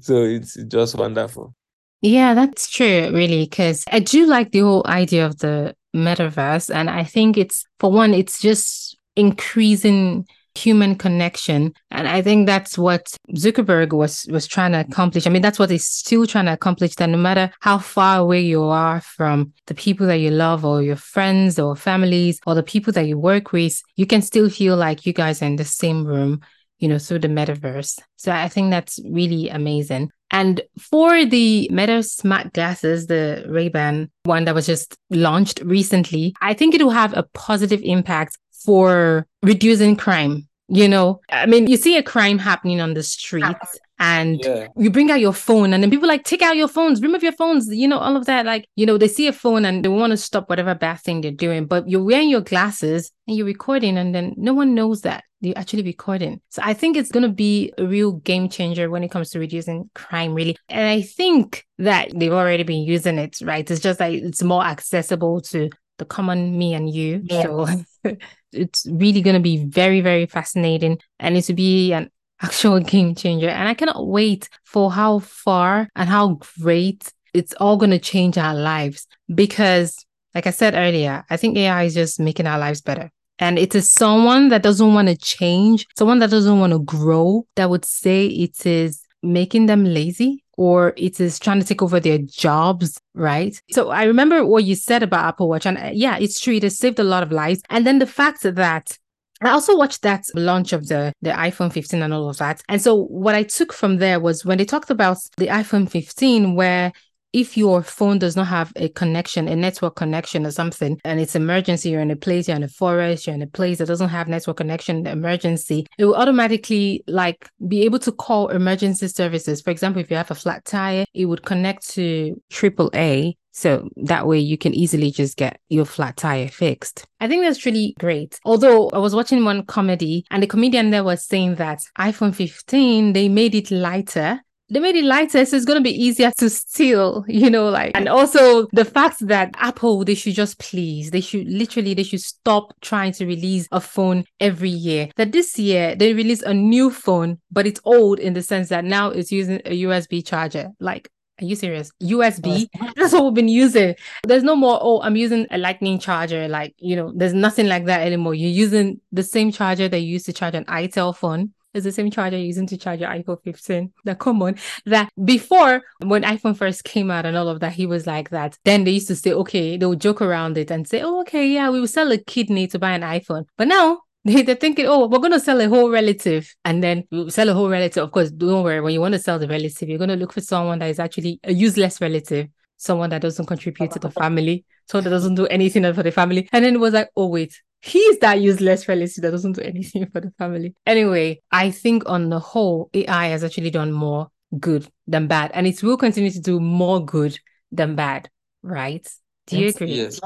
so 0.00 0.22
it's 0.22 0.54
just 0.68 0.94
wonderful. 0.96 1.54
Yeah, 2.00 2.34
that's 2.34 2.70
true, 2.70 3.10
really, 3.12 3.44
because 3.44 3.84
I 3.90 3.98
do 3.98 4.24
like 4.24 4.52
the 4.52 4.60
whole 4.60 4.86
idea 4.86 5.26
of 5.26 5.38
the 5.38 5.74
metaverse. 5.94 6.72
And 6.72 6.88
I 6.88 7.02
think 7.02 7.36
it's, 7.36 7.66
for 7.80 7.90
one, 7.90 8.14
it's 8.14 8.40
just 8.40 8.96
increasing 9.16 10.26
human 10.58 10.96
connection. 10.96 11.72
And 11.90 12.08
I 12.08 12.22
think 12.22 12.46
that's 12.46 12.76
what 12.76 13.16
Zuckerberg 13.34 13.92
was 13.92 14.26
was 14.30 14.46
trying 14.46 14.72
to 14.72 14.80
accomplish. 14.80 15.26
I 15.26 15.30
mean, 15.30 15.42
that's 15.42 15.58
what 15.58 15.70
he's 15.70 15.86
still 15.86 16.26
trying 16.26 16.46
to 16.46 16.52
accomplish. 16.52 16.94
That 16.96 17.08
no 17.08 17.18
matter 17.18 17.50
how 17.60 17.78
far 17.78 18.18
away 18.18 18.40
you 18.40 18.62
are 18.64 19.00
from 19.00 19.52
the 19.66 19.74
people 19.74 20.06
that 20.06 20.18
you 20.18 20.30
love 20.30 20.64
or 20.64 20.82
your 20.82 20.96
friends 20.96 21.58
or 21.58 21.76
families 21.76 22.40
or 22.46 22.54
the 22.54 22.62
people 22.62 22.92
that 22.94 23.06
you 23.06 23.18
work 23.18 23.52
with, 23.52 23.82
you 23.96 24.06
can 24.06 24.22
still 24.22 24.50
feel 24.50 24.76
like 24.76 25.06
you 25.06 25.12
guys 25.12 25.42
are 25.42 25.46
in 25.46 25.56
the 25.56 25.64
same 25.64 26.04
room, 26.04 26.40
you 26.78 26.88
know, 26.88 26.98
through 26.98 27.20
the 27.20 27.28
metaverse. 27.28 27.98
So 28.16 28.32
I 28.32 28.48
think 28.48 28.70
that's 28.70 29.00
really 29.04 29.48
amazing. 29.48 30.10
And 30.30 30.60
for 30.78 31.24
the 31.24 31.68
Meta 31.72 32.02
Smart 32.02 32.52
Glasses, 32.52 33.06
the 33.06 33.46
Ray-Ban 33.48 34.10
one 34.24 34.44
that 34.44 34.54
was 34.54 34.66
just 34.66 34.94
launched 35.10 35.60
recently, 35.64 36.34
I 36.42 36.52
think 36.52 36.74
it 36.74 36.82
will 36.82 36.90
have 36.90 37.16
a 37.16 37.22
positive 37.32 37.80
impact 37.82 38.36
for 38.64 39.26
reducing 39.42 39.96
crime. 39.96 40.47
You 40.68 40.86
know, 40.86 41.20
I 41.30 41.46
mean, 41.46 41.66
you 41.66 41.78
see 41.78 41.96
a 41.96 42.02
crime 42.02 42.38
happening 42.38 42.80
on 42.80 42.92
the 42.92 43.02
streets 43.02 43.78
and 43.98 44.38
Yeah. 44.44 44.68
you 44.76 44.90
bring 44.90 45.10
out 45.10 45.18
your 45.18 45.32
phone 45.32 45.72
and 45.72 45.82
then 45.82 45.90
people 45.90 46.06
like 46.06 46.24
take 46.24 46.42
out 46.42 46.56
your 46.56 46.68
phones, 46.68 47.00
remove 47.00 47.22
your 47.22 47.32
phones, 47.32 47.68
you 47.72 47.88
know, 47.88 47.98
all 47.98 48.16
of 48.16 48.26
that. 48.26 48.44
Like, 48.44 48.68
you 48.76 48.84
know, 48.84 48.98
they 48.98 49.08
see 49.08 49.26
a 49.28 49.32
phone 49.32 49.64
and 49.64 49.82
they 49.82 49.88
want 49.88 50.10
to 50.10 50.18
stop 50.18 50.50
whatever 50.50 50.74
bad 50.74 51.00
thing 51.00 51.22
they're 51.22 51.30
doing, 51.30 51.64
but 51.66 51.88
you're 51.88 52.04
wearing 52.04 52.28
your 52.28 52.42
glasses 52.42 53.10
and 53.26 53.36
you're 53.36 53.46
recording 53.46 53.96
and 53.96 54.14
then 54.14 54.34
no 54.36 54.52
one 54.52 54.74
knows 54.74 55.00
that 55.02 55.24
you're 55.40 55.56
actually 55.56 55.84
recording. 55.84 56.40
So 56.50 56.60
I 56.64 56.74
think 56.74 56.96
it's 56.96 57.12
going 57.12 57.22
to 57.22 57.32
be 57.32 57.72
a 57.78 57.86
real 57.86 58.12
game 58.12 58.50
changer 58.50 58.90
when 58.90 59.02
it 59.02 59.10
comes 59.10 59.30
to 59.30 59.38
reducing 59.38 59.88
crime, 59.94 60.34
really. 60.34 60.56
And 60.68 60.86
I 60.86 61.00
think 61.00 61.64
that 61.78 62.10
they've 62.14 62.32
already 62.32 62.64
been 62.64 62.82
using 62.82 63.18
it, 63.18 63.38
right? 63.42 63.68
It's 63.70 63.80
just 63.80 64.00
like 64.00 64.20
it's 64.22 64.42
more 64.42 64.64
accessible 64.64 65.40
to 65.42 65.70
the 65.98 66.04
common 66.04 66.56
me 66.56 66.74
and 66.74 66.88
you. 66.92 67.24
So 67.30 67.66
it's 68.52 68.86
really 68.90 69.20
going 69.20 69.34
to 69.34 69.40
be 69.40 69.64
very, 69.64 70.00
very 70.00 70.26
fascinating 70.26 70.98
and 71.18 71.36
it's 71.36 71.48
to 71.48 71.54
be 71.54 71.92
an 71.92 72.10
actual 72.42 72.80
game 72.80 73.14
changer. 73.14 73.48
And 73.48 73.68
I 73.68 73.74
cannot 73.74 74.06
wait 74.06 74.48
for 74.64 74.90
how 74.90 75.18
far 75.18 75.88
and 75.94 76.08
how 76.08 76.38
great 76.60 77.12
it's 77.34 77.52
all 77.54 77.76
going 77.76 77.90
to 77.90 77.98
change 77.98 78.38
our 78.38 78.54
lives 78.54 79.06
because, 79.34 80.04
like 80.34 80.46
I 80.46 80.50
said 80.50 80.74
earlier, 80.74 81.24
I 81.28 81.36
think 81.36 81.56
AI 81.56 81.84
is 81.84 81.94
just 81.94 82.18
making 82.18 82.46
our 82.46 82.58
lives 82.58 82.80
better. 82.80 83.10
And 83.40 83.58
it 83.58 83.74
is 83.74 83.92
someone 83.92 84.48
that 84.48 84.62
doesn't 84.62 84.94
want 84.94 85.08
to 85.08 85.16
change, 85.16 85.86
someone 85.96 86.18
that 86.20 86.30
doesn't 86.30 86.58
want 86.58 86.72
to 86.72 86.80
grow, 86.80 87.46
that 87.54 87.70
would 87.70 87.84
say 87.84 88.26
it 88.26 88.66
is 88.66 89.02
making 89.22 89.66
them 89.66 89.84
lazy 89.84 90.44
or 90.58 90.92
it 90.96 91.20
is 91.20 91.38
trying 91.38 91.60
to 91.60 91.64
take 91.64 91.82
over 91.82 92.00
their 92.00 92.18
jobs, 92.18 93.00
right? 93.14 93.62
So 93.70 93.90
I 93.90 94.02
remember 94.02 94.44
what 94.44 94.64
you 94.64 94.74
said 94.74 95.04
about 95.04 95.24
Apple 95.24 95.48
Watch. 95.48 95.66
And 95.66 95.78
uh, 95.78 95.90
yeah, 95.92 96.18
it's 96.18 96.40
true. 96.40 96.54
It 96.54 96.64
has 96.64 96.76
saved 96.76 96.98
a 96.98 97.04
lot 97.04 97.22
of 97.22 97.30
lives. 97.30 97.62
And 97.70 97.86
then 97.86 98.00
the 98.00 98.08
fact 98.08 98.42
that 98.42 98.98
I 99.40 99.50
also 99.50 99.76
watched 99.76 100.02
that 100.02 100.24
launch 100.34 100.72
of 100.72 100.88
the, 100.88 101.12
the 101.22 101.30
iPhone 101.30 101.72
15 101.72 102.02
and 102.02 102.12
all 102.12 102.28
of 102.28 102.38
that. 102.38 102.60
And 102.68 102.82
so 102.82 103.04
what 103.04 103.36
I 103.36 103.44
took 103.44 103.72
from 103.72 103.98
there 103.98 104.18
was 104.18 104.44
when 104.44 104.58
they 104.58 104.64
talked 104.64 104.90
about 104.90 105.18
the 105.36 105.46
iPhone 105.46 105.88
15, 105.88 106.56
where 106.56 106.92
if 107.32 107.56
your 107.56 107.82
phone 107.82 108.18
does 108.18 108.36
not 108.36 108.46
have 108.46 108.72
a 108.76 108.88
connection, 108.88 109.48
a 109.48 109.56
network 109.56 109.96
connection 109.96 110.46
or 110.46 110.50
something, 110.50 110.98
and 111.04 111.20
it's 111.20 111.34
emergency, 111.34 111.90
you're 111.90 112.00
in 112.00 112.10
a 112.10 112.16
place, 112.16 112.48
you're 112.48 112.56
in 112.56 112.62
a 112.62 112.68
forest, 112.68 113.26
you're 113.26 113.34
in 113.34 113.42
a 113.42 113.46
place 113.46 113.78
that 113.78 113.86
doesn't 113.86 114.08
have 114.08 114.28
network 114.28 114.56
connection, 114.56 115.06
emergency, 115.06 115.86
it 115.98 116.04
will 116.04 116.14
automatically 116.16 117.02
like 117.06 117.48
be 117.66 117.82
able 117.82 117.98
to 117.98 118.12
call 118.12 118.48
emergency 118.48 119.08
services. 119.08 119.60
For 119.60 119.70
example, 119.70 120.00
if 120.00 120.10
you 120.10 120.16
have 120.16 120.30
a 120.30 120.34
flat 120.34 120.64
tire, 120.64 121.04
it 121.14 121.26
would 121.26 121.42
connect 121.42 121.88
to 121.90 122.40
AAA. 122.50 123.34
So 123.52 123.88
that 123.96 124.28
way 124.28 124.38
you 124.38 124.56
can 124.56 124.72
easily 124.72 125.10
just 125.10 125.36
get 125.36 125.60
your 125.68 125.84
flat 125.84 126.16
tire 126.16 126.46
fixed. 126.46 127.04
I 127.18 127.26
think 127.26 127.42
that's 127.42 127.66
really 127.66 127.94
great. 127.98 128.38
Although 128.44 128.88
I 128.90 128.98
was 128.98 129.16
watching 129.16 129.44
one 129.44 129.66
comedy 129.66 130.24
and 130.30 130.42
the 130.42 130.46
comedian 130.46 130.90
there 130.90 131.02
was 131.02 131.26
saying 131.26 131.56
that 131.56 131.80
iPhone 131.98 132.32
15, 132.32 133.14
they 133.14 133.28
made 133.28 133.56
it 133.56 133.72
lighter 133.72 134.40
they 134.70 134.80
made 134.80 134.96
it 134.96 135.04
lighter 135.04 135.44
so 135.44 135.56
it's 135.56 135.64
going 135.64 135.78
to 135.78 135.82
be 135.82 136.04
easier 136.04 136.30
to 136.36 136.50
steal 136.50 137.24
you 137.28 137.48
know 137.50 137.68
like 137.68 137.92
and 137.94 138.08
also 138.08 138.66
the 138.72 138.84
fact 138.84 139.26
that 139.26 139.54
apple 139.56 140.04
they 140.04 140.14
should 140.14 140.34
just 140.34 140.58
please 140.58 141.10
they 141.10 141.20
should 141.20 141.46
literally 141.48 141.94
they 141.94 142.02
should 142.02 142.20
stop 142.20 142.74
trying 142.80 143.12
to 143.12 143.26
release 143.26 143.66
a 143.72 143.80
phone 143.80 144.24
every 144.40 144.70
year 144.70 145.08
that 145.16 145.32
this 145.32 145.58
year 145.58 145.94
they 145.94 146.12
release 146.12 146.42
a 146.42 146.54
new 146.54 146.90
phone 146.90 147.38
but 147.50 147.66
it's 147.66 147.80
old 147.84 148.18
in 148.18 148.34
the 148.34 148.42
sense 148.42 148.68
that 148.68 148.84
now 148.84 149.10
it's 149.10 149.32
using 149.32 149.60
a 149.64 149.82
usb 149.82 150.24
charger 150.26 150.70
like 150.80 151.10
are 151.40 151.44
you 151.44 151.54
serious? 151.54 151.92
USB? 152.02 152.66
That's 152.96 153.12
what 153.12 153.24
we've 153.24 153.34
been 153.34 153.48
using. 153.48 153.94
There's 154.24 154.42
no 154.42 154.56
more, 154.56 154.78
oh, 154.82 155.00
I'm 155.02 155.14
using 155.14 155.46
a 155.50 155.58
lightning 155.58 156.00
charger. 156.00 156.48
Like, 156.48 156.74
you 156.78 156.96
know, 156.96 157.12
there's 157.14 157.34
nothing 157.34 157.68
like 157.68 157.84
that 157.84 158.04
anymore. 158.04 158.34
You're 158.34 158.50
using 158.50 159.00
the 159.12 159.22
same 159.22 159.52
charger 159.52 159.88
that 159.88 160.00
you 160.00 160.08
used 160.08 160.26
to 160.26 160.32
charge 160.32 160.54
an 160.54 160.64
itel 160.64 161.16
phone 161.16 161.52
it's 161.78 161.84
the 161.84 161.92
same 161.92 162.10
charger 162.10 162.36
you're 162.36 162.46
using 162.46 162.66
to 162.66 162.76
charge 162.76 163.00
your 163.00 163.10
iPhone 163.10 163.42
15. 163.42 163.92
That 164.04 164.18
come 164.18 164.42
on. 164.42 164.56
That 164.86 165.10
before 165.24 165.82
when 166.04 166.22
iPhone 166.22 166.56
first 166.56 166.84
came 166.84 167.10
out 167.10 167.26
and 167.26 167.36
all 167.36 167.48
of 167.48 167.60
that, 167.60 167.72
he 167.72 167.86
was 167.86 168.06
like 168.06 168.30
that. 168.30 168.58
Then 168.64 168.84
they 168.84 168.92
used 168.92 169.08
to 169.08 169.16
say, 169.16 169.32
okay, 169.32 169.76
they 169.76 169.86
would 169.86 170.00
joke 170.00 170.20
around 170.20 170.58
it 170.58 170.70
and 170.70 170.86
say, 170.86 171.02
oh, 171.02 171.20
okay, 171.20 171.48
yeah, 171.48 171.70
we 171.70 171.80
will 171.80 171.86
sell 171.86 172.10
a 172.12 172.18
kidney 172.18 172.66
to 172.68 172.78
buy 172.78 172.92
an 172.92 173.02
iPhone. 173.02 173.44
But 173.56 173.68
now 173.68 174.00
they, 174.24 174.42
they're 174.42 174.54
thinking, 174.54 174.86
oh, 174.86 175.06
we're 175.06 175.18
going 175.18 175.32
to 175.32 175.40
sell 175.40 175.60
a 175.60 175.68
whole 175.68 175.90
relative. 175.90 176.54
And 176.64 176.82
then 176.82 177.04
we 177.10 177.30
sell 177.30 177.48
a 177.48 177.54
whole 177.54 177.68
relative. 177.68 178.02
Of 178.04 178.12
course, 178.12 178.30
don't 178.30 178.64
worry. 178.64 178.80
When 178.80 178.92
you 178.92 179.00
want 179.00 179.14
to 179.14 179.20
sell 179.20 179.38
the 179.38 179.48
relative, 179.48 179.88
you're 179.88 179.98
going 179.98 180.10
to 180.10 180.16
look 180.16 180.32
for 180.32 180.40
someone 180.40 180.78
that 180.80 180.90
is 180.90 180.98
actually 180.98 181.40
a 181.44 181.52
useless 181.52 182.00
relative, 182.00 182.48
someone 182.76 183.10
that 183.10 183.22
doesn't 183.22 183.46
contribute 183.46 183.90
to 183.92 183.98
the 183.98 184.10
family, 184.22 184.64
someone 184.86 185.04
that 185.04 185.10
doesn't 185.10 185.36
do 185.36 185.46
anything 185.46 185.92
for 185.94 186.02
the 186.02 186.12
family. 186.12 186.48
And 186.52 186.64
then 186.64 186.74
it 186.74 186.80
was 186.80 186.94
like, 186.94 187.10
oh, 187.16 187.28
wait, 187.28 187.60
he's 187.80 188.18
that 188.18 188.40
useless 188.40 188.88
relative 188.88 189.22
that 189.22 189.30
doesn't 189.30 189.52
do 189.52 189.62
anything 189.62 190.06
for 190.12 190.20
the 190.20 190.30
family. 190.38 190.74
Anyway, 190.86 191.40
I 191.50 191.70
think 191.70 192.02
on 192.08 192.28
the 192.30 192.38
whole, 192.38 192.90
AI 192.94 193.26
has 193.28 193.44
actually 193.44 193.70
done 193.70 193.92
more 193.92 194.28
good 194.58 194.88
than 195.06 195.26
bad, 195.26 195.50
and 195.54 195.66
it 195.66 195.82
will 195.82 195.96
continue 195.96 196.30
to 196.30 196.40
do 196.40 196.60
more 196.60 197.04
good 197.04 197.38
than 197.70 197.94
bad, 197.96 198.28
right? 198.62 199.06
Do 199.46 199.58
you 199.58 199.66
Yes, 199.66 199.76
agree? 199.76 199.94
yes, 199.94 200.20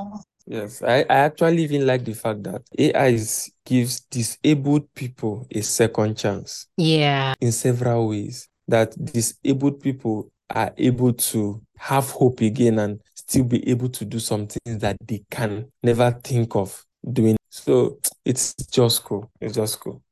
yes. 0.47 0.83
I, 0.83 1.01
I 1.11 1.17
actually 1.27 1.63
even 1.65 1.87
like 1.87 2.05
the 2.05 2.15
fact 2.15 2.43
that 2.45 2.63
AI 2.79 3.19
gives 3.65 4.01
disabled 4.01 4.93
people 4.95 5.47
a 5.51 5.61
second 5.63 6.17
chance 6.17 6.67
Yeah. 6.77 7.35
in 7.41 7.53
several 7.53 8.09
ways. 8.09 8.49
That 8.69 8.95
disabled 9.05 9.81
people 9.81 10.31
are 10.51 10.73
able 10.79 11.13
to 11.13 11.61
have 11.77 12.09
hope 12.11 12.41
again 12.41 12.79
and 12.79 13.01
still 13.15 13.45
be 13.45 13.69
able 13.69 13.89
to 13.89 14.05
do 14.05 14.19
some 14.19 14.47
things 14.47 14.79
that 14.81 14.97
they 15.05 15.23
can 15.31 15.67
never 15.83 16.11
think 16.23 16.55
of 16.55 16.85
doing. 17.13 17.37
So 17.53 17.99
it's 18.25 18.55
just 18.55 19.05
cool. 19.05 19.31
It's 19.39 19.57
just 19.57 19.79
cool. 19.79 20.03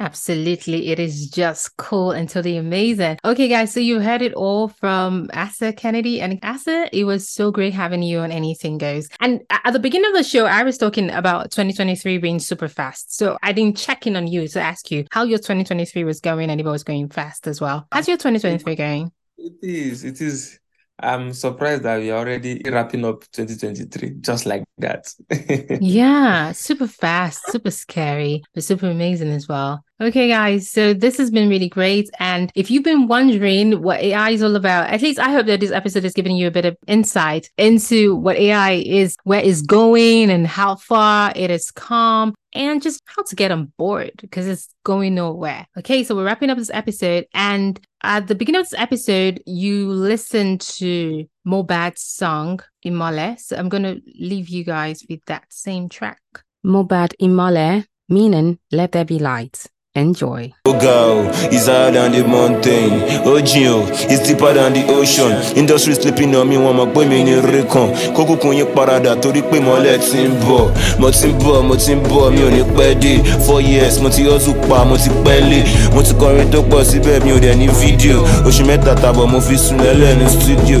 Absolutely. 0.00 0.88
It 0.88 0.98
is 0.98 1.30
just 1.30 1.76
cool 1.76 2.10
and 2.10 2.28
totally 2.28 2.56
amazing. 2.56 3.18
Okay, 3.24 3.46
guys. 3.46 3.72
So 3.72 3.78
you 3.78 4.00
heard 4.00 4.20
it 4.20 4.34
all 4.34 4.66
from 4.66 5.30
Asa 5.32 5.72
Kennedy. 5.74 6.20
And 6.20 6.40
Asa, 6.42 6.88
it 6.92 7.04
was 7.04 7.28
so 7.28 7.52
great 7.52 7.72
having 7.72 8.02
you 8.02 8.18
on 8.18 8.32
Anything 8.32 8.78
Goes. 8.78 9.08
And 9.20 9.42
at 9.48 9.72
the 9.72 9.78
beginning 9.78 10.10
of 10.10 10.16
the 10.16 10.24
show, 10.24 10.46
I 10.46 10.64
was 10.64 10.76
talking 10.76 11.08
about 11.10 11.52
2023 11.52 12.18
being 12.18 12.40
super 12.40 12.66
fast. 12.66 13.16
So 13.16 13.38
I 13.44 13.52
didn't 13.52 13.76
check 13.76 14.08
in 14.08 14.16
on 14.16 14.26
you 14.26 14.48
to 14.48 14.60
ask 14.60 14.90
you 14.90 15.04
how 15.12 15.22
your 15.22 15.38
2023 15.38 16.02
was 16.02 16.20
going 16.20 16.50
and 16.50 16.60
if 16.60 16.66
it 16.66 16.70
was 16.70 16.82
going 16.82 17.08
fast 17.10 17.46
as 17.46 17.60
well. 17.60 17.86
How's 17.92 18.08
your 18.08 18.16
2023 18.16 18.74
going? 18.74 19.12
It 19.38 19.52
is. 19.62 20.02
It 20.02 20.20
is. 20.20 20.58
I'm 21.02 21.32
surprised 21.32 21.82
that 21.82 21.98
we're 21.98 22.14
already 22.14 22.62
wrapping 22.64 23.04
up 23.04 23.24
2023 23.32 24.16
just 24.20 24.46
like 24.46 24.64
that. 24.78 25.12
yeah, 25.80 26.52
super 26.52 26.86
fast, 26.86 27.40
super 27.48 27.70
scary, 27.70 28.42
but 28.54 28.64
super 28.64 28.88
amazing 28.88 29.30
as 29.30 29.48
well. 29.48 29.84
Okay, 30.00 30.28
guys, 30.28 30.68
so 30.68 30.94
this 30.94 31.16
has 31.18 31.30
been 31.30 31.48
really 31.48 31.68
great. 31.68 32.10
And 32.18 32.50
if 32.56 32.70
you've 32.70 32.82
been 32.82 33.06
wondering 33.06 33.82
what 33.82 34.00
AI 34.00 34.30
is 34.30 34.42
all 34.42 34.56
about, 34.56 34.90
at 34.90 35.00
least 35.00 35.20
I 35.20 35.30
hope 35.30 35.46
that 35.46 35.60
this 35.60 35.70
episode 35.70 36.02
has 36.02 36.12
given 36.12 36.34
you 36.34 36.48
a 36.48 36.50
bit 36.50 36.64
of 36.64 36.76
insight 36.88 37.50
into 37.56 38.16
what 38.16 38.36
AI 38.36 38.72
is, 38.72 39.16
where 39.22 39.42
it's 39.42 39.62
going, 39.62 40.30
and 40.30 40.46
how 40.46 40.74
far 40.74 41.32
it 41.36 41.50
has 41.50 41.70
come, 41.70 42.34
and 42.52 42.82
just 42.82 43.00
how 43.06 43.22
to 43.22 43.36
get 43.36 43.50
on 43.50 43.72
board 43.76 44.12
because 44.20 44.46
it's 44.46 44.74
going 44.84 45.14
nowhere. 45.14 45.66
Okay, 45.78 46.04
so 46.04 46.14
we're 46.14 46.24
wrapping 46.24 46.50
up 46.50 46.58
this 46.58 46.70
episode. 46.72 47.26
And 47.32 47.80
at 48.02 48.26
the 48.26 48.34
beginning 48.34 48.60
of 48.60 48.68
this 48.68 48.78
episode, 48.78 49.42
you 49.46 49.88
listened 49.88 50.60
to 50.60 51.26
Mohbad's 51.46 52.02
song, 52.02 52.60
Imole. 52.84 53.38
So 53.38 53.56
I'm 53.56 53.68
going 53.68 53.84
to 53.84 54.00
leave 54.18 54.48
you 54.48 54.64
guys 54.64 55.04
with 55.08 55.20
that 55.26 55.44
same 55.48 55.88
track. 55.88 56.20
Mohbad 56.64 57.14
Imole, 57.20 57.84
meaning 58.08 58.58
let 58.70 58.92
there 58.92 59.04
be 59.04 59.18
light. 59.18 59.66
Enjoy. 59.94 60.50
Go, 60.64 61.28
it's 61.52 61.66
higher 61.66 61.92
than 61.92 62.12
the 62.12 62.26
mountain. 62.26 63.04
Ojio, 63.28 63.84
it's 64.08 64.26
deeper 64.26 64.54
than 64.54 64.72
the 64.72 64.86
ocean. 64.88 65.36
Industry 65.54 65.92
sleeping 65.94 66.34
on 66.34 66.48
me, 66.48 66.56
wọ́n 66.56 66.74
mọ̀ 66.76 66.92
pé 66.94 67.04
mi 67.06 67.22
ní 67.24 67.34
rékan. 67.36 67.92
Kókùnkùn 68.16 68.56
yín 68.56 68.66
paradà 68.74 69.14
torí 69.20 69.42
pé 69.42 69.60
mọ́lẹ̀ 69.60 69.98
ti 70.00 70.16
ń 70.28 70.32
bọ̀. 70.48 70.72
Mo 70.98 71.10
ti 71.10 71.28
ń 71.28 71.36
bọ̀, 71.44 71.62
mo 71.62 71.76
ti 71.76 71.92
ń 71.94 72.00
bọ̀, 72.08 72.30
mi 72.32 72.40
ò. 72.40 73.44
Four 73.46 73.60
years, 73.60 74.00
mo 74.00 74.08
ti 74.08 74.22
hustle 74.24 74.54
pa, 74.66 74.82
mo 74.84 74.96
ti 74.96 75.10
pẹ́ 75.24 75.40
lé. 75.50 75.60
Mo 75.94 76.02
ti 76.02 76.14
kọrin 76.14 76.48
tó 76.50 76.62
pọ̀ 76.62 76.84
síbẹ̀, 76.84 77.20
mi 77.24 77.32
ò 77.32 77.38
dẹ̀ 77.38 77.54
ní 77.56 77.68
fídíò. 77.68 78.24
Oṣù 78.48 78.64
mẹ́ta 78.64 78.94
tàbọ̀ 78.96 79.26
mo 79.28 79.40
fi 79.40 79.56
sùn 79.58 79.76
lẹ́lẹ̀ 79.76 80.16
ní 80.16 80.26
studio. 80.32 80.80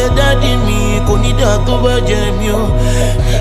jẹ 0.00 0.08
dádì 0.16 0.56
mi, 0.66 1.00
kò 1.08 1.16
ní 1.22 1.32
dà 1.40 1.58
tó 1.66 1.76
bá 1.82 2.00
jẹ 2.08 2.52
o. 2.52 2.70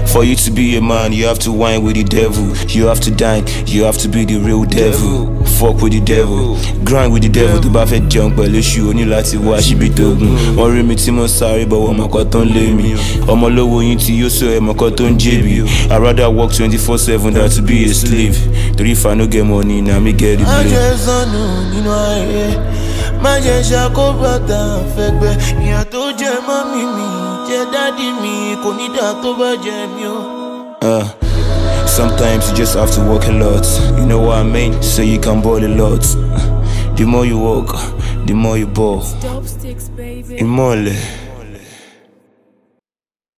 For 0.08 0.24
you 0.24 0.36
to 0.36 0.52
be 0.52 0.76
a 0.78 0.82
man, 0.82 1.14
you 1.14 1.28
have 1.28 1.40
to 1.40 1.52
whine 1.52 1.84
with 1.84 1.96
the 1.96 2.04
devil. 2.04 2.48
You 2.68 2.88
have 2.88 3.00
to 3.02 3.12
dine, 3.12 3.44
you 3.68 3.84
have 3.84 3.98
to 4.00 4.08
be 4.10 4.26
the 4.26 4.38
real 4.40 4.64
devil. 4.66 5.28
Fuck 5.60 5.82
with 5.82 5.94
the 5.94 6.00
devil, 6.00 6.58
grind 6.84 7.14
with 7.14 7.24
the 7.24 7.30
devil. 7.30 7.60
Tó 7.62 7.70
bá 7.70 7.86
fẹ́ 7.86 8.10
jẹun 8.10 8.32
pẹ̀lú 8.36 8.60
ṣu, 8.60 8.90
o 8.90 8.94
ní 8.94 9.06
láti 9.06 9.38
wá 9.38 9.62
síbi 9.62 9.90
tó 9.90 10.04
gùn. 10.04 10.56
Wọ́n 10.58 10.72
rí 10.76 10.84
mi 10.84 10.96
tí 10.96 11.12
mo 11.12 11.28
sáré 11.28 11.66
bọ̀ 11.66 11.78
wọ́n 11.88 11.98
mọ̀kọ́ 11.98 12.30
tó 12.30 12.40
ń 12.46 12.54
lé 12.54 12.74
mi. 12.74 12.96
Ọmọ 13.28 13.50
lówó 13.50 13.82
yín 13.84 13.98
tí 13.98 14.14
yóò 14.22 14.30
sọ 14.30 14.46
ẹ̀ 14.58 14.60
mọ̀kọ́ 14.60 14.92
tó 14.96 15.04
ń 15.04 15.18
jèbi. 15.20 15.64
I 15.92 15.98
rather 15.98 16.30
work 16.30 16.52
twenty 16.54 16.78
four 16.78 16.98
seven 16.98 17.34
than 17.34 17.50
to 17.50 17.62
be 17.62 17.86
a 17.86 17.94
slave. 17.94 18.38
Torí 18.78 18.92
if 18.92 19.06
I 19.06 19.14
no 19.16 19.28
get 19.28 19.46
money, 19.46 19.82
na 19.82 20.00
me 20.00 20.12
get 20.14 20.40
the 20.40 20.46
blame. 20.46 20.70
jẹ́ 20.70 20.98
sọnù 21.06 21.42
nínú 21.72 21.92
ayé, 21.92 22.58
má 23.24 23.34
jẹ́ 23.46 23.64
ṣàkóbàtà 23.70 24.60
fẹ́gbẹ́. 24.96 25.34
Ìyà 25.66 25.82
tó 25.92 26.02
jẹ 26.20 26.32
mọ́mí 26.48 26.82
mi, 26.96 27.08
jẹ 27.48 27.60
dádì 27.74 28.08
mi, 28.22 28.34
kò 28.64 28.70
ní 28.78 28.86
dà 28.98 29.08
tó 29.24 29.30
bá 29.40 29.50
jẹ 29.64 29.78
mí 29.96 30.06
o. 30.08 30.20
Uh, 30.82 31.06
sometimes 31.86 32.50
you 32.50 32.56
just 32.56 32.76
have 32.76 32.90
to 32.92 33.02
work 33.02 33.26
a 33.28 33.32
lot. 33.32 33.66
You 34.00 34.06
know 34.06 34.20
what 34.28 34.38
I 34.38 34.44
mean? 34.44 34.82
So 34.82 35.02
you 35.02 35.20
can 35.20 35.42
ball 35.42 35.62
a 35.64 35.68
lot. 35.68 36.02
The 36.96 37.06
more 37.06 37.26
you 37.26 37.38
work, 37.38 37.76
the 38.26 38.34
more 38.34 38.58
you 38.58 38.66
ball. 38.68 39.04
Dope 39.22 39.46
sticks, 39.48 39.90
baby. 39.90 40.38
Imole. 40.40 40.96